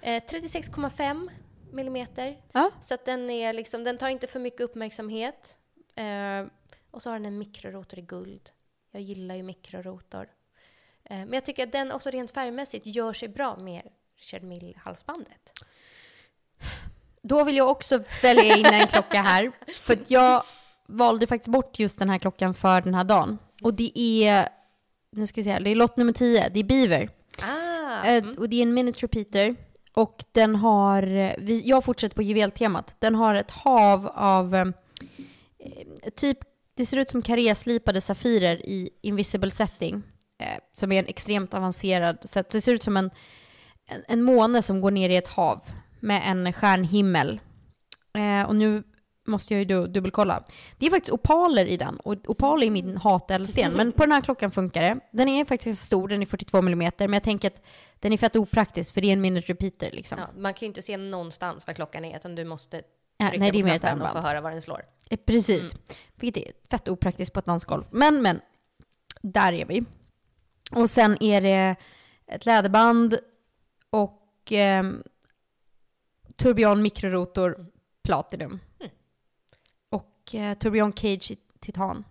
Eh, 0.00 0.22
36,5 0.22 1.30
millimeter. 1.72 2.42
Ja. 2.52 2.70
Så 2.82 2.94
att 2.94 3.04
den, 3.04 3.30
är 3.30 3.52
liksom, 3.52 3.84
den 3.84 3.98
tar 3.98 4.08
inte 4.08 4.26
för 4.26 4.40
mycket 4.40 4.60
uppmärksamhet. 4.60 5.58
Eh, 5.94 6.46
Och 6.90 7.02
så 7.02 7.10
har 7.10 7.14
den 7.14 7.26
en 7.26 7.38
mikrorotor 7.38 7.98
i 7.98 8.02
guld. 8.02 8.50
Jag 8.90 9.02
gillar 9.02 9.34
ju 9.34 9.42
mikrorotor. 9.42 10.28
Eh, 11.04 11.16
men 11.18 11.32
jag 11.32 11.44
tycker 11.44 11.66
att 11.66 11.72
den 11.72 11.92
också 11.92 12.10
rent 12.10 12.30
färgmässigt 12.30 12.86
gör 12.86 13.12
sig 13.12 13.28
bra 13.28 13.56
med 13.56 13.88
Richard 14.22 14.42
Mill-halsbandet. 14.42 15.52
Då 17.22 17.44
vill 17.44 17.56
jag 17.56 17.68
också 17.70 18.02
välja 18.22 18.56
in 18.56 18.66
en 18.66 18.86
klocka 18.86 19.22
här. 19.22 19.52
För 19.80 19.92
att 19.92 20.10
jag 20.10 20.42
valde 20.86 21.26
faktiskt 21.26 21.48
bort 21.52 21.78
just 21.78 21.98
den 21.98 22.10
här 22.10 22.18
klockan 22.18 22.54
för 22.54 22.80
den 22.80 22.94
här 22.94 23.04
dagen. 23.04 23.38
Och 23.62 23.74
det 23.74 23.98
är, 23.98 24.48
nu 25.12 25.26
ska 25.26 25.36
vi 25.40 25.44
se 25.44 25.52
här, 25.52 25.60
det 25.60 25.70
är 25.70 25.74
lott 25.74 25.96
nummer 25.96 26.12
10, 26.12 26.48
det 26.48 26.60
är 26.60 26.64
Beaver. 26.64 27.10
Ah, 27.42 28.06
Eh, 28.06 28.24
Och 28.38 28.48
det 28.48 28.56
är 28.56 28.62
en 28.62 28.74
minute 28.74 29.00
repeater. 29.00 29.56
Och 29.94 30.24
den 30.32 30.54
har, 30.54 31.02
vi, 31.38 31.62
jag 31.64 31.84
fortsätter 31.84 32.14
på 32.16 32.22
juveltemat. 32.22 32.94
Den 32.98 33.14
har 33.14 33.34
ett 33.34 33.50
hav 33.50 34.06
av 34.14 34.54
eh, 34.54 34.66
typ, 36.16 36.38
det 36.74 36.86
ser 36.86 36.96
ut 36.96 37.10
som 37.10 37.22
kareslipade 37.22 38.00
safirer 38.00 38.66
i 38.66 38.90
invisible 39.02 39.50
setting. 39.50 40.02
Eh, 40.38 40.58
som 40.72 40.92
är 40.92 40.98
en 40.98 41.06
extremt 41.06 41.54
avancerad 41.54 42.18
sätt. 42.28 42.50
Det 42.50 42.60
ser 42.60 42.74
ut 42.74 42.82
som 42.82 42.96
en, 42.96 43.10
en, 44.08 44.22
måne 44.22 44.62
som 44.62 44.80
går 44.80 44.90
ner 44.90 45.08
i 45.08 45.16
ett 45.16 45.28
hav 45.28 45.60
med 46.00 46.22
en 46.24 46.52
stjärnhimmel. 46.52 47.40
Eh, 48.14 48.48
och 48.48 48.56
nu 48.56 48.82
måste 49.26 49.54
jag 49.54 49.58
ju 49.58 49.64
då 49.64 49.86
dubbelkolla. 49.86 50.44
Det 50.78 50.86
är 50.86 50.90
faktiskt 50.90 51.12
opaler 51.12 51.66
i 51.66 51.76
den 51.76 51.96
och 51.96 52.16
opal 52.26 52.62
är 52.62 52.70
min 52.70 52.96
hatädelsten. 52.96 53.72
Men 53.72 53.92
på 53.92 54.02
den 54.02 54.12
här 54.12 54.20
klockan 54.20 54.50
funkar 54.50 54.82
det. 54.82 55.00
Den 55.10 55.28
är 55.28 55.44
faktiskt 55.44 55.82
stor, 55.82 56.08
den 56.08 56.22
är 56.22 56.26
42 56.26 56.58
mm, 56.58 56.78
men 56.78 57.12
jag 57.12 57.22
tänker 57.22 57.48
att 57.48 57.62
den 58.00 58.12
är 58.12 58.16
fett 58.16 58.36
opraktisk 58.36 58.94
för 58.94 59.00
det 59.00 59.08
är 59.08 59.12
en 59.12 59.20
minute 59.20 59.52
repeater 59.52 59.90
liksom. 59.92 60.18
ja, 60.18 60.40
man 60.40 60.54
kan 60.54 60.60
ju 60.60 60.66
inte 60.66 60.82
se 60.82 60.96
någonstans 60.96 61.66
vad 61.66 61.76
klockan 61.76 62.04
är, 62.04 62.16
utan 62.16 62.34
du 62.34 62.44
måste 62.44 62.82
Ja, 63.22 63.28
trycka 63.28 63.40
nej, 63.40 63.50
det 63.52 63.58
är 63.58 63.62
på 63.62 63.68
knappen 63.78 64.02
och 64.02 64.12
få 64.12 64.18
höra 64.18 64.40
vad 64.40 64.52
den 64.52 64.62
slår. 64.62 64.82
Eh, 65.10 65.18
Precis. 65.26 65.76
Vilket 66.14 66.48
är 66.48 66.52
fett 66.70 66.88
opraktiskt 66.88 67.32
på 67.32 67.38
ett 67.38 67.46
dansgolv. 67.46 67.84
Men, 67.90 68.22
men. 68.22 68.40
Där 69.22 69.52
är 69.52 69.64
vi. 69.64 69.84
Och 70.70 70.90
sen 70.90 71.22
är 71.22 71.40
det 71.40 71.76
ett 72.26 72.46
läderband 72.46 73.18
och 74.52 74.58
eh, 74.58 74.84
Tourbillon 76.36 76.82
mikrorotor 76.82 77.66
Platinum. 78.04 78.60
Och 79.88 80.34
eh, 80.34 80.58
Tourbillon 80.58 80.92
Cage 80.92 81.32
titan. 81.60 82.04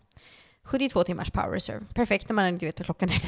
72 0.64 1.04
timmars 1.04 1.32
power 1.32 1.50
reserve. 1.50 1.86
Perfekt 1.96 2.30
när 2.30 2.34
man 2.34 2.48
inte 2.48 2.66
vet 2.66 2.80
vad 2.80 2.86
klockan 2.86 3.10
är. 3.10 3.22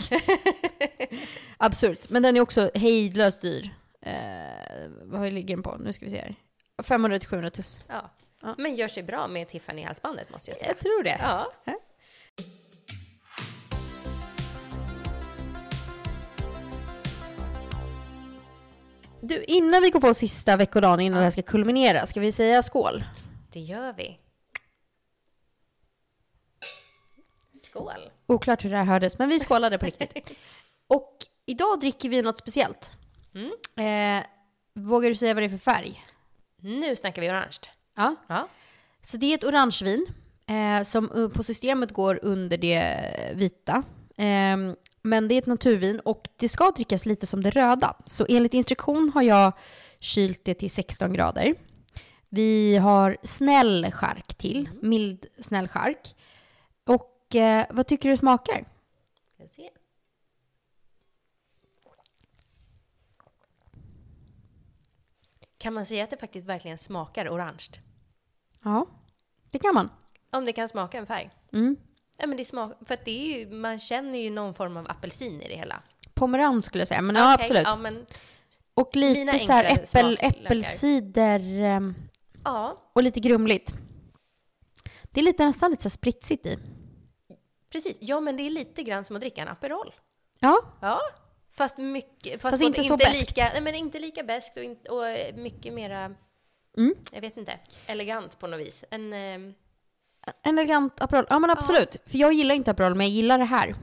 Absurt. 1.57 2.09
Men 2.09 2.23
den 2.23 2.37
är 2.37 2.41
också 2.41 2.71
hejdlöst 2.73 3.41
dyr. 3.41 3.69
Eh, 4.01 4.13
vad 5.01 5.33
ligger 5.33 5.55
den 5.55 5.63
på? 5.63 5.75
Nu 5.75 5.93
ska 5.93 6.05
vi 6.05 6.11
se 6.11 6.17
här. 6.17 6.35
500-700 6.77 7.49
tus. 7.49 7.79
Ja. 7.87 8.09
Ja. 8.41 8.55
Men 8.57 8.75
gör 8.75 8.87
sig 8.87 9.03
bra 9.03 9.27
med 9.27 9.47
Tiffany-halsbandet 9.47 10.29
måste 10.31 10.51
jag 10.51 10.57
säga. 10.57 10.69
Jag 10.69 10.79
tror 10.79 11.03
det. 11.03 11.17
Ja. 11.21 11.53
Du, 19.25 19.43
innan 19.43 19.81
vi 19.81 19.89
går 19.89 19.99
på 19.99 20.13
sista 20.13 20.57
veckodagen, 20.57 20.99
innan 20.99 21.17
det 21.17 21.23
här 21.23 21.29
ska 21.29 21.41
kulminera, 21.41 22.05
ska 22.05 22.19
vi 22.19 22.31
säga 22.31 22.61
skål? 22.61 23.03
Det 23.51 23.59
gör 23.59 23.93
vi. 23.93 24.19
Skål! 27.63 28.09
Oklart 28.27 28.65
hur 28.65 28.69
det 28.69 28.77
här 28.77 28.83
hördes, 28.85 29.19
men 29.19 29.29
vi 29.29 29.39
skålade 29.39 29.77
på 29.77 29.85
riktigt. 29.85 30.31
Och 30.87 31.17
idag 31.45 31.79
dricker 31.79 32.09
vi 32.09 32.21
något 32.21 32.37
speciellt. 32.37 32.91
Eh, 33.77 34.23
vågar 34.73 35.09
du 35.09 35.15
säga 35.15 35.33
vad 35.33 35.43
det 35.43 35.47
är 35.47 35.49
för 35.49 35.57
färg? 35.57 36.03
Nu 36.61 36.95
snackar 36.95 37.21
vi 37.21 37.29
orange. 37.29 37.57
Ja. 37.95 38.15
Ja. 38.27 38.47
Så 39.01 39.17
det 39.17 39.25
är 39.25 39.35
ett 39.35 39.43
orangevin 39.43 40.05
eh, 40.47 40.83
som 40.83 41.11
eh, 41.11 41.29
på 41.29 41.43
systemet 41.43 41.91
går 41.91 42.19
under 42.23 42.57
det 42.57 43.09
vita. 43.35 43.83
Eh, 44.17 44.57
men 45.03 45.27
det 45.27 45.35
är 45.35 45.37
ett 45.37 45.45
naturvin 45.45 45.99
och 45.99 46.29
det 46.35 46.49
ska 46.49 46.71
drickas 46.71 47.05
lite 47.05 47.27
som 47.27 47.43
det 47.43 47.49
röda. 47.49 47.95
Så 48.05 48.25
enligt 48.29 48.53
instruktion 48.53 49.11
har 49.13 49.21
jag 49.21 49.53
kylt 49.99 50.39
det 50.43 50.53
till 50.53 50.71
16 50.71 51.13
grader. 51.13 51.55
Vi 52.29 52.77
har 52.77 53.17
snäll 53.23 53.91
chark 53.91 54.35
till, 54.35 54.69
mild 54.81 55.25
snäll 55.39 55.67
chark. 55.67 56.15
Och 56.83 57.35
eh, 57.35 57.65
vad 57.69 57.87
tycker 57.87 58.09
du 58.09 58.17
smakar? 58.17 58.65
Ska 59.33 59.43
vi 59.43 59.49
se. 59.49 59.69
Kan 65.57 65.73
man 65.73 65.85
säga 65.85 66.03
att 66.03 66.09
det 66.09 66.17
faktiskt 66.17 66.47
verkligen 66.47 66.77
smakar 66.77 67.29
orange? 67.29 67.69
Ja, 68.63 68.87
det 69.51 69.59
kan 69.59 69.73
man. 69.73 69.89
Om 70.31 70.45
det 70.45 70.53
kan 70.53 70.69
smaka 70.69 70.97
en 70.97 71.07
färg? 71.07 71.29
Mm. 71.53 71.77
Ja, 72.23 72.27
men 72.27 72.37
det 72.37 72.45
smak, 72.45 72.71
för 72.85 72.93
att 72.93 73.05
det 73.05 73.11
är 73.11 73.39
ju, 73.39 73.49
man 73.49 73.79
känner 73.79 74.19
ju 74.19 74.29
någon 74.29 74.53
form 74.53 74.77
av 74.77 74.91
apelsin 74.91 75.41
i 75.41 75.47
det 75.47 75.55
hela. 75.55 75.83
Pomerans 76.13 76.65
skulle 76.65 76.81
jag 76.81 76.87
säga, 76.87 77.01
men 77.01 77.15
ja, 77.15 77.33
Okej, 77.33 77.43
absolut. 77.43 77.63
Ja, 77.65 77.75
men, 77.77 78.05
Och 78.73 78.95
lite 78.95 79.39
så 79.39 79.51
här 79.51 79.65
äppel, 79.65 80.17
äppelcider 80.21 81.39
ehm, 81.61 81.95
ja, 82.43 82.89
och 82.93 83.03
lite 83.03 83.19
grumligt. 83.19 83.73
Det 85.03 85.19
är 85.19 85.23
lite, 85.23 85.45
nästan 85.45 85.71
lite 85.71 85.83
så 85.83 85.89
spritsigt 85.89 86.45
i. 86.45 86.57
precis. 87.71 87.97
Ja, 87.99 88.19
men 88.19 88.37
det 88.37 88.43
är 88.43 88.49
lite 88.49 88.83
grann 88.83 89.05
som 89.05 89.15
att 89.15 89.21
dricka 89.21 89.41
en 89.41 89.47
Aperol. 89.47 89.91
Ja, 90.39 90.57
Ja, 90.81 90.99
fast 91.51 91.77
mycket... 91.77 92.41
Fast, 92.41 92.53
Fast 92.53 92.63
inte 92.63 92.83
så 92.83 92.93
inte 92.93 93.11
lika, 93.11 93.49
nej, 93.53 93.61
men 93.61 93.75
inte 93.75 93.99
lika 93.99 94.23
beskt 94.23 94.57
och, 94.57 94.95
och 94.95 95.07
eh, 95.07 95.35
mycket 95.35 95.73
mera, 95.73 96.15
Mm. 96.77 96.93
jag 97.11 97.21
vet 97.21 97.37
inte, 97.37 97.59
elegant 97.85 98.39
på 98.39 98.47
något 98.47 98.59
vis. 98.59 98.83
En, 98.89 99.13
eh, 99.13 99.53
en 100.43 100.57
elegant 100.59 101.01
Aperol. 101.01 101.25
Ja 101.29 101.39
men 101.39 101.49
absolut. 101.49 101.97
För 102.05 102.17
jag 102.17 102.33
gillar 102.33 102.55
inte 102.55 102.71
Aperol, 102.71 102.95
men 102.95 103.05
jag 103.05 103.15
gillar 103.15 103.39
det 103.39 103.45
här. 103.45 103.75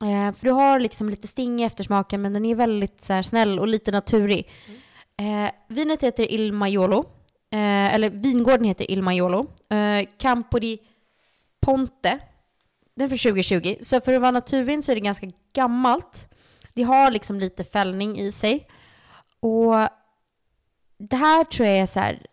Eh, 0.00 0.34
för 0.34 0.44
du 0.44 0.50
har 0.50 0.80
liksom 0.80 1.08
lite 1.08 1.28
sting 1.28 1.60
i 1.60 1.64
eftersmaken, 1.64 2.22
men 2.22 2.32
den 2.32 2.44
är 2.44 2.54
väldigt 2.54 3.02
så 3.02 3.12
här, 3.12 3.22
snäll 3.22 3.58
och 3.58 3.68
lite 3.68 3.90
naturig. 3.90 4.50
Eh, 5.16 5.50
vinet 5.68 6.02
heter 6.02 6.32
Il 6.32 6.52
Maiolo. 6.52 6.98
Eh, 7.50 7.94
eller 7.94 8.10
vingården 8.10 8.64
heter 8.64 8.90
Il 8.90 9.02
Maiolo. 9.02 9.46
Campo 10.18 10.58
di 10.58 10.78
Ponte. 11.60 12.18
Den 12.94 13.04
är 13.04 13.08
från 13.08 13.18
2020. 13.18 13.76
Så 13.80 14.00
för 14.00 14.12
att 14.12 14.20
vara 14.20 14.30
naturvin 14.30 14.82
så 14.82 14.92
är 14.92 14.96
det 14.96 15.00
ganska 15.00 15.26
gammalt. 15.52 16.28
Det 16.74 16.82
har 16.82 17.10
liksom 17.10 17.40
lite 17.40 17.64
fällning 17.64 18.18
i 18.18 18.32
sig. 18.32 18.68
Och 19.40 19.74
det 20.98 21.16
här 21.16 21.44
tror 21.44 21.68
jag 21.68 21.78
är 21.78 21.86
så 21.86 22.00
här, 22.00 22.26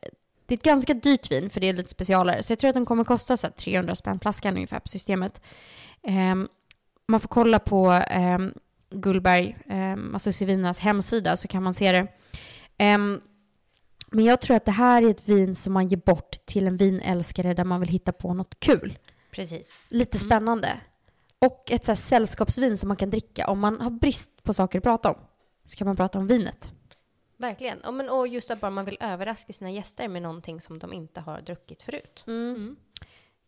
det 0.51 0.55
är 0.55 0.57
ett 0.57 0.63
ganska 0.63 0.93
dyrt 0.93 1.31
vin 1.31 1.49
för 1.49 1.59
det 1.61 1.69
är 1.69 1.73
lite 1.73 1.89
specialare. 1.89 2.43
Så 2.43 2.51
jag 2.51 2.59
tror 2.59 2.69
att 2.69 2.75
den 2.75 2.85
kommer 2.85 3.03
kosta 3.03 3.37
så 3.37 3.47
här 3.47 3.51
300 3.51 3.95
spänn 3.95 4.19
flaskan 4.19 4.55
ungefär 4.55 4.79
på 4.79 4.87
systemet. 4.87 5.41
Ehm, 6.03 6.47
man 7.07 7.19
får 7.19 7.27
kolla 7.27 7.59
på 7.59 8.03
um, 8.35 8.53
Gullberg, 8.89 9.57
um, 9.69 10.17
Vinas 10.47 10.79
hemsida 10.79 11.37
så 11.37 11.47
kan 11.47 11.63
man 11.63 11.73
se 11.73 11.91
det. 11.91 12.07
Ehm, 12.77 13.21
men 14.07 14.25
jag 14.25 14.41
tror 14.41 14.57
att 14.57 14.65
det 14.65 14.71
här 14.71 15.03
är 15.03 15.09
ett 15.09 15.29
vin 15.29 15.55
som 15.55 15.73
man 15.73 15.87
ger 15.87 15.97
bort 15.97 16.45
till 16.45 16.67
en 16.67 16.77
vinälskare 16.77 17.53
där 17.53 17.63
man 17.63 17.79
vill 17.79 17.89
hitta 17.89 18.11
på 18.11 18.33
något 18.33 18.59
kul. 18.59 18.97
precis. 19.31 19.81
Lite 19.87 20.19
spännande. 20.19 20.79
Och 21.39 21.71
ett 21.71 21.85
så 21.85 21.95
sällskapsvin 21.95 22.77
som 22.77 22.87
man 22.87 22.97
kan 22.97 23.09
dricka 23.09 23.47
om 23.47 23.59
man 23.59 23.81
har 23.81 23.91
brist 23.91 24.43
på 24.43 24.53
saker 24.53 24.79
att 24.79 24.83
prata 24.83 25.11
om. 25.11 25.17
Så 25.65 25.77
kan 25.77 25.87
man 25.87 25.95
prata 25.95 26.19
om 26.19 26.27
vinet. 26.27 26.71
Verkligen. 27.41 27.79
Ja, 27.83 27.91
men, 27.91 28.09
och 28.09 28.27
just 28.27 28.51
att 28.51 28.61
bara 28.61 28.71
man 28.71 28.85
vill 28.85 28.97
överraska 28.99 29.53
sina 29.53 29.71
gäster 29.71 30.07
med 30.07 30.21
någonting 30.21 30.61
som 30.61 30.79
de 30.79 30.93
inte 30.93 31.21
har 31.21 31.41
druckit 31.41 31.83
förut. 31.83 32.23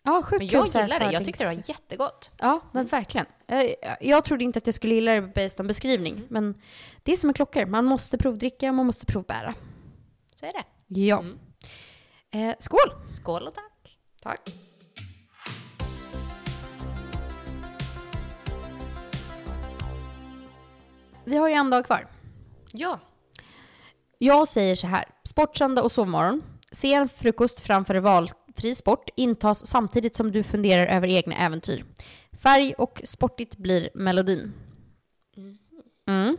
Ja, 0.03 0.23
sjukt 0.23 0.39
Men 0.39 0.47
jag 0.47 0.67
gillar 0.67 0.99
det. 0.99 1.11
Jag 1.11 1.25
tyckte 1.25 1.43
det 1.43 1.55
var 1.55 1.63
jättegott. 1.69 2.31
Ja, 2.37 2.61
men 2.71 2.85
verkligen. 2.85 3.25
Jag, 3.47 3.75
jag 4.01 4.25
trodde 4.25 4.43
inte 4.43 4.57
att 4.57 4.65
jag 4.65 4.75
skulle 4.75 4.95
gilla 4.95 5.11
det 5.11 5.21
based 5.21 5.59
on 5.59 5.67
beskrivning. 5.67 6.25
Men 6.29 6.61
det 7.03 7.11
är 7.11 7.15
som 7.15 7.27
med 7.27 7.35
klockor. 7.35 7.65
Man 7.65 7.85
måste 7.85 8.17
provdricka 8.17 8.69
och 8.69 8.75
man 8.75 8.85
måste 8.85 9.05
provbära. 9.05 9.53
Så 10.35 10.45
är 10.45 10.53
det. 10.53 10.63
Ja. 11.01 11.23
Eh, 12.31 12.55
skål! 12.59 13.07
Skål 13.07 13.47
och 13.47 13.55
tack. 13.55 13.97
Tack. 14.21 14.53
Vi 21.25 21.37
har 21.37 21.49
ju 21.49 21.53
en 21.53 21.69
dag 21.69 21.85
kvar. 21.85 22.07
Ja, 22.71 22.99
Jag 24.17 24.47
säger 24.47 24.75
så 24.75 24.87
här. 24.87 25.05
Sportsöndag 25.23 25.83
och 25.83 25.91
sovmorgon. 25.91 26.43
Sen 26.71 27.09
frukost 27.09 27.59
framför 27.59 27.95
valfri 27.95 28.75
sport 28.75 29.09
intas 29.15 29.65
samtidigt 29.65 30.15
som 30.15 30.31
du 30.31 30.43
funderar 30.43 30.85
över 30.87 31.07
egna 31.07 31.35
äventyr. 31.35 31.85
Färg 32.43 32.73
och 32.73 33.01
sportigt 33.05 33.57
blir 33.57 33.89
melodin. 33.93 34.53
Mm. 36.07 36.37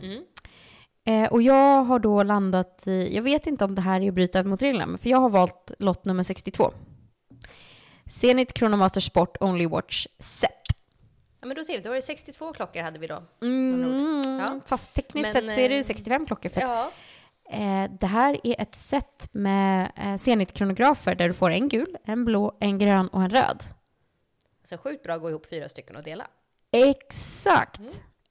Eh, 1.07 1.31
och 1.31 1.41
jag 1.41 1.83
har 1.83 1.99
då 1.99 2.23
landat 2.23 2.87
i, 2.87 3.15
jag 3.15 3.23
vet 3.23 3.47
inte 3.47 3.65
om 3.65 3.75
det 3.75 3.81
här 3.81 4.01
är 4.01 4.07
att 4.07 4.13
bryta 4.13 4.43
mot 4.43 4.61
reglerna, 4.61 4.97
för 4.97 5.09
jag 5.09 5.17
har 5.17 5.29
valt 5.29 5.71
lott 5.79 6.05
nummer 6.05 6.23
62. 6.23 6.71
Zenit 8.11 8.57
Chronomaster 8.57 9.01
Sport 9.01 9.37
Only 9.39 9.67
Watch 9.67 10.07
Set. 10.19 10.51
ja 11.41 11.47
men 11.47 11.55
då 11.55 11.63
ser 11.63 11.73
vi. 11.73 11.79
Då 11.79 11.89
var 11.89 11.95
det 11.95 12.01
62 12.01 12.53
klockor 12.53 12.81
hade 12.81 12.99
vi 12.99 13.07
då. 13.07 13.23
Mm, 13.41 14.39
Ja. 14.39 14.59
Fast 14.65 14.93
tekniskt 14.93 15.33
Men, 15.33 15.43
sett 15.43 15.51
så 15.55 15.59
är 15.59 15.69
det 15.69 15.77
eh, 15.77 15.83
65 15.83 16.25
klockor. 16.25 16.49
För 16.49 16.61
Ja. 16.61 16.91
Eh, 17.49 17.91
det 17.99 18.07
här 18.07 18.39
är 18.43 18.61
ett 18.61 18.75
set 18.75 19.29
med 19.31 19.91
eh, 19.95 20.15
Zenit-kronografer 20.17 21.15
där 21.15 21.27
du 21.27 21.33
får 21.33 21.51
en 21.51 21.69
gul, 21.69 21.97
en 22.03 22.25
blå, 22.25 22.57
en 22.59 22.79
grön 22.79 23.07
och 23.07 23.21
en 23.21 23.29
röd. 23.29 23.63
Så 24.69 24.77
sjukt 24.77 25.03
bra 25.03 25.13
att 25.15 25.21
gå 25.21 25.29
ihop 25.29 25.49
fyra 25.49 25.69
stycken 25.69 25.95
och 25.95 26.03
dela. 26.03 26.27
Exakt. 26.71 27.81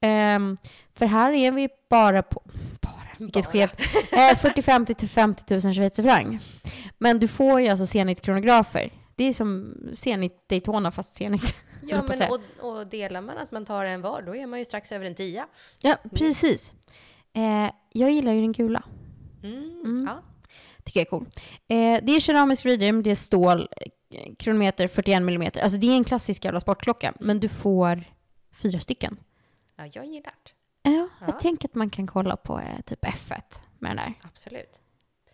Ehm, 0.01 0.57
för 0.93 1.05
här 1.05 1.31
är 1.33 1.51
vi 1.51 1.69
bara 1.89 2.23
på... 2.23 2.41
Bara, 2.81 3.09
vilket 3.17 3.45
skevt. 3.45 3.79
Eh, 4.11 4.35
40 4.37 4.93
till 4.93 5.09
50 5.09 5.53
000 5.53 5.73
schweizerfranc. 5.73 6.43
Men 6.97 7.19
du 7.19 7.27
får 7.27 7.61
ju 7.61 7.67
alltså 7.67 7.85
Zenit-kronografer. 7.85 8.93
Det 9.15 9.23
är 9.23 9.33
som 9.33 9.77
Zenit 9.93 10.49
Daytona 10.49 10.91
fast 10.91 11.15
Zenit. 11.15 11.55
Ja, 11.87 12.03
men 12.03 12.29
och, 12.29 12.69
och 12.69 12.87
delar 12.87 13.21
man 13.21 13.37
att 13.37 13.51
man 13.51 13.65
tar 13.65 13.85
en 13.85 14.01
var, 14.01 14.21
då 14.21 14.35
är 14.35 14.47
man 14.47 14.59
ju 14.59 14.65
strax 14.65 14.91
över 14.91 15.05
en 15.05 15.15
tia. 15.15 15.47
Ja, 15.81 15.95
precis. 16.11 16.71
Eh, 17.33 17.71
jag 17.93 18.11
gillar 18.11 18.33
ju 18.33 18.41
den 18.41 18.51
gula. 18.51 18.83
Mm. 19.45 20.03
Ja. 20.07 20.21
Tycker 20.83 20.99
jag 20.99 21.05
är 21.05 21.09
cool. 21.09 21.25
Eh, 21.67 21.99
det 22.05 22.15
är 22.15 22.19
keramisk 22.19 22.65
reader, 22.65 23.01
det 23.03 23.11
är 23.11 23.15
stål, 23.15 23.67
eh, 24.11 24.35
kronometer 24.35 24.87
41 24.87 25.17
mm. 25.17 25.41
Alltså 25.61 25.77
det 25.77 25.87
är 25.87 25.95
en 25.95 26.03
klassisk 26.03 26.45
jävla 26.45 26.59
sportklocka, 26.59 27.13
men 27.19 27.39
du 27.39 27.49
får 27.49 28.03
fyra 28.51 28.79
stycken. 28.79 29.17
ja, 29.75 29.85
jag 29.93 30.05
gillar 30.05 30.33
det. 30.43 30.51
Ja, 30.91 31.07
Ja. 31.19 31.25
jag 31.27 31.39
tänker 31.39 31.67
att 31.67 31.75
man 31.75 31.89
kan 31.89 32.07
kolla 32.07 32.35
på 32.35 32.59
eh, 32.59 32.81
typ 32.85 33.05
F1 33.05 33.41
med 33.79 33.89
den 33.91 33.95
där. 33.97 34.13
Absolut. 34.21 34.81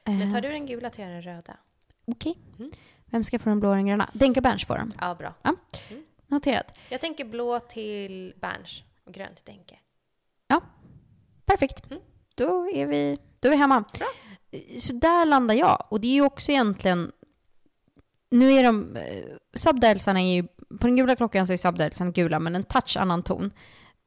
Eh, 0.05 0.13
Men 0.13 0.33
tar 0.33 0.41
du 0.41 0.49
den 0.49 0.65
gula 0.65 0.89
tar 0.89 1.03
jag 1.03 1.11
den 1.11 1.21
röda. 1.21 1.57
Okej. 2.05 2.37
Mm. 2.59 2.71
Vem 3.05 3.23
ska 3.23 3.39
få 3.39 3.49
den 3.49 3.59
blå 3.59 3.69
och 3.69 3.75
den 3.75 3.85
gröna? 3.85 4.09
Denka 4.13 4.41
Berns 4.41 4.65
får 4.65 4.75
den. 4.75 4.93
Ja, 4.99 5.15
bra. 5.15 5.33
Noterat. 6.27 6.77
Jag 6.89 7.01
tänker 7.01 7.25
blå 7.25 7.59
till 7.59 8.33
Berns 8.41 8.83
och 9.05 9.13
grön 9.13 9.35
till 9.35 9.45
Denke. 9.45 9.77
Perfekt. 11.45 11.91
Mm. 11.91 12.03
Då, 12.35 12.69
är 12.73 12.85
vi, 12.85 13.17
då 13.41 13.47
är 13.47 13.51
vi 13.51 13.57
hemma. 13.57 13.83
Bra. 13.93 14.07
Så 14.79 14.93
där 14.93 15.25
landar 15.25 15.55
jag. 15.55 15.83
Och 15.89 16.01
det 16.01 16.07
är 16.07 16.13
ju 16.13 16.21
också 16.21 16.51
egentligen... 16.51 17.11
Nu 18.29 18.53
är 18.53 18.63
de... 18.63 18.95
Eh, 18.95 19.23
subdialsarna 19.55 20.21
är 20.21 20.33
ju... 20.35 20.43
På 20.79 20.87
den 20.87 20.95
gula 20.95 21.15
klockan 21.15 21.47
så 21.47 21.53
är 21.53 21.57
subdialsarna 21.57 22.11
gula, 22.11 22.39
men 22.39 22.55
en 22.55 22.63
touch 22.63 22.97
annan 22.97 23.23
ton. 23.23 23.51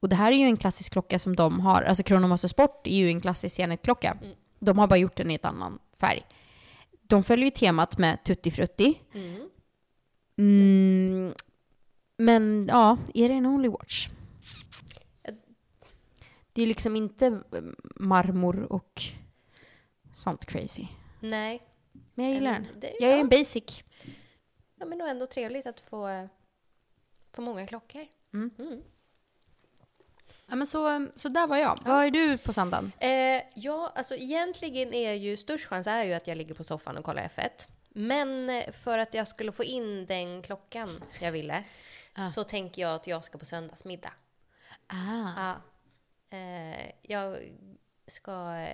Och 0.01 0.09
det 0.09 0.16
här 0.16 0.32
är 0.32 0.37
ju 0.37 0.45
en 0.45 0.57
klassisk 0.57 0.93
klocka 0.93 1.18
som 1.18 1.37
de 1.37 1.61
har. 1.61 1.82
Alltså 1.82 2.03
Chronomaster 2.03 2.49
Sport 2.49 2.87
är 2.87 2.97
ju 2.97 3.09
en 3.09 3.20
klassisk 3.20 3.57
Zenit-klocka. 3.57 4.16
Mm. 4.22 4.35
De 4.59 4.78
har 4.78 4.87
bara 4.87 4.97
gjort 4.97 5.16
den 5.16 5.30
i 5.30 5.35
ett 5.35 5.45
annan 5.45 5.78
färg. 6.01 6.26
De 7.03 7.22
följer 7.22 7.45
ju 7.45 7.51
temat 7.51 7.99
med 7.99 8.24
Tutti 8.24 8.51
Frutti. 8.51 9.01
Mm. 9.14 9.49
Mm, 10.39 11.35
men 12.16 12.66
ja, 12.72 12.97
är 13.14 13.28
det 13.28 13.35
en 13.35 13.47
Only 13.47 13.68
Watch? 13.68 14.09
Det 16.53 16.62
är 16.62 16.66
liksom 16.66 16.97
inte 16.97 17.26
eh, 17.26 17.62
marmor 17.97 18.72
och 18.72 19.03
sånt 20.15 20.47
crazy. 20.47 20.87
Nej. 21.21 21.62
Men 22.15 22.25
jag 22.27 22.35
gillar 22.35 22.53
den. 22.53 22.81
det- 22.81 22.97
Jag 23.01 23.11
är 23.11 23.15
ja. 23.15 23.21
en 23.21 23.29
basic. 23.29 23.83
Ja, 24.75 24.87
men 24.87 25.01
ändå 25.01 25.27
trevligt 25.27 25.67
att 25.67 25.81
få, 25.81 26.09
eh, 26.09 26.27
få 27.33 27.43
många 27.43 27.67
klockor. 27.67 28.07
Mm. 28.35 28.51
Mm. 28.59 28.83
Ja, 30.47 30.55
men 30.57 30.67
så, 30.67 31.09
så 31.17 31.29
där 31.29 31.47
var 31.47 31.57
jag. 31.57 31.79
Vad 31.85 32.05
är 32.05 32.11
du 32.11 32.39
på 32.39 32.53
söndagen? 32.53 32.93
Eh, 32.99 33.43
ja, 33.55 33.93
alltså 33.95 34.15
egentligen 34.15 34.95
är 34.95 35.12
ju 35.12 35.37
störst 35.37 35.67
chans 35.67 35.87
är 35.87 36.05
ju 36.05 36.12
att 36.12 36.27
jag 36.27 36.39
ligger 36.39 36.55
på 36.55 36.65
soffan 36.65 36.97
och 36.97 37.05
kollar 37.05 37.29
F1. 37.29 37.69
Men 37.89 38.51
eh, 38.51 38.71
för 38.73 38.99
att 38.99 39.15
jag 39.15 39.29
skulle 39.29 39.53
få 39.53 39.65
in 39.65 40.07
den 40.07 40.43
klockan 40.43 41.01
jag 41.21 41.33
ville 41.33 41.65
så 42.35 42.45
tänker 42.45 42.83
jag 42.83 42.95
att 42.95 43.07
jag 43.07 43.25
ska 43.25 43.39
på 43.39 43.45
söndagsmiddag. 43.45 44.12
Ah. 44.87 45.31
Ja. 45.37 45.57
Eh, 46.39 46.91
jag 47.03 47.39
ska... 48.07 48.67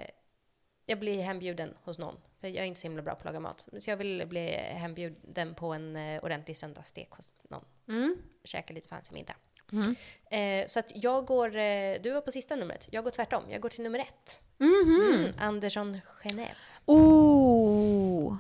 Jag 0.91 0.99
blir 0.99 1.23
hembjuden 1.23 1.75
hos 1.85 1.99
någon. 1.99 2.17
För 2.41 2.49
jag 2.49 2.57
är 2.57 2.65
inte 2.65 2.81
så 2.81 2.87
himla 2.87 3.03
bra 3.03 3.15
på 3.15 3.19
att 3.19 3.25
laga 3.25 3.41
mat. 3.41 3.69
Så 3.79 3.91
jag 3.91 3.97
vill 3.97 4.27
bli 4.27 4.47
hembjuden 4.57 5.55
på 5.55 5.67
en 5.73 5.97
eh, 5.97 6.25
ordentlig 6.25 6.57
söndagsstek 6.57 7.11
hos 7.11 7.35
någon. 7.49 7.65
Mm. 7.89 8.17
Käka 8.45 8.75
lite 8.75 8.89
fancy 8.89 9.15
middag. 9.15 9.35
Mm. 9.73 9.95
Eh, 10.31 10.67
så 10.69 10.79
att 10.79 10.93
jag 10.95 11.27
går... 11.27 11.57
Eh, 11.57 11.97
du 12.03 12.11
var 12.13 12.21
på 12.21 12.33
sista 12.33 12.57
numret. 12.57 12.89
Jag 12.91 13.05
går 13.05 13.11
tvärtom. 13.11 13.45
Jag 13.51 13.61
går 13.61 13.69
till 13.69 13.83
nummer 13.83 13.99
ett. 13.99 14.43
Mhm. 14.59 15.13
Mm. 15.15 15.33
Andersson 15.39 15.99
Genève. 16.23 16.55
Oh. 16.87 18.37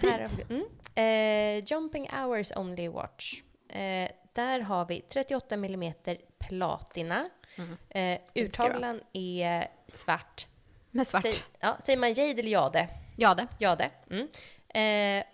Fint. 0.00 0.38
vi- 0.48 0.54
Mm. 0.54 0.66
Eh, 0.94 1.64
jumping 1.66 2.08
hours 2.10 2.52
only 2.56 2.88
watch. 2.88 3.42
Eh, 3.68 4.10
där 4.32 4.60
har 4.60 4.86
vi 4.86 5.00
38 5.00 5.54
mm 5.54 5.92
platina. 6.38 7.30
Mm. 7.58 7.76
Eh, 7.88 8.20
urtavlan 8.34 9.00
är 9.12 9.68
svart. 9.88 10.46
Med 10.90 11.06
svart. 11.06 11.22
Säg, 11.22 11.32
ja, 11.60 11.76
säger 11.80 11.98
man 11.98 12.12
jade 12.12 12.30
eller 12.30 12.50
jade? 12.50 12.88
Ja, 13.16 13.34
det. 13.34 13.46
Jade. 13.58 13.90
Mm. 14.10 14.28
Eh, 14.68 15.24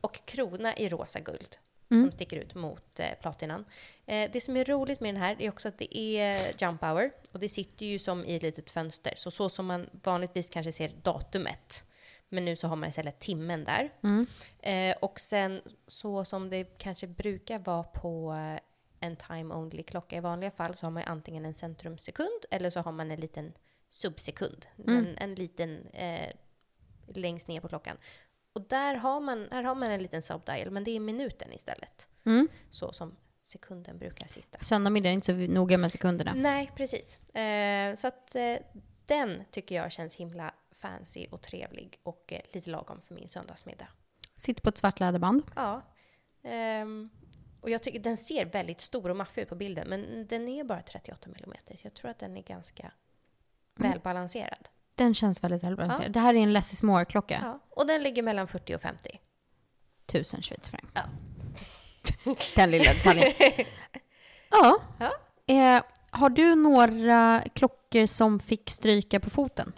och 0.00 0.20
krona 0.26 0.76
i 0.76 0.88
rosa 0.88 1.20
guld. 1.20 1.56
Mm. 1.90 2.02
Som 2.02 2.12
sticker 2.12 2.36
ut 2.36 2.54
mot 2.54 3.00
eh, 3.00 3.14
platinan. 3.20 3.64
Eh, 4.06 4.30
det 4.32 4.40
som 4.40 4.56
är 4.56 4.64
roligt 4.64 5.00
med 5.00 5.14
den 5.14 5.22
här 5.22 5.42
är 5.42 5.48
också 5.48 5.68
att 5.68 5.78
det 5.78 5.98
är 5.98 6.62
jump 6.62 6.82
hour. 6.82 7.10
Och 7.32 7.40
det 7.40 7.48
sitter 7.48 7.86
ju 7.86 7.98
som 7.98 8.24
i 8.24 8.36
ett 8.36 8.42
litet 8.42 8.70
fönster. 8.70 9.12
Så, 9.16 9.30
så 9.30 9.48
som 9.48 9.66
man 9.66 9.90
vanligtvis 10.02 10.48
kanske 10.48 10.72
ser 10.72 10.92
datumet. 11.02 11.84
Men 12.28 12.44
nu 12.44 12.56
så 12.56 12.68
har 12.68 12.76
man 12.76 12.88
istället 12.88 13.20
timmen 13.20 13.64
där. 13.64 13.90
Mm. 14.02 14.26
Eh, 14.60 14.96
och 15.00 15.20
sen 15.20 15.62
så 15.86 16.24
som 16.24 16.50
det 16.50 16.64
kanske 16.64 17.06
brukar 17.06 17.58
vara 17.58 17.82
på 17.82 18.36
en 19.00 19.16
time 19.16 19.54
only 19.54 19.82
klocka 19.82 20.16
i 20.16 20.20
vanliga 20.20 20.50
fall 20.50 20.74
så 20.74 20.86
har 20.86 20.90
man 20.90 21.02
ju 21.02 21.08
antingen 21.08 21.44
en 21.44 21.54
centrumsekund 21.54 22.44
eller 22.50 22.70
så 22.70 22.80
har 22.80 22.92
man 22.92 23.10
en 23.10 23.20
liten 23.20 23.52
subsekund. 23.94 24.66
Mm. 24.78 24.96
En, 24.98 25.18
en 25.18 25.34
liten 25.34 25.86
eh, 25.86 26.30
längst 27.06 27.48
ner 27.48 27.60
på 27.60 27.68
klockan. 27.68 27.96
Och 28.52 28.68
där 28.68 28.94
har, 28.94 29.20
man, 29.20 29.48
här 29.50 29.62
har 29.62 29.74
man 29.74 29.90
en 29.90 30.02
liten 30.02 30.22
subdial, 30.22 30.70
men 30.70 30.84
det 30.84 30.90
är 30.90 31.00
minuten 31.00 31.52
istället. 31.52 32.08
Mm. 32.24 32.48
Så 32.70 32.92
som 32.92 33.16
sekunden 33.38 33.98
brukar 33.98 34.26
sitta. 34.26 34.58
Söndagmiddag 34.58 35.08
är 35.08 35.12
inte 35.12 35.26
så 35.26 35.52
noga 35.52 35.78
med 35.78 35.92
sekunderna. 35.92 36.34
Nej, 36.34 36.70
precis. 36.76 37.34
Eh, 37.34 37.94
så 37.94 38.08
att 38.08 38.34
eh, 38.34 38.56
den 39.06 39.44
tycker 39.50 39.74
jag 39.74 39.92
känns 39.92 40.16
himla 40.16 40.54
fancy 40.70 41.26
och 41.30 41.42
trevlig 41.42 42.00
och 42.02 42.32
eh, 42.32 42.40
lite 42.52 42.70
lagom 42.70 43.00
för 43.02 43.14
min 43.14 43.28
söndagsmiddag. 43.28 43.88
Sitter 44.36 44.62
på 44.62 44.68
ett 44.68 44.78
svart 44.78 45.00
läderband. 45.00 45.42
Ja. 45.56 45.82
Ehm, 46.42 47.10
och 47.60 47.70
jag 47.70 47.82
tycker 47.82 48.00
den 48.00 48.16
ser 48.16 48.44
väldigt 48.44 48.80
stor 48.80 49.10
och 49.10 49.16
maffig 49.16 49.42
ut 49.42 49.48
på 49.48 49.54
bilden, 49.54 49.88
men 49.88 50.26
den 50.26 50.48
är 50.48 50.64
bara 50.64 50.82
38 50.82 51.30
mm. 51.44 51.56
Så 51.66 51.86
jag 51.86 51.94
tror 51.94 52.10
att 52.10 52.18
den 52.18 52.36
är 52.36 52.42
ganska 52.42 52.92
välbalanserad. 53.74 54.68
Den 54.94 55.14
känns 55.14 55.44
väldigt 55.44 55.64
välbalanserad. 55.64 56.12
Det 56.12 56.20
här 56.20 56.34
är 56.34 56.38
en 56.38 56.52
less 56.52 56.72
is 56.72 56.82
more-klocka. 56.82 57.40
Ja. 57.44 57.60
Och 57.70 57.86
den 57.86 58.02
ligger 58.02 58.22
mellan 58.22 58.46
40 58.48 58.74
och 58.74 58.80
50. 58.80 59.20
Tusen 60.06 60.42
schweizerfranc. 60.42 60.84
Ja. 60.94 61.02
Den 62.54 62.70
lilla 62.70 62.92
detaljen. 62.92 63.32
ja. 64.50 64.78
Ja. 64.98 65.12
Eh, 65.46 65.82
har 66.10 66.30
du 66.30 66.54
några 66.54 67.42
klockor 67.54 68.06
som 68.06 68.40
fick 68.40 68.70
stryka 68.70 69.20
på 69.20 69.30
foten? 69.30 69.72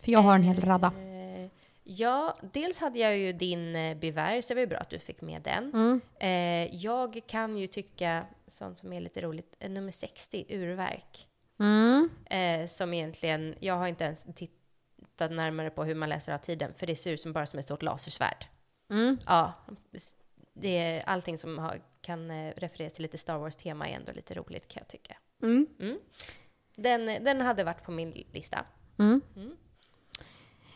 För 0.00 0.12
jag 0.12 0.18
har 0.20 0.34
en 0.34 0.42
hel 0.42 0.60
radda. 0.60 0.86
Eh, 0.86 1.50
ja, 1.84 2.36
dels 2.52 2.78
hade 2.78 2.98
jag 2.98 3.18
ju 3.18 3.32
din 3.32 3.76
eh, 3.76 3.96
Bivär, 3.96 4.40
så 4.40 4.48
det 4.48 4.54
var 4.54 4.60
ju 4.60 4.66
bra 4.66 4.78
att 4.78 4.90
du 4.90 4.98
fick 4.98 5.20
med 5.20 5.42
den. 5.42 5.72
Mm. 5.74 6.00
Eh, 6.20 6.76
jag 6.76 7.20
kan 7.26 7.56
ju 7.56 7.66
tycka, 7.66 8.26
sånt 8.48 8.78
som 8.78 8.92
är 8.92 9.00
lite 9.00 9.20
roligt, 9.20 9.54
nummer 9.68 9.92
60, 9.92 10.44
Urverk. 10.48 11.26
Mm. 11.58 12.10
Eh, 12.24 12.66
som 12.66 12.94
egentligen, 12.94 13.54
jag 13.60 13.74
har 13.74 13.86
inte 13.86 14.04
ens 14.04 14.26
tittat 14.34 15.30
närmare 15.30 15.70
på 15.70 15.84
hur 15.84 15.94
man 15.94 16.08
läser 16.08 16.32
av 16.32 16.38
tiden, 16.38 16.74
för 16.76 16.86
det 16.86 16.96
ser 16.96 17.12
ut 17.12 17.20
som 17.20 17.32
bara 17.32 17.46
som 17.46 17.58
ett 17.58 17.64
stort 17.64 17.82
lasersvärd. 17.82 18.46
Mm. 18.90 19.18
Ja, 19.26 19.52
det 20.52 20.78
är 20.78 21.02
allting 21.06 21.38
som 21.38 21.58
har, 21.58 21.80
kan 22.00 22.30
eh, 22.30 22.52
refereras 22.56 22.92
till 22.92 23.02
lite 23.02 23.18
Star 23.18 23.38
Wars-tema 23.38 23.88
är 23.88 23.94
ändå 23.94 24.12
lite 24.12 24.34
roligt 24.34 24.68
kan 24.68 24.80
jag 24.80 24.88
tycka. 24.88 25.16
Mm. 25.42 25.66
Mm. 25.80 25.98
Den, 26.76 27.24
den 27.24 27.40
hade 27.40 27.64
varit 27.64 27.84
på 27.84 27.92
min 27.92 28.10
lista. 28.32 28.64
Mm. 28.98 29.20
Mm. 29.36 29.56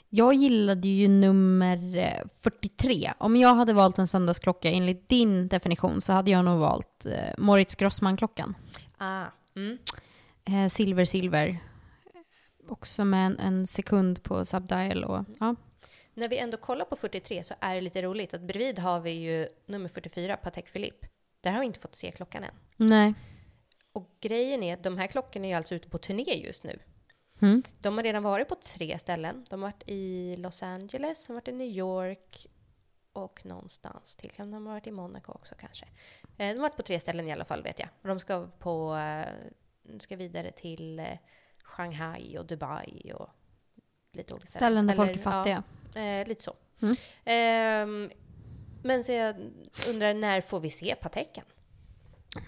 Jag 0.09 0.35
gillade 0.35 0.89
ju 0.89 1.09
nummer 1.09 1.97
eh, 1.97 2.27
43. 2.41 3.13
Om 3.19 3.37
jag 3.37 3.55
hade 3.55 3.73
valt 3.73 3.99
en 3.99 4.07
söndagsklocka 4.07 4.71
enligt 4.71 5.09
din 5.09 5.49
definition 5.49 6.01
så 6.01 6.13
hade 6.13 6.31
jag 6.31 6.45
nog 6.45 6.59
valt 6.59 7.07
eh, 7.07 7.35
Moritz 7.39 7.75
Grossman-klockan. 7.75 8.55
Ah. 8.99 9.27
Eh, 10.51 10.69
silver, 10.69 11.05
silver. 11.05 11.59
Också 12.69 13.05
med 13.05 13.27
en, 13.27 13.39
en 13.39 13.67
sekund 13.67 14.23
på 14.23 14.45
subdial 14.45 15.05
och 15.05 15.25
ja. 15.41 15.55
När 16.15 16.29
vi 16.29 16.39
ändå 16.39 16.57
kollar 16.57 16.85
på 16.85 16.97
43 16.97 17.45
så 17.45 17.55
är 17.61 17.75
det 17.75 17.81
lite 17.81 18.03
roligt 18.03 18.35
att 18.35 18.41
bredvid 18.41 18.79
har 18.79 19.01
vi 19.01 19.11
ju 19.11 19.49
nummer 19.67 19.89
44, 19.89 20.37
Patek 20.37 20.73
Philippe. 20.73 21.09
Där 21.41 21.53
har 21.53 21.61
vi 21.61 21.67
inte 21.67 21.81
fått 21.81 21.95
se 21.95 22.11
klockan 22.11 22.45
än. 22.45 22.55
Nej. 22.77 23.15
Och 23.93 24.17
grejen 24.21 24.63
är 24.63 24.75
att 24.75 24.83
de 24.83 24.99
här 24.99 25.07
klockorna 25.07 25.47
är 25.47 25.51
ju 25.51 25.55
alltså 25.57 25.75
ute 25.75 25.89
på 25.89 25.99
turné 25.99 26.23
just 26.23 26.65
nu. 26.65 26.79
Mm. 27.43 27.63
De 27.79 27.97
har 27.97 28.05
redan 28.05 28.23
varit 28.23 28.49
på 28.49 28.55
tre 28.55 28.99
ställen. 28.99 29.45
De 29.51 29.63
har 29.63 29.69
varit 29.69 29.83
i 29.87 30.37
Los 30.37 30.63
Angeles, 30.63 31.27
de 31.27 31.33
har 31.33 31.41
varit 31.41 31.49
i 31.49 31.53
New 31.53 31.69
York 31.69 32.47
och 33.13 33.47
någonstans 33.47 34.17
till. 34.17 34.33
De 34.37 34.53
ha 34.53 34.61
varit 34.61 34.87
i 34.87 34.91
Monaco 34.91 35.33
också 35.33 35.55
kanske? 35.55 35.87
Eh, 36.23 36.49
De 36.49 36.55
har 36.55 36.61
varit 36.63 36.77
på 36.77 36.83
tre 36.83 37.01
ställen 37.01 37.29
i 37.29 37.33
alla 37.33 37.45
fall 37.45 37.63
vet 37.63 37.79
jag. 37.79 37.89
De 38.03 38.21
ska, 38.21 38.47
på, 38.59 38.97
eh, 38.97 39.29
ska 39.99 40.17
vidare 40.17 40.51
till 40.51 40.99
eh, 40.99 41.07
Shanghai 41.63 42.39
och 42.39 42.47
Dubai 42.47 43.13
och 43.15 43.29
lite 44.13 44.35
olika 44.35 44.51
Ställen 44.51 44.87
där 44.87 44.95
folk 44.95 45.17
är 45.17 45.21
fattiga. 45.21 45.63
Ja, 45.95 46.01
eh, 46.01 46.29
lite 46.29 46.43
så. 46.43 46.55
Mm. 46.83 46.97
Ehm, 47.25 48.11
men 48.83 49.05
så 49.05 49.13
jag 49.13 49.37
undrar, 49.89 50.15
när 50.15 50.41
får 50.41 50.61
vi 50.61 50.71
se 50.71 50.95
Pateken? 50.95 51.45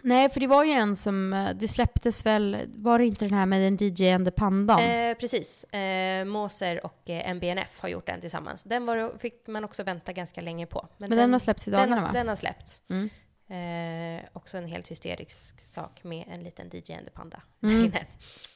Nej, 0.02 0.30
för 0.30 0.40
det 0.40 0.46
var 0.46 0.64
ju 0.64 0.72
en 0.72 0.96
som, 0.96 1.32
eh, 1.32 1.50
det 1.54 1.68
släpptes 1.68 2.26
väl, 2.26 2.56
var 2.74 2.98
det 2.98 3.06
inte 3.06 3.24
den 3.24 3.34
här 3.34 3.46
med 3.46 3.60
den 3.60 3.88
DJ-ande 3.88 4.30
pandan? 4.30 4.80
Eh, 4.80 5.14
precis. 5.14 5.64
Eh, 5.64 6.24
Moser 6.24 6.86
och 6.86 7.10
eh, 7.10 7.30
MBNF 7.30 7.80
har 7.80 7.88
gjort 7.88 8.06
den 8.06 8.20
tillsammans. 8.20 8.64
Den 8.64 8.86
var, 8.86 9.18
fick 9.18 9.46
man 9.46 9.64
också 9.64 9.82
vänta 9.82 10.12
ganska 10.12 10.40
länge 10.40 10.66
på. 10.66 10.88
Men 10.96 11.10
den 11.10 11.32
har 11.32 11.38
släppts 11.38 11.68
i 11.68 11.70
den 11.70 11.80
dagarna, 11.80 12.00
har, 12.00 12.08
va? 12.08 12.12
Den 12.12 12.28
har 12.28 12.36
släppts. 12.36 12.82
Mm. 12.88 13.08
Eh, 13.52 14.24
också 14.32 14.58
en 14.58 14.66
helt 14.66 14.88
hysterisk 14.88 15.60
sak 15.60 16.04
med 16.04 16.24
en 16.28 16.42
liten 16.42 16.70
DJ-ande 16.72 17.10
panda. 17.10 17.42
Mm. 17.62 17.76
där 17.78 17.86
inne. 17.86 18.06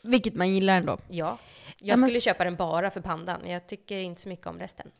Vilket 0.03 0.34
man 0.34 0.55
gillar 0.55 0.76
ändå. 0.76 0.99
Ja. 1.09 1.09
Ja, 1.09 1.38
Jag 1.78 1.99
skulle 1.99 2.20
köpa 2.20 2.44
den 2.44 2.57
bara 2.57 2.90
för 2.90 3.01
pandan. 3.01 3.49
Jag 3.49 3.66
tycker 3.66 3.99
inte 3.99 4.20
så 4.20 4.28
mycket 4.28 4.47
om 4.47 4.59
resten. 4.59 4.90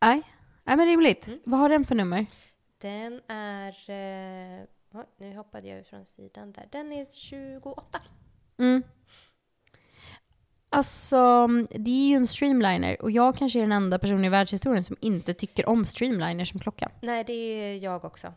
Nej, 0.00 0.22
Nej 0.64 0.76
men 0.76 0.86
rimligt. 0.86 1.26
Mm. 1.26 1.40
Vad 1.44 1.60
har 1.60 1.68
den 1.68 1.84
för 1.84 1.94
nummer? 1.94 2.26
Den 2.78 3.20
är... 3.28 3.90
Eh, 3.90 4.64
oj, 4.92 5.04
nu 5.18 5.36
hoppade 5.36 5.68
jag 5.68 5.86
från 5.86 6.06
sidan 6.06 6.52
där. 6.52 6.68
Den 6.72 6.92
är 6.92 7.06
28. 7.12 8.00
Mm. 8.58 8.82
Alltså, 10.70 11.46
det 11.70 11.90
är 11.90 12.08
ju 12.08 12.14
en 12.14 12.26
streamliner 12.26 13.02
och 13.02 13.10
jag 13.10 13.36
kanske 13.36 13.58
är 13.58 13.60
den 13.60 13.72
enda 13.72 13.98
personen 13.98 14.24
i 14.24 14.28
världshistorien 14.28 14.84
som 14.84 14.96
inte 15.00 15.34
tycker 15.34 15.68
om 15.68 15.86
streamliner 15.86 16.44
som 16.44 16.60
klocka. 16.60 16.90
Nej, 17.00 17.24
det 17.24 17.32
är 17.32 17.76
jag 17.76 18.04
också. 18.04 18.32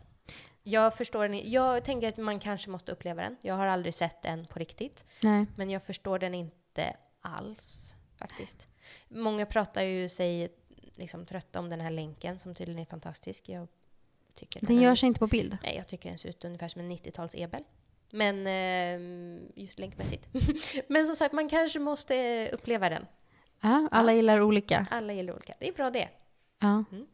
Jag 0.63 0.97
förstår 0.97 1.27
den. 1.27 1.51
Jag 1.51 1.83
tänker 1.83 2.07
att 2.09 2.17
man 2.17 2.39
kanske 2.39 2.69
måste 2.69 2.91
uppleva 2.91 3.21
den. 3.21 3.37
Jag 3.41 3.55
har 3.55 3.65
aldrig 3.67 3.93
sett 3.93 4.21
den 4.21 4.45
på 4.45 4.59
riktigt. 4.59 5.05
Nej. 5.23 5.45
Men 5.55 5.69
jag 5.69 5.83
förstår 5.83 6.19
den 6.19 6.33
inte 6.35 6.93
alls 7.21 7.95
faktiskt. 8.15 8.67
Många 9.07 9.45
pratar 9.45 9.81
ju 9.81 10.09
sig 10.09 10.49
liksom 10.95 11.25
trötta 11.25 11.59
om 11.59 11.69
den 11.69 11.81
här 11.81 11.89
länken 11.91 12.39
som 12.39 12.55
tydligen 12.55 12.81
är 12.81 12.85
fantastisk. 12.85 13.49
Jag 13.49 13.67
tycker 14.33 14.65
Den 14.65 14.77
är- 14.77 14.81
gör 14.81 14.95
sig 14.95 15.07
inte 15.07 15.19
på 15.19 15.27
bild. 15.27 15.57
Nej, 15.63 15.75
jag 15.77 15.87
tycker 15.87 16.09
den 16.09 16.17
ser 16.17 16.29
ut 16.29 16.45
ungefär 16.45 16.67
som 16.69 16.81
en 16.81 16.91
90-tals 16.91 17.35
ebel. 17.35 17.63
Men 18.09 18.47
eh, 18.47 19.41
just 19.63 19.79
länkmässigt. 19.79 20.27
Men 20.89 21.05
som 21.05 21.15
sagt, 21.15 21.33
man 21.33 21.49
kanske 21.49 21.79
måste 21.79 22.15
eh, 22.15 22.53
uppleva 22.53 22.89
den. 22.89 23.05
Ja, 23.61 23.87
alla 23.91 24.13
gillar 24.13 24.41
olika. 24.41 24.87
Alla 24.91 25.13
gillar 25.13 25.33
olika. 25.33 25.53
Det 25.59 25.67
är 25.67 25.73
bra 25.73 25.89
det. 25.89 26.09
Ja. 26.59 26.83
Mm. 26.91 27.07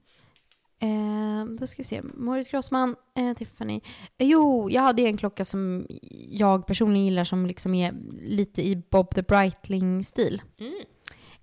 Eh, 0.80 1.46
då 1.60 1.68
ska 1.68 1.78
vi 1.78 1.84
se. 1.84 2.02
Moritz 2.02 2.50
Grossman, 2.50 2.96
eh, 3.16 3.34
Tiffany. 3.34 3.82
Eh, 4.18 4.28
jo, 4.28 4.70
jag 4.70 4.82
hade 4.82 5.02
en 5.02 5.18
klocka 5.18 5.46
som 5.46 5.88
jag 6.30 6.68
personligen 6.68 7.06
gillar 7.06 7.24
som 7.24 7.46
liksom 7.46 7.74
är 7.74 7.94
lite 8.22 8.68
i 8.68 8.76
Bob 8.76 9.16
the 9.16 9.22
Breitling-stil. 9.22 10.42
Mm. 10.58 10.74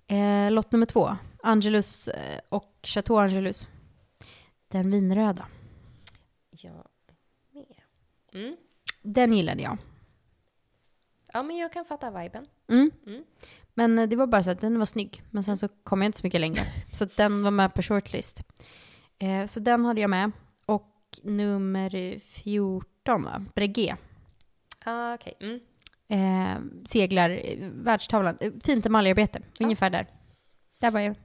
Eh, 0.07 0.51
lott 0.51 0.71
nummer 0.71 0.85
två. 0.85 1.17
Angelus 1.43 2.07
eh, 2.07 2.39
och 2.49 2.79
Chateau 2.83 3.17
Angelus. 3.17 3.67
Den 4.67 4.91
vinröda. 4.91 5.47
Jag 6.51 6.73
med. 7.51 7.81
Mm. 8.33 8.55
Den 9.01 9.33
gillade 9.33 9.61
jag. 9.61 9.77
Ja, 11.33 11.43
men 11.43 11.57
jag 11.57 11.73
kan 11.73 11.85
fatta 11.85 12.21
viben. 12.21 12.47
Mm. 12.67 12.91
Mm. 13.07 13.23
Men 13.73 13.99
eh, 13.99 14.07
det 14.07 14.15
var 14.15 14.27
bara 14.27 14.43
så 14.43 14.51
att 14.51 14.61
den 14.61 14.79
var 14.79 14.85
snygg. 14.85 15.23
Men 15.31 15.43
sen 15.43 15.57
så 15.57 15.67
kom 15.67 16.01
jag 16.01 16.07
inte 16.07 16.17
så 16.17 16.25
mycket 16.25 16.41
längre. 16.41 16.61
Så 16.93 17.05
den 17.15 17.43
var 17.43 17.51
med 17.51 17.73
på 17.73 17.81
shortlist. 17.81 18.43
Eh, 19.19 19.45
så 19.45 19.59
den 19.59 19.85
hade 19.85 20.01
jag 20.01 20.09
med. 20.09 20.31
Och 20.65 20.95
nummer 21.23 22.19
14, 22.19 23.23
va? 23.23 23.45
Breguet. 23.55 23.97
Ah, 24.85 25.13
Okej. 25.13 25.33
Mm. 25.39 25.59
Eh, 26.07 26.61
seglar 26.85 27.41
världstavlan. 27.83 28.37
Eh, 28.39 28.51
fint 28.63 28.85
emaljarbete. 28.85 29.41
Ungefär 29.59 29.89
där. 29.89 30.07
Där 30.79 30.91
var 30.91 30.99
jag. 30.99 31.15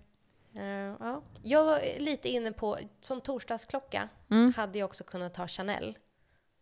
Eh, 0.54 0.96
ja. 1.00 1.22
Jag 1.42 1.64
var 1.64 1.80
lite 1.98 2.28
inne 2.28 2.52
på, 2.52 2.78
som 3.00 3.20
torsdagsklocka 3.20 4.08
Mm. 4.30 4.52
hade 4.56 4.78
jag 4.78 4.86
också 4.86 5.04
kunnat 5.04 5.34
ta 5.34 5.48
Chanel. 5.48 5.98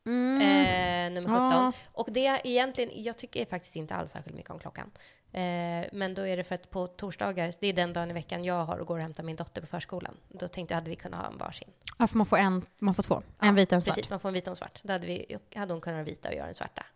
Mm. 0.08 0.40
Eh, 0.40 1.14
nummer 1.14 1.28
17. 1.28 1.38
Ja. 1.50 1.72
Och 1.92 2.12
det 2.12 2.26
är 2.26 2.46
egentligen, 2.46 3.02
jag 3.02 3.16
tycker 3.16 3.44
faktiskt 3.46 3.76
inte 3.76 3.94
alls 3.94 4.10
särskilt 4.10 4.36
mycket 4.36 4.50
om 4.50 4.58
klockan. 4.58 4.90
Eh, 5.32 5.86
men 5.92 6.14
då 6.14 6.26
är 6.26 6.36
det 6.36 6.44
för 6.44 6.54
att 6.54 6.70
på 6.70 6.86
torsdagar, 6.86 7.52
det 7.60 7.66
är 7.66 7.72
den 7.72 7.92
dagen 7.92 8.10
i 8.10 8.14
veckan 8.14 8.44
jag 8.44 8.64
har 8.64 8.78
och 8.78 8.86
går 8.86 8.96
och 8.96 9.02
hämtar 9.02 9.22
min 9.22 9.36
dotter 9.36 9.60
på 9.60 9.66
förskolan. 9.66 10.16
Då 10.28 10.48
tänkte 10.48 10.74
jag, 10.74 10.76
hade 10.76 10.90
vi 10.90 10.96
kunnat 10.96 11.20
ha 11.20 11.26
en 11.26 11.38
varsin? 11.38 11.70
Ja, 11.98 12.06
för 12.06 12.16
man 12.16 12.26
får 12.26 12.36
en, 12.36 12.66
man 12.78 12.94
får 12.94 13.02
två. 13.02 13.22
En 13.40 13.54
vit 13.54 13.68
och 13.68 13.76
en 13.76 13.82
svart. 13.82 13.94
Precis, 13.94 14.10
man 14.10 14.20
får 14.20 14.28
en 14.28 14.34
vit 14.34 14.46
och 14.46 14.50
en 14.50 14.56
svart. 14.56 14.80
Då 14.82 14.92
hade, 14.92 15.06
vi, 15.06 15.38
hade 15.54 15.72
hon 15.72 15.80
kunnat 15.80 15.98
ha 15.98 16.04
vita 16.04 16.28
och 16.28 16.34
göra 16.34 16.44
den 16.44 16.54
svarta. 16.54 16.86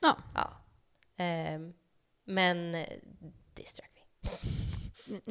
Ja. 0.00 0.16
ja. 0.34 0.50
Ehm, 1.16 1.72
men 2.24 2.74
eh, 2.74 2.86
det 3.54 3.68
strök 3.68 3.90
vi. 4.24 4.30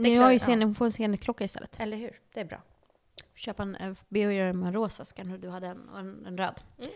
Klarar- 0.03 0.21
har 0.21 0.31
ju 0.31 0.35
ja. 0.35 0.39
sen, 0.39 0.61
hon 0.63 0.75
får 0.75 1.01
en 1.01 1.17
klocka 1.17 1.43
istället. 1.43 1.79
Eller 1.79 1.97
hur? 1.97 2.19
Det 2.33 2.39
är 2.39 2.45
bra. 2.45 2.61
Köpa 3.41 3.63
en, 3.63 3.75
eh, 3.75 3.93
be 4.09 4.19
göra 4.19 4.47
den 4.47 4.59
med 4.59 4.67
en 4.67 4.73
rosa 4.73 5.05
ska 5.05 5.23
du 5.23 5.49
hade 5.49 5.67
en, 5.67 5.89
en, 5.95 6.25
en 6.25 6.37
röd. 6.37 6.61
Mm. 6.79 6.91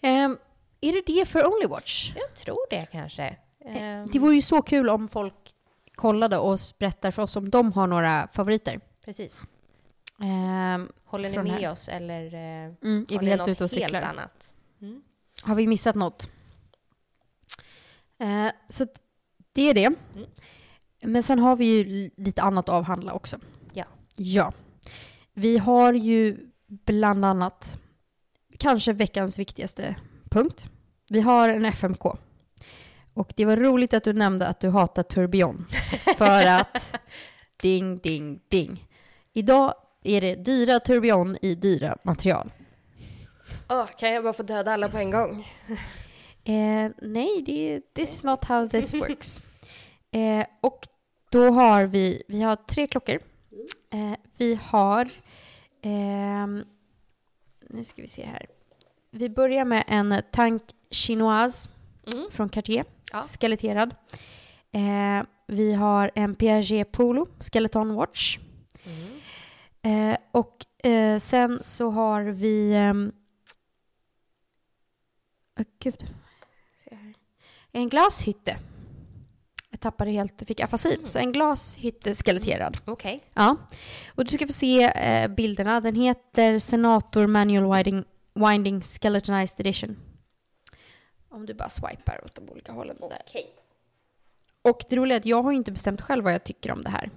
Ehm, 0.00 0.38
är 0.80 0.92
det 0.92 1.02
det 1.06 1.26
för 1.28 1.46
Only 1.46 1.66
Watch? 1.66 2.12
Jag 2.16 2.34
tror 2.34 2.66
det 2.70 2.86
kanske. 2.92 3.36
Ehm, 3.64 4.08
Det 4.12 4.18
vore 4.18 4.34
ju 4.34 4.42
så 4.42 4.62
kul 4.62 4.88
om 4.88 5.08
folk 5.08 5.34
kollade 5.94 6.38
och 6.38 6.58
berättar 6.78 7.10
för 7.10 7.22
oss 7.22 7.36
om 7.36 7.50
de 7.50 7.72
har 7.72 7.86
några 7.86 8.28
favoriter. 8.32 8.80
Precis. 9.04 9.40
Ehm, 10.22 10.92
Håller 11.04 11.30
ni 11.30 11.38
med 11.38 11.60
här. 11.60 11.72
oss 11.72 11.88
eller 11.88 12.34
eh, 12.34 12.74
mm, 12.82 13.06
är 13.10 13.18
vi 13.18 13.26
helt 13.26 13.38
något 13.38 13.48
ute 13.48 13.64
och 13.64 13.70
helt 13.70 13.82
cyklar? 13.84 14.02
annat? 14.02 14.54
Mm. 14.80 15.02
Har 15.42 15.54
vi 15.54 15.66
missat 15.66 15.94
något? 15.94 16.30
Eh, 18.18 18.48
så 18.68 18.82
att 18.84 19.00
det 19.52 19.62
är 19.62 19.74
det. 19.74 19.84
Mm. 19.86 20.28
Men 21.02 21.22
sen 21.22 21.38
har 21.38 21.56
vi 21.56 21.64
ju 21.64 21.84
li- 21.84 22.10
lite 22.16 22.42
annat 22.42 22.68
att 22.68 22.74
avhandla 22.74 23.12
också. 23.12 23.38
Ja. 23.72 23.84
Ja. 24.16 24.52
Vi 25.38 25.58
har 25.58 25.92
ju 25.92 26.36
bland 26.68 27.24
annat 27.24 27.78
kanske 28.58 28.92
veckans 28.92 29.38
viktigaste 29.38 29.96
punkt. 30.30 30.66
Vi 31.10 31.20
har 31.20 31.48
en 31.48 31.64
FMK. 31.64 32.04
Och 33.14 33.32
det 33.36 33.44
var 33.44 33.56
roligt 33.56 33.94
att 33.94 34.04
du 34.04 34.12
nämnde 34.12 34.46
att 34.46 34.60
du 34.60 34.68
hatar 34.68 35.02
tourbillon. 35.02 35.66
För 36.16 36.44
att 36.44 36.94
ding, 37.62 37.98
ding, 37.98 38.40
ding. 38.48 38.86
Idag 39.32 39.74
är 40.04 40.20
det 40.20 40.34
dyra 40.34 40.80
tourbillon 40.80 41.36
i 41.42 41.54
dyra 41.54 41.96
material. 42.02 42.52
kan 43.98 44.12
jag 44.12 44.24
bara 44.24 44.32
få 44.32 44.42
döda 44.42 44.72
alla 44.72 44.88
på 44.88 44.98
en 44.98 45.10
gång? 45.10 45.52
Eh, 46.44 46.90
nej, 47.02 47.42
det, 47.46 47.80
this 47.94 48.14
is 48.14 48.24
not 48.24 48.44
how 48.44 48.68
this 48.68 48.94
works. 48.94 49.40
Eh, 50.10 50.46
och 50.60 50.88
då 51.30 51.50
har 51.50 51.84
vi, 51.84 52.22
vi 52.28 52.42
har 52.42 52.56
tre 52.56 52.86
klockor. 52.86 53.18
Eh, 53.92 54.12
vi 54.36 54.58
har, 54.62 55.10
ehm, 55.92 56.64
nu 57.60 57.84
ska 57.84 58.02
vi 58.02 58.08
se 58.08 58.26
här. 58.26 58.46
Vi 59.10 59.28
börjar 59.28 59.64
med 59.64 59.84
en 59.86 60.22
tank 60.32 60.62
chinoise 60.90 61.68
Mm. 62.14 62.26
från 62.30 62.48
Cartier, 62.48 62.84
Ja. 63.12 63.22
skeletterad. 63.22 63.94
Eh, 64.72 65.22
vi 65.46 65.74
har 65.74 66.10
en 66.14 66.34
Piaget 66.34 66.92
Polo 66.92 67.28
Skeleton 67.40 67.94
Watch. 67.94 68.38
Mm. 68.84 69.18
Eh, 70.12 70.18
och 70.30 70.86
eh, 70.86 71.18
sen 71.18 71.60
så 71.64 71.90
har 71.90 72.22
vi... 72.22 72.74
ehm, 72.74 73.12
Åh, 75.58 75.64
gud. 75.78 76.06
En 77.72 77.88
glashytte. 77.88 78.58
Tappade 79.80 80.10
helt, 80.10 80.42
fick 80.46 80.60
afasi. 80.60 80.98
Så 81.06 81.18
en 81.18 81.32
glashytte 81.32 82.14
skeletterad. 82.14 82.80
Okej. 82.84 83.24
Ja. 83.34 83.56
Och 84.14 84.24
du 84.24 84.30
ska 84.30 84.46
få 84.46 84.52
se 84.52 84.82
eh, 84.84 85.28
bilderna. 85.28 85.80
Den 85.80 85.94
heter 85.94 86.58
Senator 86.58 87.26
Manual 87.26 87.74
Winding, 87.74 88.04
Winding 88.34 88.82
Skeletonized 88.82 89.60
Edition. 89.60 89.96
Om 91.30 91.46
du 91.46 91.54
bara 91.54 91.68
swipar 91.68 92.20
åt 92.24 92.34
de 92.34 92.48
olika 92.48 92.72
hållen 92.72 92.96
där. 93.00 93.22
Okej. 93.26 93.46
Och 94.62 94.84
det 94.88 94.96
roliga 94.96 95.16
är 95.16 95.20
att 95.20 95.26
jag 95.26 95.42
har 95.42 95.52
inte 95.52 95.72
bestämt 95.72 96.00
själv 96.00 96.24
vad 96.24 96.32
jag 96.32 96.44
tycker 96.44 96.72
om 96.72 96.82
det 96.82 96.90
här. 96.90 97.10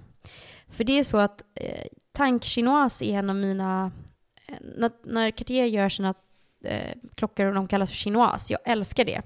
För 0.68 0.84
det 0.84 0.98
är 0.98 1.04
så 1.04 1.16
att 1.16 1.42
eh, 1.54 1.86
Tank 2.12 2.44
Chinoise 2.44 3.04
är 3.04 3.18
en 3.18 3.30
av 3.30 3.36
mina... 3.36 3.92
Eh, 4.48 4.54
när, 4.60 4.90
när 5.04 5.30
Cartier 5.30 5.64
gör 5.64 5.88
sina 5.88 6.14
eh, 6.64 6.96
klockor 7.14 7.46
och 7.46 7.54
de 7.54 7.68
kallas 7.68 7.90
för 7.90 7.96
chinoise, 7.96 8.52
jag 8.52 8.60
älskar 8.64 9.04
det. 9.04 9.22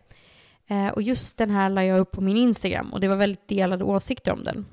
Eh, 0.68 0.88
och 0.88 1.02
just 1.02 1.36
den 1.36 1.50
här 1.50 1.70
la 1.70 1.84
jag 1.84 1.98
upp 2.00 2.12
på 2.12 2.20
min 2.20 2.36
Instagram 2.36 2.92
och 2.92 3.00
det 3.00 3.08
var 3.08 3.16
väldigt 3.16 3.48
delade 3.48 3.84
åsikter 3.84 4.32
om 4.32 4.44
den. 4.44 4.66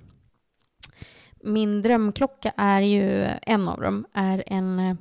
Min 1.44 1.82
drömklocka 1.82 2.54
är 2.58 2.82
ju, 2.82 3.30
en 3.42 3.68
av 3.68 3.82
dem, 3.82 4.06
är 4.14 4.44
en 4.48 4.80
eh, 4.80 4.96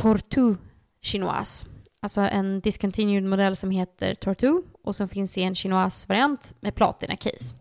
Tortue 0.00 0.56
chinoise. 1.02 1.66
Alltså 2.00 2.20
en 2.20 2.60
discontinued 2.60 3.24
modell 3.24 3.56
som 3.56 3.70
heter 3.70 4.14
Tortue 4.14 4.62
och 4.82 4.96
som 4.96 5.08
finns 5.08 5.38
i 5.38 5.42
en 5.42 5.54
chinoise-variant 5.54 6.54
med 6.60 6.74
platina-case. 6.74 7.54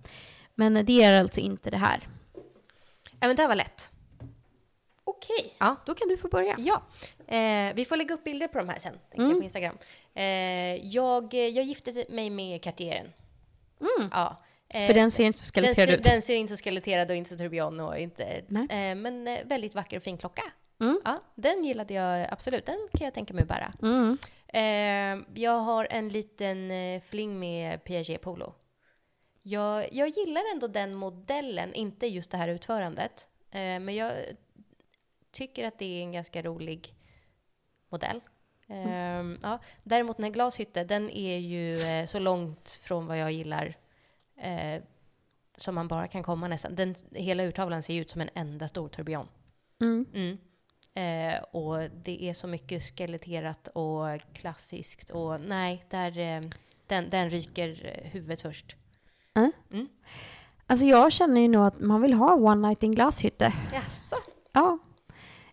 Men 0.55 0.85
det 0.85 1.03
är 1.03 1.19
alltså 1.21 1.39
inte 1.39 1.69
det 1.69 1.77
här. 1.77 2.07
Ja, 3.19 3.27
men 3.27 3.35
det 3.35 3.41
här 3.41 3.49
var 3.49 3.55
lätt. 3.55 3.91
Okej, 5.03 5.55
Ja. 5.59 5.75
då 5.85 5.93
kan 5.95 6.07
du 6.09 6.17
få 6.17 6.27
börja. 6.27 6.55
Ja, 6.57 6.81
eh, 7.35 7.73
vi 7.75 7.85
får 7.85 7.95
lägga 7.97 8.13
upp 8.13 8.23
bilder 8.23 8.47
på 8.47 8.57
de 8.57 8.69
här 8.69 8.79
sen, 8.79 8.93
jag, 9.15 9.31
på 9.37 9.43
Instagram. 9.43 9.77
Eh, 10.13 10.85
jag, 10.85 11.33
jag 11.33 11.63
gifte 11.65 12.05
mig 12.09 12.29
med 12.29 12.61
Cartieren. 12.61 13.13
Ja. 14.11 14.43
Eh, 14.69 14.87
För 14.87 14.93
den 14.93 15.11
ser 15.11 15.25
inte 15.25 15.39
så 15.39 15.51
den, 15.53 15.63
skeletterad 15.63 15.89
ser, 15.89 15.97
ut. 15.97 16.03
den 16.03 16.21
ser 16.21 16.35
inte 16.35 16.57
så 16.57 16.63
skeletterad 16.63 17.11
och 17.11 17.17
inte 17.17 17.29
så 17.29 17.37
tourbillon 17.37 17.79
och 17.79 17.97
inte... 17.97 18.23
Eh, 18.69 18.95
men 18.95 19.27
eh, 19.27 19.39
väldigt 19.45 19.75
vacker 19.75 19.97
och 19.97 20.03
fin 20.03 20.17
klocka. 20.17 20.43
Mm. 20.81 21.01
Ja, 21.05 21.19
den 21.35 21.63
gillade 21.63 21.93
jag 21.93 22.27
absolut. 22.31 22.65
Den 22.65 22.87
kan 22.93 23.05
jag 23.05 23.13
tänka 23.13 23.33
mig 23.33 23.45
bära. 23.45 23.73
Mm. 23.81 24.17
Eh, 24.47 25.25
jag 25.43 25.59
har 25.59 25.87
en 25.89 26.09
liten 26.09 26.71
eh, 26.71 27.01
fling 27.01 27.39
med 27.39 27.83
Piaget 27.83 28.21
Polo. 28.21 28.53
Jag, 29.41 29.93
jag 29.93 30.09
gillar 30.09 30.41
ändå 30.53 30.67
den 30.67 30.93
modellen, 30.93 31.73
inte 31.73 32.07
just 32.07 32.31
det 32.31 32.37
här 32.37 32.47
utförandet. 32.47 33.27
Men 33.51 33.95
jag 33.95 34.11
tycker 35.31 35.67
att 35.67 35.79
det 35.79 35.85
är 35.85 36.01
en 36.01 36.11
ganska 36.11 36.41
rolig 36.41 36.93
modell. 37.89 38.21
Eh, 38.73 39.37
ja. 39.41 39.59
Däremot 39.83 40.17
den 40.17 40.23
här 40.23 40.31
glashytte, 40.31 40.83
den 40.83 41.09
är 41.09 41.37
ju 41.37 41.81
eh, 41.81 42.05
så 42.05 42.19
långt 42.19 42.79
från 42.83 43.07
vad 43.07 43.17
jag 43.17 43.31
gillar 43.31 43.77
eh, 44.37 44.83
som 45.57 45.75
man 45.75 45.87
bara 45.87 46.07
kan 46.07 46.23
komma 46.23 46.47
nästan. 46.47 46.75
Den, 46.75 46.95
hela 47.11 47.43
urtavlan 47.43 47.83
ser 47.83 47.93
ut 47.93 48.09
som 48.09 48.21
en 48.21 48.29
enda 48.33 48.67
stor 48.67 48.89
tourbillon. 48.89 49.27
Mm. 49.81 50.05
Mm. 50.13 50.37
Eh, 50.95 51.43
och 51.43 51.89
det 52.03 52.23
är 52.23 52.33
så 52.33 52.47
mycket 52.47 52.83
skeletterat 52.83 53.67
och 53.67 54.05
klassiskt 54.33 55.09
och 55.09 55.41
nej, 55.41 55.85
där, 55.89 56.17
eh, 56.17 56.41
den, 56.87 57.09
den 57.09 57.29
ryker 57.29 57.99
eh, 58.03 58.11
huvudet 58.11 58.41
först. 58.41 58.75
Alltså 60.67 60.85
jag 60.85 61.11
känner 61.11 61.41
ju 61.41 61.47
nog 61.47 61.65
att 61.65 61.79
man 61.79 62.01
vill 62.01 62.13
ha 62.13 62.33
One 62.33 62.67
Night 62.67 62.83
in 62.83 62.95
Glasshytte. 62.95 63.53
Jaså? 63.73 64.15
Ja. 64.51 64.79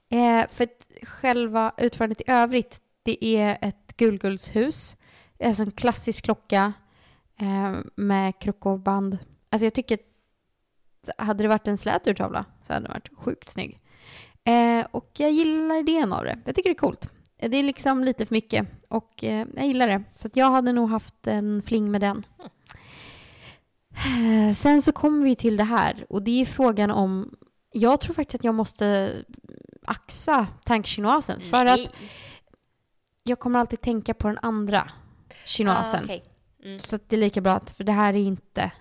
Eh, 0.09 0.49
för 0.49 0.65
att 0.65 0.89
själva 1.03 1.73
utförandet 1.77 2.21
i 2.21 2.25
övrigt, 2.27 2.81
det 3.03 3.25
är 3.25 3.59
ett 3.61 3.97
gulguldshus. 3.97 4.97
Alltså 5.45 5.63
en 5.63 5.71
klassisk 5.71 6.25
klocka 6.25 6.73
eh, 7.41 7.75
med 7.97 8.39
krokovband. 8.39 9.19
Alltså 9.51 9.67
jag 9.67 9.75
tycker 9.75 9.99
hade 11.19 11.45
det 11.45 11.49
varit 11.49 11.69
en 11.69 11.79
slät 11.79 12.07
urtavla 12.07 12.45
så 12.67 12.73
hade 12.73 12.87
den 12.87 12.93
varit 12.93 13.19
sjukt 13.19 13.49
snygg. 13.49 13.79
Eh, 14.45 14.87
och 14.91 15.11
jag 15.17 15.31
gillar 15.31 15.79
idén 15.79 16.13
av 16.13 16.25
det. 16.25 16.39
Jag 16.45 16.55
tycker 16.55 16.71
det 16.71 16.75
är 16.75 16.79
coolt. 16.79 17.11
Det 17.37 17.57
är 17.57 17.63
liksom 17.63 18.05
lite 18.05 18.27
för 18.27 18.35
mycket 18.35 18.67
och 18.89 19.25
eh, 19.25 19.47
jag 19.57 19.67
gillar 19.67 19.87
det. 19.87 20.03
Så 20.15 20.27
att 20.29 20.37
jag 20.37 20.51
hade 20.51 20.73
nog 20.73 20.91
haft 20.91 21.27
en 21.27 21.63
fling 21.63 21.91
med 21.91 22.01
den. 22.01 22.27
Eh, 23.93 24.55
sen 24.55 24.83
så 24.83 24.93
kommer 24.93 25.25
vi 25.25 25.37
till 25.37 25.57
det 25.57 25.65
här 25.65 26.07
och 26.09 26.23
det 26.23 26.41
är 26.41 26.45
frågan 26.45 26.91
om 26.91 27.35
jag 27.73 28.01
tror 28.01 28.15
faktiskt 28.15 28.35
att 28.35 28.45
jag 28.45 28.55
måste 28.55 29.13
axa 29.85 30.47
tankchinoisen 30.65 31.41
för 31.41 31.67
att 31.67 31.97
jag 33.23 33.39
kommer 33.39 33.59
alltid 33.59 33.81
tänka 33.81 34.15
på 34.15 34.29
den 34.29 34.39
andra 34.43 34.91
chinoisen. 35.45 36.01
Ah, 36.01 36.05
okej. 36.05 36.25
mm. 36.63 36.81
Så 36.81 36.99
det 37.07 37.17
är 37.17 37.21
lika 37.21 37.41
bra 37.41 37.53
att, 37.53 37.71
för 37.71 37.85
det 37.85 37.93
här 37.93 38.15
är 38.15 38.19
inte... 38.19 38.73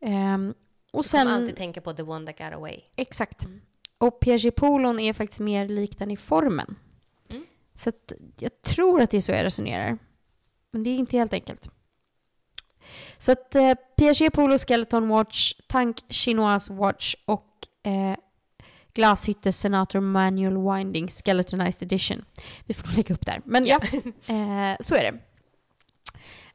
Ehm, 0.00 0.54
och 0.92 1.02
Du 1.04 1.08
kommer 1.10 1.24
sen, 1.24 1.28
alltid 1.28 1.56
tänka 1.56 1.80
på 1.80 1.92
the 1.92 2.02
one 2.02 2.32
that 2.32 2.38
got 2.38 2.52
away. 2.58 2.80
exakt. 2.96 3.46
Och 3.98 4.20
Piaget 4.20 4.54
Polon 4.56 5.00
är 5.00 5.12
faktiskt 5.12 5.40
mer 5.40 5.68
lik 5.68 5.98
den 5.98 6.10
i 6.10 6.16
formen. 6.16 6.76
Mm. 7.30 7.46
Så 7.74 7.88
att 7.88 8.12
jag 8.38 8.62
tror 8.62 9.00
att 9.00 9.10
det 9.10 9.16
är 9.16 9.20
så 9.20 9.32
jag 9.32 9.44
resonerar. 9.44 9.98
Men 10.70 10.82
det 10.82 10.90
är 10.90 10.96
inte 10.96 11.16
helt 11.16 11.32
enkelt. 11.32 11.70
Så 13.18 13.32
att 13.32 13.54
eh, 13.54 13.74
Piaget 13.96 14.32
Polo 14.32 14.58
Skeleton 14.58 15.08
Watch, 15.08 15.54
Tank 15.66 16.04
Chinoise 16.08 16.72
Watch 16.72 17.14
och 17.24 17.66
eh, 17.82 18.16
Glashytte 18.94 19.52
Senator 19.52 20.00
Manual 20.00 20.74
Winding 20.76 21.08
Skeletonized 21.08 21.82
Edition. 21.82 22.24
Vi 22.66 22.74
får 22.74 22.86
nog 22.88 22.96
lägga 22.96 23.14
upp 23.14 23.26
där. 23.26 23.40
Men 23.44 23.66
ja, 23.66 23.80
eh, 24.26 24.76
så 24.80 24.94
är 24.94 25.12
det. 25.12 25.18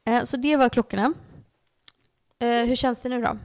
Eh, 0.04 0.22
så 0.22 0.36
det 0.36 0.56
var 0.56 0.68
klockorna. 0.68 1.12
Eh, 2.38 2.48
hur 2.64 2.76
känns 2.76 3.02
det 3.02 3.08
nu 3.08 3.20
då? 3.22 3.38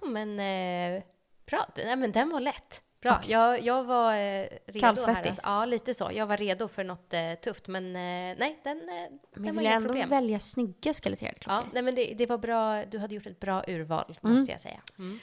Ja, 0.00 0.06
men 0.06 0.30
eh, 0.40 1.02
bra. 1.46 1.66
Nej, 1.76 1.96
men 1.96 2.12
den 2.12 2.30
var 2.30 2.40
lätt. 2.40 2.80
Bra. 3.02 3.20
Jag, 3.26 3.62
jag 3.62 3.84
var 3.84 4.14
eh, 4.14 4.46
redo 4.66 4.80
Kallsvettig. 4.80 5.30
här. 5.30 5.38
Ja, 5.42 5.64
lite 5.64 5.94
så. 5.94 6.10
Jag 6.14 6.26
var 6.26 6.36
redo 6.36 6.68
för 6.68 6.84
något 6.84 7.14
eh, 7.14 7.34
tufft, 7.44 7.68
men 7.68 7.92
nej, 7.92 8.60
den, 8.64 8.78
Men 8.86 9.18
den 9.34 9.44
var 9.44 9.52
vill 9.52 9.60
inga 9.66 9.72
ändå 9.76 9.88
problem. 9.88 10.08
välja 10.08 10.40
snygga 10.40 10.92
skeletterade 10.94 11.38
klockor. 11.38 11.62
Ja, 11.64 11.70
nej, 11.72 11.82
men 11.82 11.94
det, 11.94 12.14
det 12.18 12.26
var 12.26 12.38
bra. 12.38 12.84
Du 12.84 12.98
hade 12.98 13.14
gjort 13.14 13.26
ett 13.26 13.40
bra 13.40 13.64
urval, 13.68 14.18
Mm. 14.22 14.36
måste 14.36 14.52
jag 14.52 14.60
säga. 14.60 14.80
Mm. 14.98 15.18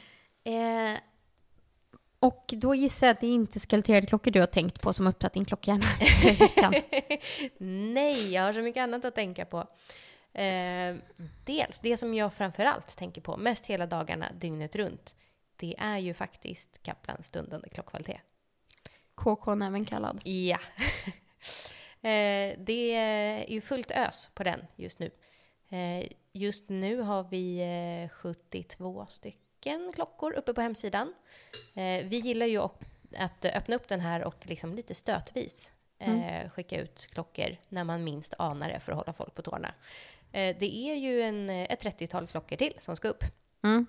Eh, 2.21 2.27
och 2.27 2.53
då 2.57 2.75
gissar 2.75 3.07
jag 3.07 3.13
att 3.13 3.21
det 3.21 3.27
är 3.27 3.31
inte 3.31 3.59
skeletterade 3.59 4.07
klockor 4.07 4.31
du 4.31 4.39
har 4.39 4.47
tänkt 4.47 4.81
på 4.81 4.93
som 4.93 5.07
upptagit 5.07 5.33
din 5.33 5.45
klockhjärna 5.45 5.85
i 6.23 6.31
veckan. 6.31 6.73
Nej, 7.93 8.33
jag 8.33 8.43
har 8.43 8.53
så 8.53 8.61
mycket 8.61 8.81
annat 8.81 9.05
att 9.05 9.15
tänka 9.15 9.45
på. 9.45 9.67
Eh, 10.39 10.95
dels, 11.45 11.79
det 11.79 11.97
som 11.97 12.13
jag 12.13 12.33
framför 12.33 12.65
allt 12.65 12.97
tänker 12.97 13.21
på 13.21 13.37
mest 13.37 13.65
hela 13.65 13.85
dagarna, 13.85 14.31
dygnet 14.39 14.75
runt, 14.75 15.15
det 15.55 15.75
är 15.77 15.97
ju 15.97 16.13
faktiskt 16.13 16.83
Kaplans 16.83 17.27
stundande 17.27 17.69
klockkvalitet. 17.69 18.21
KK 19.15 19.51
även 19.51 19.85
kallad. 19.85 20.21
Ja. 20.23 20.59
eh, 22.09 22.57
det 22.57 22.93
är 22.93 23.49
ju 23.49 23.61
fullt 23.61 23.91
ös 23.91 24.29
på 24.33 24.43
den 24.43 24.65
just 24.75 24.99
nu. 24.99 25.11
Eh, 25.69 26.11
just 26.33 26.69
nu 26.69 27.01
har 27.01 27.23
vi 27.23 27.59
eh, 28.03 28.09
72 28.09 29.05
stycken 29.09 29.50
klockor 29.95 30.33
uppe 30.33 30.53
på 30.53 30.61
hemsidan. 30.61 31.13
Eh, 31.73 32.05
vi 32.07 32.17
gillar 32.23 32.45
ju 32.45 32.57
att- 32.57 33.45
öppna 33.45 33.75
upp 33.75 33.87
den 33.87 33.99
här 33.99 34.23
och 34.23 34.35
liksom 34.41 34.75
lite 34.75 34.93
stötvis 34.95 35.71
eh, 35.99 36.49
skicka 36.49 36.81
ut 36.81 37.07
klockor 37.11 37.57
när 37.69 37.83
man 37.83 38.03
minst 38.03 38.33
anar 38.39 38.69
det 38.69 38.79
för 38.79 38.91
att 38.91 38.97
hålla 38.97 39.13
folk 39.13 39.35
på 39.35 39.41
tårna. 39.41 39.73
Eh, 40.31 40.55
det 40.59 40.75
är 40.75 40.95
ju 40.95 41.21
en, 41.21 41.49
ett 41.49 41.83
30-tal 41.83 42.27
klockor 42.27 42.55
till 42.55 42.73
som 42.79 42.95
ska 42.95 43.07
upp 43.07 43.23
Mm. 43.63 43.85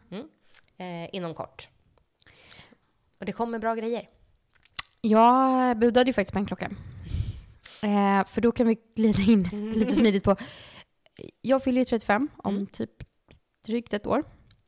eh, 0.77 1.15
inom 1.17 1.35
kort. 1.35 1.69
Och 3.19 3.27
det 3.27 3.33
kommer 3.33 3.59
bra 3.59 3.75
grejer. 3.75 4.09
Jag 5.01 5.79
budade 5.79 6.07
ju 6.11 6.13
faktiskt 6.13 6.33
på 6.33 6.39
en 6.39 6.47
klocka. 6.47 6.71
Eh, 7.83 8.25
för 8.27 8.41
då 8.41 8.53
kan 8.53 8.67
vi 8.67 8.79
glida 8.97 9.23
in 9.23 9.43
lite 9.77 9.93
smidigt 9.93 10.25
på. 10.25 10.37
Jag 11.41 11.65
fyller 11.65 11.79
ju 11.79 11.85
35 11.85 12.29
om 12.37 12.55
Mm. 12.55 12.67
typ 12.67 12.91
drygt 13.67 13.93
ett 13.93 14.07
år. 14.07 14.25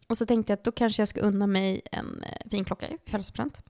Och 0.06 0.18
så 0.18 0.26
tänkte 0.26 0.52
jag 0.52 0.58
att 0.58 0.64
då 0.64 0.72
kanske 0.72 1.02
jag 1.02 1.08
ska 1.08 1.20
unna 1.20 1.46
mig 1.46 1.82
en 1.92 2.22
eh, 2.22 2.50
fin 2.50 2.64
klocka 2.64 2.88
i 2.88 2.98
födelsedagspresent. 3.06 3.62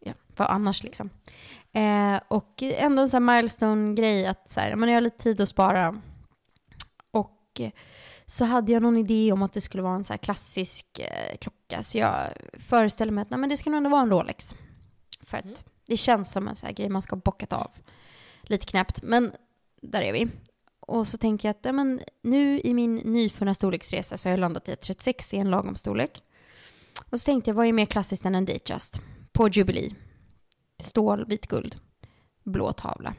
Ja, 0.00 0.12
vad 0.36 0.48
annars 0.48 0.82
liksom. 0.82 1.10
Eh, 1.72 2.20
och 2.28 2.62
ändå 2.62 3.02
en 3.02 3.08
sån 3.08 3.28
här 3.28 3.36
milestone-grej 3.36 4.26
att 4.26 4.50
så 4.50 4.60
här, 4.60 4.76
men 4.76 4.88
jag 4.88 4.96
har 4.96 5.00
lite 5.00 5.22
tid 5.22 5.40
att 5.40 5.48
spara. 5.48 6.00
Och 7.10 7.60
eh, 7.60 7.70
så 8.26 8.44
hade 8.44 8.72
jag 8.72 8.82
någon 8.82 8.96
idé 8.96 9.32
om 9.32 9.42
att 9.42 9.52
det 9.52 9.60
skulle 9.60 9.82
vara 9.82 9.94
en 9.94 10.04
så 10.04 10.12
här 10.12 10.18
klassisk 10.18 10.98
eh, 10.98 11.36
klocka. 11.36 11.82
Så 11.82 11.98
jag 11.98 12.14
föreställer 12.52 13.12
mig 13.12 13.22
att 13.22 13.30
nej, 13.30 13.40
men 13.40 13.48
det 13.48 13.56
ska 13.56 13.70
nog 13.70 13.78
ändå 13.78 13.90
vara 13.90 14.02
en 14.02 14.10
Rolex. 14.10 14.54
För 15.20 15.38
att 15.38 15.64
det 15.86 15.96
känns 15.96 16.32
som 16.32 16.48
en 16.48 16.56
sån 16.56 16.66
här 16.66 16.74
grej 16.74 16.88
man 16.88 17.02
ska 17.02 17.16
ha 17.16 17.22
bockat 17.24 17.52
av. 17.52 17.70
Lite 18.42 18.66
knäppt, 18.66 19.02
men 19.02 19.32
där 19.82 20.02
är 20.02 20.12
vi. 20.12 20.28
Och 20.88 21.08
så 21.08 21.18
tänker 21.18 21.48
jag 21.48 21.54
att 21.54 21.64
ja, 21.64 21.72
men 21.72 22.00
nu 22.22 22.60
i 22.60 22.74
min 22.74 22.96
nyfunna 22.96 23.54
storleksresa 23.54 24.16
så 24.16 24.28
har 24.28 24.32
jag 24.32 24.40
landat 24.40 24.68
i 24.68 24.72
att 24.72 24.80
36 24.80 25.34
är 25.34 25.38
en 25.38 25.50
lagom 25.50 25.76
storlek. 25.76 26.22
Och 27.10 27.20
så 27.20 27.24
tänkte 27.24 27.50
jag, 27.50 27.54
vad 27.54 27.66
är 27.66 27.72
mer 27.72 27.86
klassiskt 27.86 28.24
än 28.24 28.34
en 28.34 28.44
Datejust? 28.44 29.00
På 29.32 29.48
Jubilee. 29.48 29.94
Stål, 30.82 31.24
vit 31.28 31.46
guld, 31.46 31.76
blå 32.44 32.72
tavla. 32.72 33.14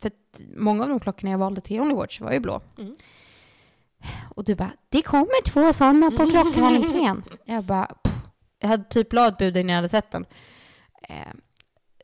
För 0.00 0.06
att 0.06 0.40
många 0.56 0.82
av 0.82 0.88
de 0.88 1.00
klockorna 1.00 1.30
jag 1.30 1.38
valde 1.38 1.60
till 1.60 1.80
Only 1.80 1.94
Watch 1.94 2.20
var 2.20 2.32
ju 2.32 2.40
blå. 2.40 2.62
Mm. 2.78 2.96
Och 4.34 4.44
du 4.44 4.54
bara, 4.54 4.72
det 4.88 5.02
kommer 5.02 5.44
två 5.44 5.72
sådana 5.72 6.10
på 6.10 6.30
klockkvaliteten. 6.30 7.22
jag 7.44 7.64
bara, 7.64 7.86
pff. 7.86 8.14
jag 8.58 8.68
hade 8.68 8.84
typ 8.84 9.12
la 9.12 9.28
ett 9.28 9.38
bud 9.38 9.56
innan 9.56 9.68
jag 9.68 9.76
hade 9.76 9.88
sett 9.88 10.10
den. 10.10 10.26
Eh, 11.08 11.32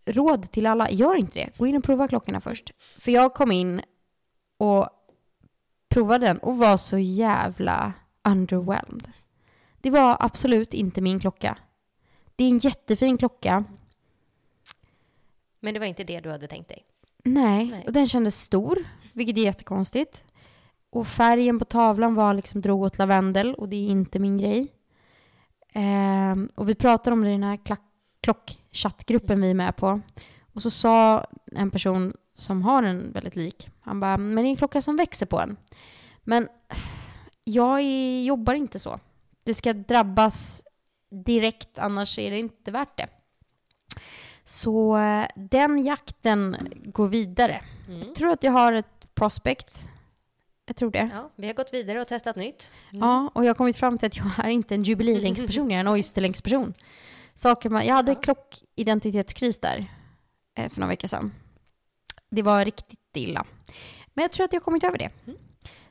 råd 0.06 0.50
till 0.50 0.66
alla, 0.66 0.90
gör 0.90 1.14
inte 1.14 1.38
det. 1.38 1.50
Gå 1.58 1.66
in 1.66 1.76
och 1.76 1.84
prova 1.84 2.08
klockorna 2.08 2.40
först. 2.40 2.72
För 2.98 3.10
jag 3.12 3.34
kom 3.34 3.52
in 3.52 3.82
och 4.58 4.88
provade 5.88 6.26
den 6.26 6.38
och 6.38 6.58
var 6.58 6.76
så 6.76 6.98
jävla 6.98 7.92
underwhelmed. 8.28 9.12
Det 9.80 9.90
var 9.90 10.16
absolut 10.20 10.74
inte 10.74 11.00
min 11.00 11.20
klocka. 11.20 11.58
Det 12.36 12.44
är 12.44 12.48
en 12.48 12.58
jättefin 12.58 13.18
klocka. 13.18 13.64
Men 15.60 15.74
det 15.74 15.80
var 15.80 15.86
inte 15.86 16.04
det 16.04 16.20
du 16.20 16.30
hade 16.30 16.48
tänkt 16.48 16.68
dig. 16.68 16.84
Nej, 17.24 17.70
Nej. 17.70 17.84
och 17.86 17.92
den 17.92 18.08
kändes 18.08 18.40
stor, 18.40 18.78
vilket 19.12 19.36
är 19.36 19.42
jättekonstigt. 19.42 20.24
Och 20.90 21.06
färgen 21.06 21.58
på 21.58 21.64
tavlan 21.64 22.14
var 22.14 22.34
liksom 22.34 22.60
drog 22.60 22.82
åt 22.82 22.98
lavendel 22.98 23.54
och 23.54 23.68
det 23.68 23.76
är 23.76 23.88
inte 23.88 24.18
min 24.18 24.38
grej. 24.38 24.72
Ehm, 25.72 26.48
och 26.54 26.68
vi 26.68 26.74
pratade 26.74 27.14
om 27.14 27.22
det 27.22 27.28
i 27.28 27.32
den 27.32 27.42
här 27.42 27.58
klockchattgruppen 28.20 29.40
vi 29.40 29.50
är 29.50 29.54
med 29.54 29.76
på. 29.76 30.00
Och 30.52 30.62
så 30.62 30.70
sa 30.70 31.26
en 31.52 31.70
person 31.70 32.12
som 32.36 32.62
har 32.62 32.82
en 32.82 33.12
väldigt 33.12 33.36
lik, 33.36 33.68
han 33.80 34.00
bara, 34.00 34.16
men 34.16 34.36
det 34.36 34.42
är 34.42 34.50
en 34.50 34.56
klocka 34.56 34.82
som 34.82 34.96
växer 34.96 35.26
på 35.26 35.40
en. 35.40 35.56
Men 36.24 36.48
jag 37.44 37.80
är, 37.80 38.24
jobbar 38.24 38.54
inte 38.54 38.78
så. 38.78 39.00
Det 39.44 39.54
ska 39.54 39.72
drabbas 39.72 40.62
direkt, 41.10 41.78
annars 41.78 42.18
är 42.18 42.30
det 42.30 42.38
inte 42.38 42.70
värt 42.70 42.96
det. 42.96 43.08
Så 44.44 44.96
eh, 44.96 45.26
den 45.36 45.84
jakten 45.84 46.56
går 46.84 47.08
vidare. 47.08 47.60
Jag 48.06 48.14
tror 48.14 48.30
att 48.30 48.42
jag 48.42 48.52
har 48.52 48.72
ett 48.72 49.14
prospect. 49.14 49.88
Jag 50.66 50.76
tror 50.76 50.90
det. 50.90 51.10
Ja, 51.14 51.30
vi 51.36 51.46
har 51.46 51.54
gått 51.54 51.74
vidare 51.74 52.00
och 52.00 52.08
testat 52.08 52.36
nytt. 52.36 52.72
Ja, 52.90 53.30
och 53.34 53.44
jag 53.44 53.48
har 53.48 53.54
kommit 53.54 53.76
fram 53.76 53.98
till 53.98 54.06
att 54.06 54.16
jag 54.16 54.26
är 54.38 54.48
inte 54.48 54.74
en 54.74 54.82
jubileelängdsperson, 54.82 55.70
jag 55.70 55.76
är 55.76 55.80
en 55.80 55.88
oysterlängdsperson. 55.88 56.74
Saker 57.34 57.70
man, 57.70 57.86
jag 57.86 57.94
hade 57.94 58.14
klockidentitetskris 58.14 59.58
där 59.58 59.92
eh, 60.54 60.68
för 60.68 60.80
några 60.80 60.90
veckor 60.90 61.08
sedan. 61.08 61.32
Det 62.36 62.42
var 62.42 62.64
riktigt 62.64 63.16
illa. 63.16 63.44
Men 64.14 64.22
jag 64.22 64.32
tror 64.32 64.44
att 64.44 64.52
jag 64.52 64.60
har 64.60 64.64
kommit 64.64 64.84
över 64.84 64.98
det. 64.98 65.10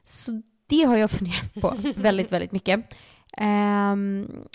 Så 0.04 0.42
det 0.68 0.84
har 0.84 0.98
jag 0.98 1.12
funderat 1.18 1.54
på 1.62 1.78
väldigt, 1.96 2.32
väldigt 2.32 2.52
mycket. 2.52 2.96
Ehm, 3.38 4.48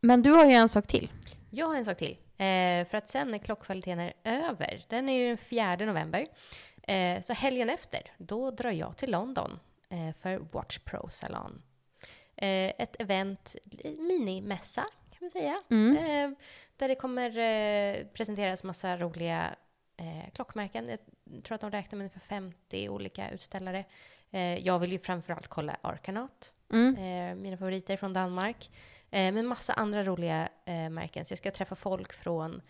men 0.00 0.22
du 0.22 0.30
har 0.30 0.44
ju 0.44 0.52
en 0.52 0.68
sak 0.68 0.86
till. 0.86 1.10
Jag 1.50 1.66
har 1.66 1.76
en 1.76 1.84
sak 1.84 1.98
till. 1.98 2.16
Eh, 2.36 2.86
för 2.86 2.94
att 2.94 3.10
sen 3.10 3.30
när 3.30 3.38
klockkvaliteten 3.38 4.00
är 4.00 4.14
över, 4.24 4.84
den 4.88 5.08
är 5.08 5.18
ju 5.18 5.28
den 5.28 5.36
4 5.36 5.76
november, 5.76 6.26
eh, 6.82 7.22
så 7.22 7.32
helgen 7.32 7.70
efter, 7.70 8.00
då 8.18 8.50
drar 8.50 8.70
jag 8.70 8.96
till 8.96 9.10
London 9.10 9.58
eh, 9.88 10.12
för 10.22 10.38
Watch 10.52 10.78
Pro 10.78 11.08
Salon. 11.10 11.62
Eh, 12.36 12.72
ett 12.78 12.96
event, 12.98 13.56
minimässa 13.98 14.84
kan 15.10 15.18
man 15.20 15.30
säga, 15.30 15.60
eh, 15.70 16.30
där 16.76 16.88
det 16.88 16.94
kommer 16.94 17.38
eh, 17.38 18.06
presenteras 18.06 18.64
massa 18.64 18.96
roliga 18.96 19.54
eh, 19.96 20.30
klockmärken. 20.34 20.88
Jag 20.88 20.98
tror 21.44 21.54
att 21.54 21.60
de 21.60 21.70
räknar 21.70 21.96
med 21.96 22.04
ungefär 22.04 22.20
50 22.20 22.88
olika 22.88 23.30
utställare. 23.30 23.84
Eh, 24.30 24.58
jag 24.58 24.78
vill 24.78 24.92
ju 24.92 24.98
framförallt 24.98 25.48
kolla 25.48 25.76
Arkanat, 25.82 26.54
eh, 26.98 27.34
mina 27.34 27.56
favoriter 27.56 27.96
från 27.96 28.12
Danmark. 28.12 28.70
Eh, 29.10 29.34
men 29.34 29.46
massa 29.46 29.72
andra 29.72 30.04
roliga 30.04 30.48
eh, 30.64 30.90
märken. 30.90 31.24
Så 31.24 31.32
jag 31.32 31.38
ska 31.38 31.50
träffa 31.50 31.74
folk 31.74 32.12
från 32.12 32.60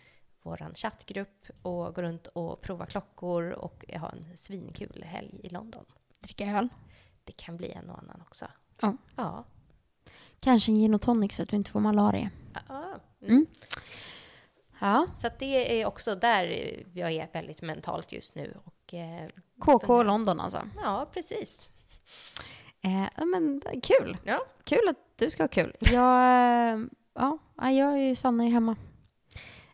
vår 0.41 0.71
chattgrupp 0.75 1.45
och 1.61 1.95
gå 1.95 2.01
runt 2.01 2.27
och 2.27 2.61
prova 2.61 2.85
klockor 2.85 3.49
och 3.51 3.85
ha 3.99 4.09
en 4.09 4.37
svinkul 4.37 5.03
helg 5.03 5.39
i 5.43 5.49
London. 5.49 5.85
Dricka 6.19 6.45
öl. 6.45 6.69
Det 7.23 7.31
kan 7.31 7.57
bli 7.57 7.71
en 7.71 7.89
och 7.89 7.99
annan 7.99 8.21
också. 8.21 8.47
Ja. 8.81 8.97
Ja. 9.15 9.43
Kanske 10.39 10.71
en 10.71 10.75
gin 10.75 10.93
och 10.93 11.01
tonic 11.01 11.35
så 11.35 11.43
att 11.43 11.49
du 11.49 11.55
inte 11.55 11.71
får 11.71 11.79
malaria. 11.79 12.29
ja. 12.67 12.99
Mm. 13.21 13.45
Ja. 14.79 15.07
Så 15.17 15.29
det 15.39 15.81
är 15.81 15.85
också 15.85 16.15
där 16.15 16.43
jag 16.93 17.11
är 17.11 17.27
väldigt 17.33 17.61
mentalt 17.61 18.11
just 18.11 18.35
nu. 18.35 18.57
Och, 18.65 18.93
eh, 18.93 19.27
KK 19.59 19.79
funderar- 19.79 20.03
London 20.03 20.39
alltså. 20.39 20.61
Ja, 20.83 21.09
precis. 21.13 21.69
Eh, 22.81 23.25
men 23.25 23.61
kul. 23.83 24.17
Ja. 24.23 24.45
Kul 24.63 24.89
att 24.89 24.97
du 25.15 25.29
ska 25.29 25.43
ha 25.43 25.47
kul. 25.47 25.75
Jag, 25.79 25.93
eh, 26.73 26.79
ja, 27.15 27.37
ja, 27.57 27.71
jag 27.71 27.93
är 27.93 27.97
ju 27.97 28.15
Sanna 28.15 28.43
är 28.43 28.47
hemma. 28.49 28.75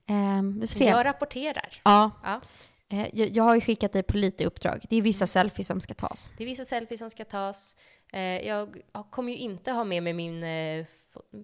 Eh, 0.10 0.41
vi 0.62 0.68
får 0.68 0.76
se. 0.76 0.86
Jag 0.86 1.06
rapporterar. 1.06 1.82
Ja. 1.84 2.12
Ja. 2.24 2.41
Eh, 2.89 3.08
jag, 3.14 3.30
jag 3.30 3.43
har 3.43 3.56
ju 3.56 3.62
skickat 3.62 3.93
dig 3.93 4.04
på 4.04 4.18
lite 4.18 4.45
uppdrag. 4.45 4.86
Det 4.89 4.95
är 4.95 5.02
vissa 5.02 5.28
selfies 5.28 5.68
som 5.68 5.82
ska 5.82 5.93
tas. 5.93 6.30
Det 6.38 6.43
är 6.43 6.47
vissa 6.47 6.66
selfies 6.66 6.99
som 6.99 7.10
ska 7.10 7.26
tas. 7.26 7.76
Eh, 8.14 8.22
jag 8.47 8.84
kommer 9.10 9.32
ju 9.32 9.38
inte 9.38 9.72
ha 9.72 9.84
med 9.84 10.04
mig 10.04 10.14
min 10.14 10.43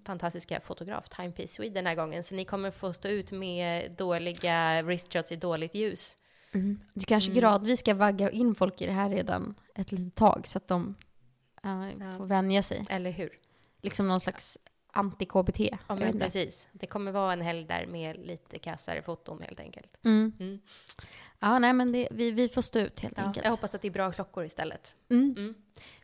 fantastiska 0.06 0.60
fotograf, 0.62 1.10
Timepiece 1.10 1.54
Sweden, 1.54 1.74
den 1.74 1.86
här 1.86 1.96
gången. 1.96 2.24
Så 2.24 2.36
ni 2.36 2.46
kommer 2.46 2.72
få 2.72 2.94
stå 2.94 3.08
ut 3.08 3.32
med 3.32 3.92
dåliga 3.92 4.82
wristshots 4.82 5.32
i 5.32 5.36
dåligt 5.36 5.76
ljus. 5.76 6.18
Du 6.94 7.06
kanske 7.06 7.32
Mm. 7.32 7.40
gradvis 7.42 7.80
ska 7.80 7.94
vagga 7.94 8.30
in 8.32 8.56
folk 8.56 8.82
i 8.82 8.86
det 8.86 8.92
här 8.92 9.10
redan 9.10 9.56
ett 9.76 9.92
litet 9.92 10.16
tag 10.16 10.48
så 10.48 10.58
att 10.58 10.68
de 10.68 10.96
eh, 11.64 11.90
Ja. 12.00 12.18
får 12.18 12.26
vänja 12.26 12.64
sig. 12.64 12.86
Eller 12.90 13.12
hur? 13.12 13.30
Liksom 13.82 14.08
någon 14.08 14.20
slags 14.20 14.58
anti-KBT. 14.94 15.78
Ja, 15.88 15.96
men 15.96 16.20
precis. 16.20 16.68
Det 16.72 16.88
kommer 16.88 17.12
vara 17.12 17.34
en 17.34 17.42
helg 17.42 17.66
där 17.66 17.86
med 17.86 18.18
lite 18.28 18.60
kassare 18.60 19.02
foton 19.02 19.42
helt 19.42 19.60
enkelt. 19.60 19.98
Mm. 20.04 20.34
Mm. 20.40 20.60
Ja, 21.40 21.60
nej 21.60 21.74
men 21.74 21.92
det, 21.92 22.08
vi, 22.12 22.32
vi 22.32 22.50
får 22.50 22.62
stå 22.62 22.80
ut 22.80 23.00
helt 23.00 23.18
Ja, 23.18 23.24
enkelt. 23.24 23.44
jag 23.44 23.52
hoppas 23.52 23.76
att 23.76 23.82
det 23.82 23.88
är 23.88 23.92
bra 23.92 24.12
klockor 24.12 24.46
istället. 24.46 24.96
Mm. 25.10 25.36
Mm. 25.38 25.54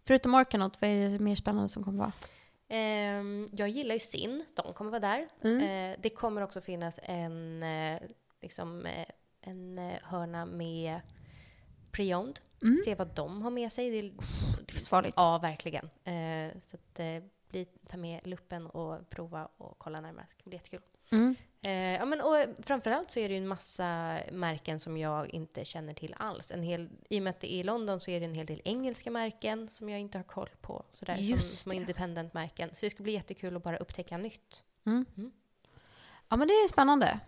Förutom 0.05 0.35
Arkanot, 0.35 0.81
vad 0.81 0.89
är 0.89 1.09
det 1.09 1.19
mer 1.19 1.35
spännande 1.35 1.69
som 1.69 1.83
kommer 1.83 1.97
vara? 1.99 2.11
Ehm, 2.67 3.49
jag 3.51 3.69
gillar 3.69 3.93
ju 3.93 3.99
Sin, 3.99 4.45
de 4.53 4.73
kommer 4.73 4.91
vara 4.91 4.99
där. 4.99 5.27
Mm. 5.43 5.63
Eh, 5.93 5.99
det 6.01 6.09
kommer 6.09 6.41
också 6.41 6.61
finnas 6.61 6.99
en, 7.03 7.63
eh, 7.63 8.01
liksom, 8.41 8.85
eh, 8.85 9.05
en 9.41 9.77
hörna 10.03 10.45
med 10.45 10.99
pre-owned. 11.91 12.39
Mm. 12.61 12.77
Se 12.85 12.95
vad 12.95 13.07
de 13.07 13.41
har 13.41 13.51
med 13.51 13.71
sig. 13.71 13.89
Det 13.89 13.97
är, 13.97 14.11
Livsfarligt. 14.67 15.13
ja, 15.17 15.37
verkligen. 15.37 15.89
Så 16.65 16.75
att, 16.75 16.99
bli, 17.49 17.65
ta 17.85 17.97
med 17.97 18.27
luppen 18.27 18.65
och 18.67 19.09
prova 19.09 19.49
och 19.57 19.79
kolla 19.79 20.01
närmare. 20.01 20.25
Det 20.25 20.31
ska 20.31 20.43
bli 20.43 20.55
jättekul. 20.55 20.81
Mm. 21.11 21.35
Eh, 21.65 21.71
ja, 21.73 22.05
men, 22.05 22.21
och 22.21 22.65
framförallt 22.65 23.11
så 23.11 23.19
är 23.19 23.29
det 23.29 23.35
ju 23.35 23.41
en 23.41 23.47
massa 23.47 24.19
märken 24.31 24.79
som 24.79 24.97
jag 24.97 25.29
inte 25.29 25.65
känner 25.65 25.93
till 25.93 26.15
alls. 26.17 26.51
En 26.51 26.63
hel, 26.63 26.89
I 27.09 27.19
och 27.19 27.23
med 27.23 27.29
att 27.31 27.39
det 27.39 27.53
är 27.53 27.59
i 27.59 27.63
London 27.63 27.99
så 27.99 28.11
är 28.11 28.19
det 28.19 28.25
en 28.25 28.35
hel 28.35 28.45
del 28.45 28.61
engelska 28.63 29.11
märken 29.11 29.69
som 29.69 29.89
jag 29.89 29.99
inte 29.99 30.17
har 30.17 30.23
koll 30.23 30.49
på. 30.61 30.85
Sådär, 30.91 31.15
som, 31.15 31.23
Just 31.23 31.59
som 31.59 31.69
det. 31.69 31.75
independent-märken. 31.75 32.69
Så 32.73 32.85
det 32.85 32.89
ska 32.89 33.03
bli 33.03 33.13
jättekul 33.13 33.55
att 33.55 33.63
bara 33.63 33.77
upptäcka 33.77 34.17
nytt. 34.17 34.63
Mm. 34.85 35.05
Mm. 35.17 35.31
Ja, 36.29 36.35
men 36.37 36.47
det 36.47 36.53
är 36.53 36.67
spännande. 36.67 37.19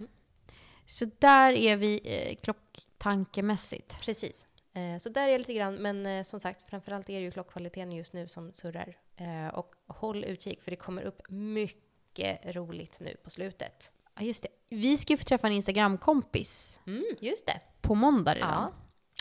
Så 0.86 1.06
där 1.20 1.54
är 1.54 1.78
vi 1.78 2.02
eh, 2.04 2.36
klocktankemässigt. 2.36 4.02
Precis. 4.02 4.48
Eh, 4.74 4.98
så 4.98 5.10
där 5.10 5.28
är 5.28 5.28
jag 5.28 5.40
lite 5.40 5.54
grann, 5.54 5.76
men 5.76 6.06
eh, 6.06 6.24
som 6.24 6.40
sagt, 6.40 6.70
framförallt 6.70 7.10
är 7.10 7.14
det 7.14 7.26
ju 7.26 7.32
klockkvaliteten 7.32 7.92
just 7.92 8.14
nu 8.14 8.28
som 8.28 8.54
surrar. 8.54 8.98
Eh, 9.16 9.48
och 9.48 9.76
håll 9.88 10.24
utkik, 10.24 10.62
för 10.62 10.72
det 10.72 10.78
kommer 10.78 11.02
upp 11.02 11.22
mycket 11.30 12.56
roligt 12.56 13.00
nu 13.00 13.16
på 13.24 13.30
slutet. 13.30 13.92
Ja, 14.16 14.22
just 14.22 14.44
det. 14.44 14.50
Vi 14.70 14.98
ska 14.98 15.14
ju 15.14 15.18
få 15.18 15.24
träffa 15.24 15.48
en 15.48 15.54
Instagram-kompis 15.54 16.80
Mm, 16.88 17.04
just 17.22 17.46
det. 17.46 17.60
på 17.82 17.96
måndag 17.96 18.34
redan. 18.36 18.72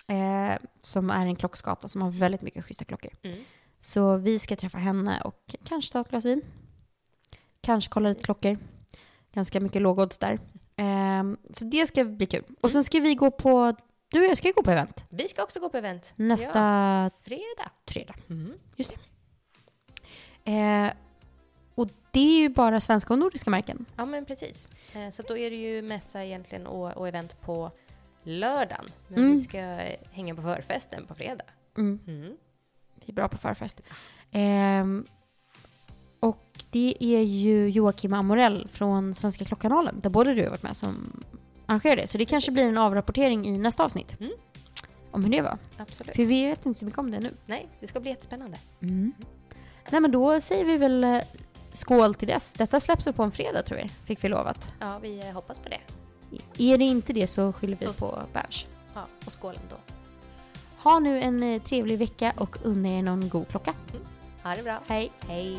Eh, 0.07 0.59
som 0.81 1.11
är 1.11 1.27
en 1.27 1.37
klockskata 1.37 1.89
som 1.89 2.03
har 2.03 2.11
väldigt 2.11 2.43
mycket 2.43 2.65
schyssta 2.65 2.85
klockor. 2.85 3.11
Mm. 3.23 3.39
Så 3.81 4.17
vi 4.17 4.39
ska 4.39 4.57
träffa 4.57 4.79
henne 4.79 5.21
och 5.25 5.55
kanske 5.65 5.93
ta 5.93 6.01
ett 6.01 6.11
glas 6.11 6.25
vin. 6.25 6.43
Kanske 7.61 7.91
kolla 7.91 8.09
lite 8.09 8.23
klockor. 8.23 8.59
Ganska 9.33 9.61
mycket 9.61 9.83
lågodds 9.83 10.19
där. 10.19 10.33
Eh, 10.77 11.23
så 11.53 11.65
det 11.65 11.87
ska 11.87 12.05
bli 12.05 12.27
kul. 12.27 12.45
Och 12.61 12.71
sen 12.73 12.85
ska 12.85 13.01
vi 13.01 13.15
gå 13.15 13.31
på, 13.31 13.77
du 14.11 14.21
och 14.21 14.27
jag 14.31 14.37
ska 14.37 14.49
ju 14.49 14.55
gå 14.55 14.63
på 14.63 14.71
event 14.71 15.05
Vi 15.09 15.29
ska 15.29 15.43
också 15.43 15.61
gå 15.61 15.69
på 15.69 15.77
event. 15.79 16.13
nästa 16.17 16.59
Ja, 16.59 17.11
fredag. 17.25 17.71
fredag. 17.89 18.15
Mm. 18.31 18.53
Eh, 20.45 20.93
och 21.75 21.89
det 22.11 22.21
är 22.21 22.41
ju 22.41 22.49
bara 22.49 22.81
svenska 22.81 23.13
och 23.15 23.19
nordiska 23.19 23.51
märken. 23.51 23.85
Ja, 23.97 24.05
men 24.05 24.25
precis. 24.25 24.69
Eh, 24.95 25.11
så 25.11 25.23
då 25.23 25.37
är 25.39 25.51
det 25.51 25.57
ju 25.57 25.83
mässa 25.83 26.25
egentligen 26.25 26.67
och, 26.67 26.97
och 26.97 27.09
event 27.09 27.41
på 27.41 27.71
lördagen. 28.23 28.85
Men 29.09 29.19
Mm. 29.19 29.33
vi 29.37 29.43
ska 29.43 29.59
hänga 30.11 30.35
på 30.35 30.43
förfesten 30.43 31.07
på 31.07 31.15
fredag. 31.15 31.45
Mm. 31.79 32.01
Mm. 32.07 32.37
Vi 32.95 33.05
är 33.07 33.13
bra 33.13 33.29
på 33.29 33.39
förfest. 33.39 33.81
Ehm, 34.31 35.05
och 36.21 36.45
det 36.71 36.97
är 37.01 37.21
ju 37.23 37.69
Joakim 37.71 38.13
Amorell 38.13 38.69
från 38.73 39.15
Svenska 39.15 39.45
Klockkanalen, 39.45 40.01
där 40.01 40.11
både 40.11 40.35
du 40.35 40.43
har 40.43 40.51
varit 40.51 40.63
med, 40.63 40.77
som 40.77 41.23
arrangerar 41.67 41.97
det. 41.97 42.07
Så 42.07 42.19
det 42.19 42.25
kanske 42.25 42.53
blir 42.53 42.65
en 42.69 42.79
avrapportering 42.79 43.47
i 43.47 43.59
nästa 43.59 43.85
avsnitt. 43.85 44.21
Mm. 44.21 44.33
Om 45.11 45.25
hur 45.25 45.31
det 45.31 45.43
var. 45.43 45.59
Absolut. 45.77 46.17
För 46.17 46.25
vi 46.25 46.47
vet 46.49 46.67
inte 46.67 46.79
så 46.79 46.85
mycket 46.85 46.99
om 46.99 47.11
det 47.11 47.21
nu. 47.21 47.31
Nej, 47.47 47.69
det 47.81 47.87
ska 47.87 48.01
bli 48.01 48.11
jättespännande. 48.11 48.59
Nej 49.91 50.01
men 50.01 50.11
då 50.11 50.41
säger 50.41 50.65
vi 50.65 50.77
väl 50.77 51.05
eh, 51.05 51.21
skål 51.75 52.15
till 52.15 52.29
dess. 52.29 52.53
Detta 52.53 52.81
släpps 52.81 53.05
på 53.17 53.23
en 53.23 53.31
fredag 53.33 53.63
tror 53.63 53.79
jag, 53.81 53.91
fick 54.05 54.25
vi 54.25 54.29
lovat. 54.29 54.73
Ja, 54.81 54.99
vi 55.03 55.21
eh, 55.21 55.33
hoppas 55.33 55.59
på 55.59 55.69
det. 55.69 55.81
Är 56.73 56.79
det 56.79 56.85
inte 56.85 57.13
det 57.13 57.27
så 57.27 57.53
skyller 57.53 57.77
vi 57.77 57.87
Så- 57.87 57.93
på 58.11 58.23
Berns. 58.33 58.67
Ja, 58.95 59.07
och 59.27 59.33
skål 59.33 59.59
då. 59.71 59.77
Ha 60.83 60.99
nu 60.99 61.21
en 61.21 61.43
eh, 61.43 61.63
trevlig 61.63 61.99
vecka 61.99 62.33
och 62.37 62.57
unna 62.63 62.89
er 62.89 63.03
någon 63.03 63.29
god 63.29 63.49
klocka. 63.49 63.75
Ha 64.43 64.55
det 64.55 64.63
bra. 64.63 64.79
Hej! 64.87 65.13
Hej. 65.29 65.59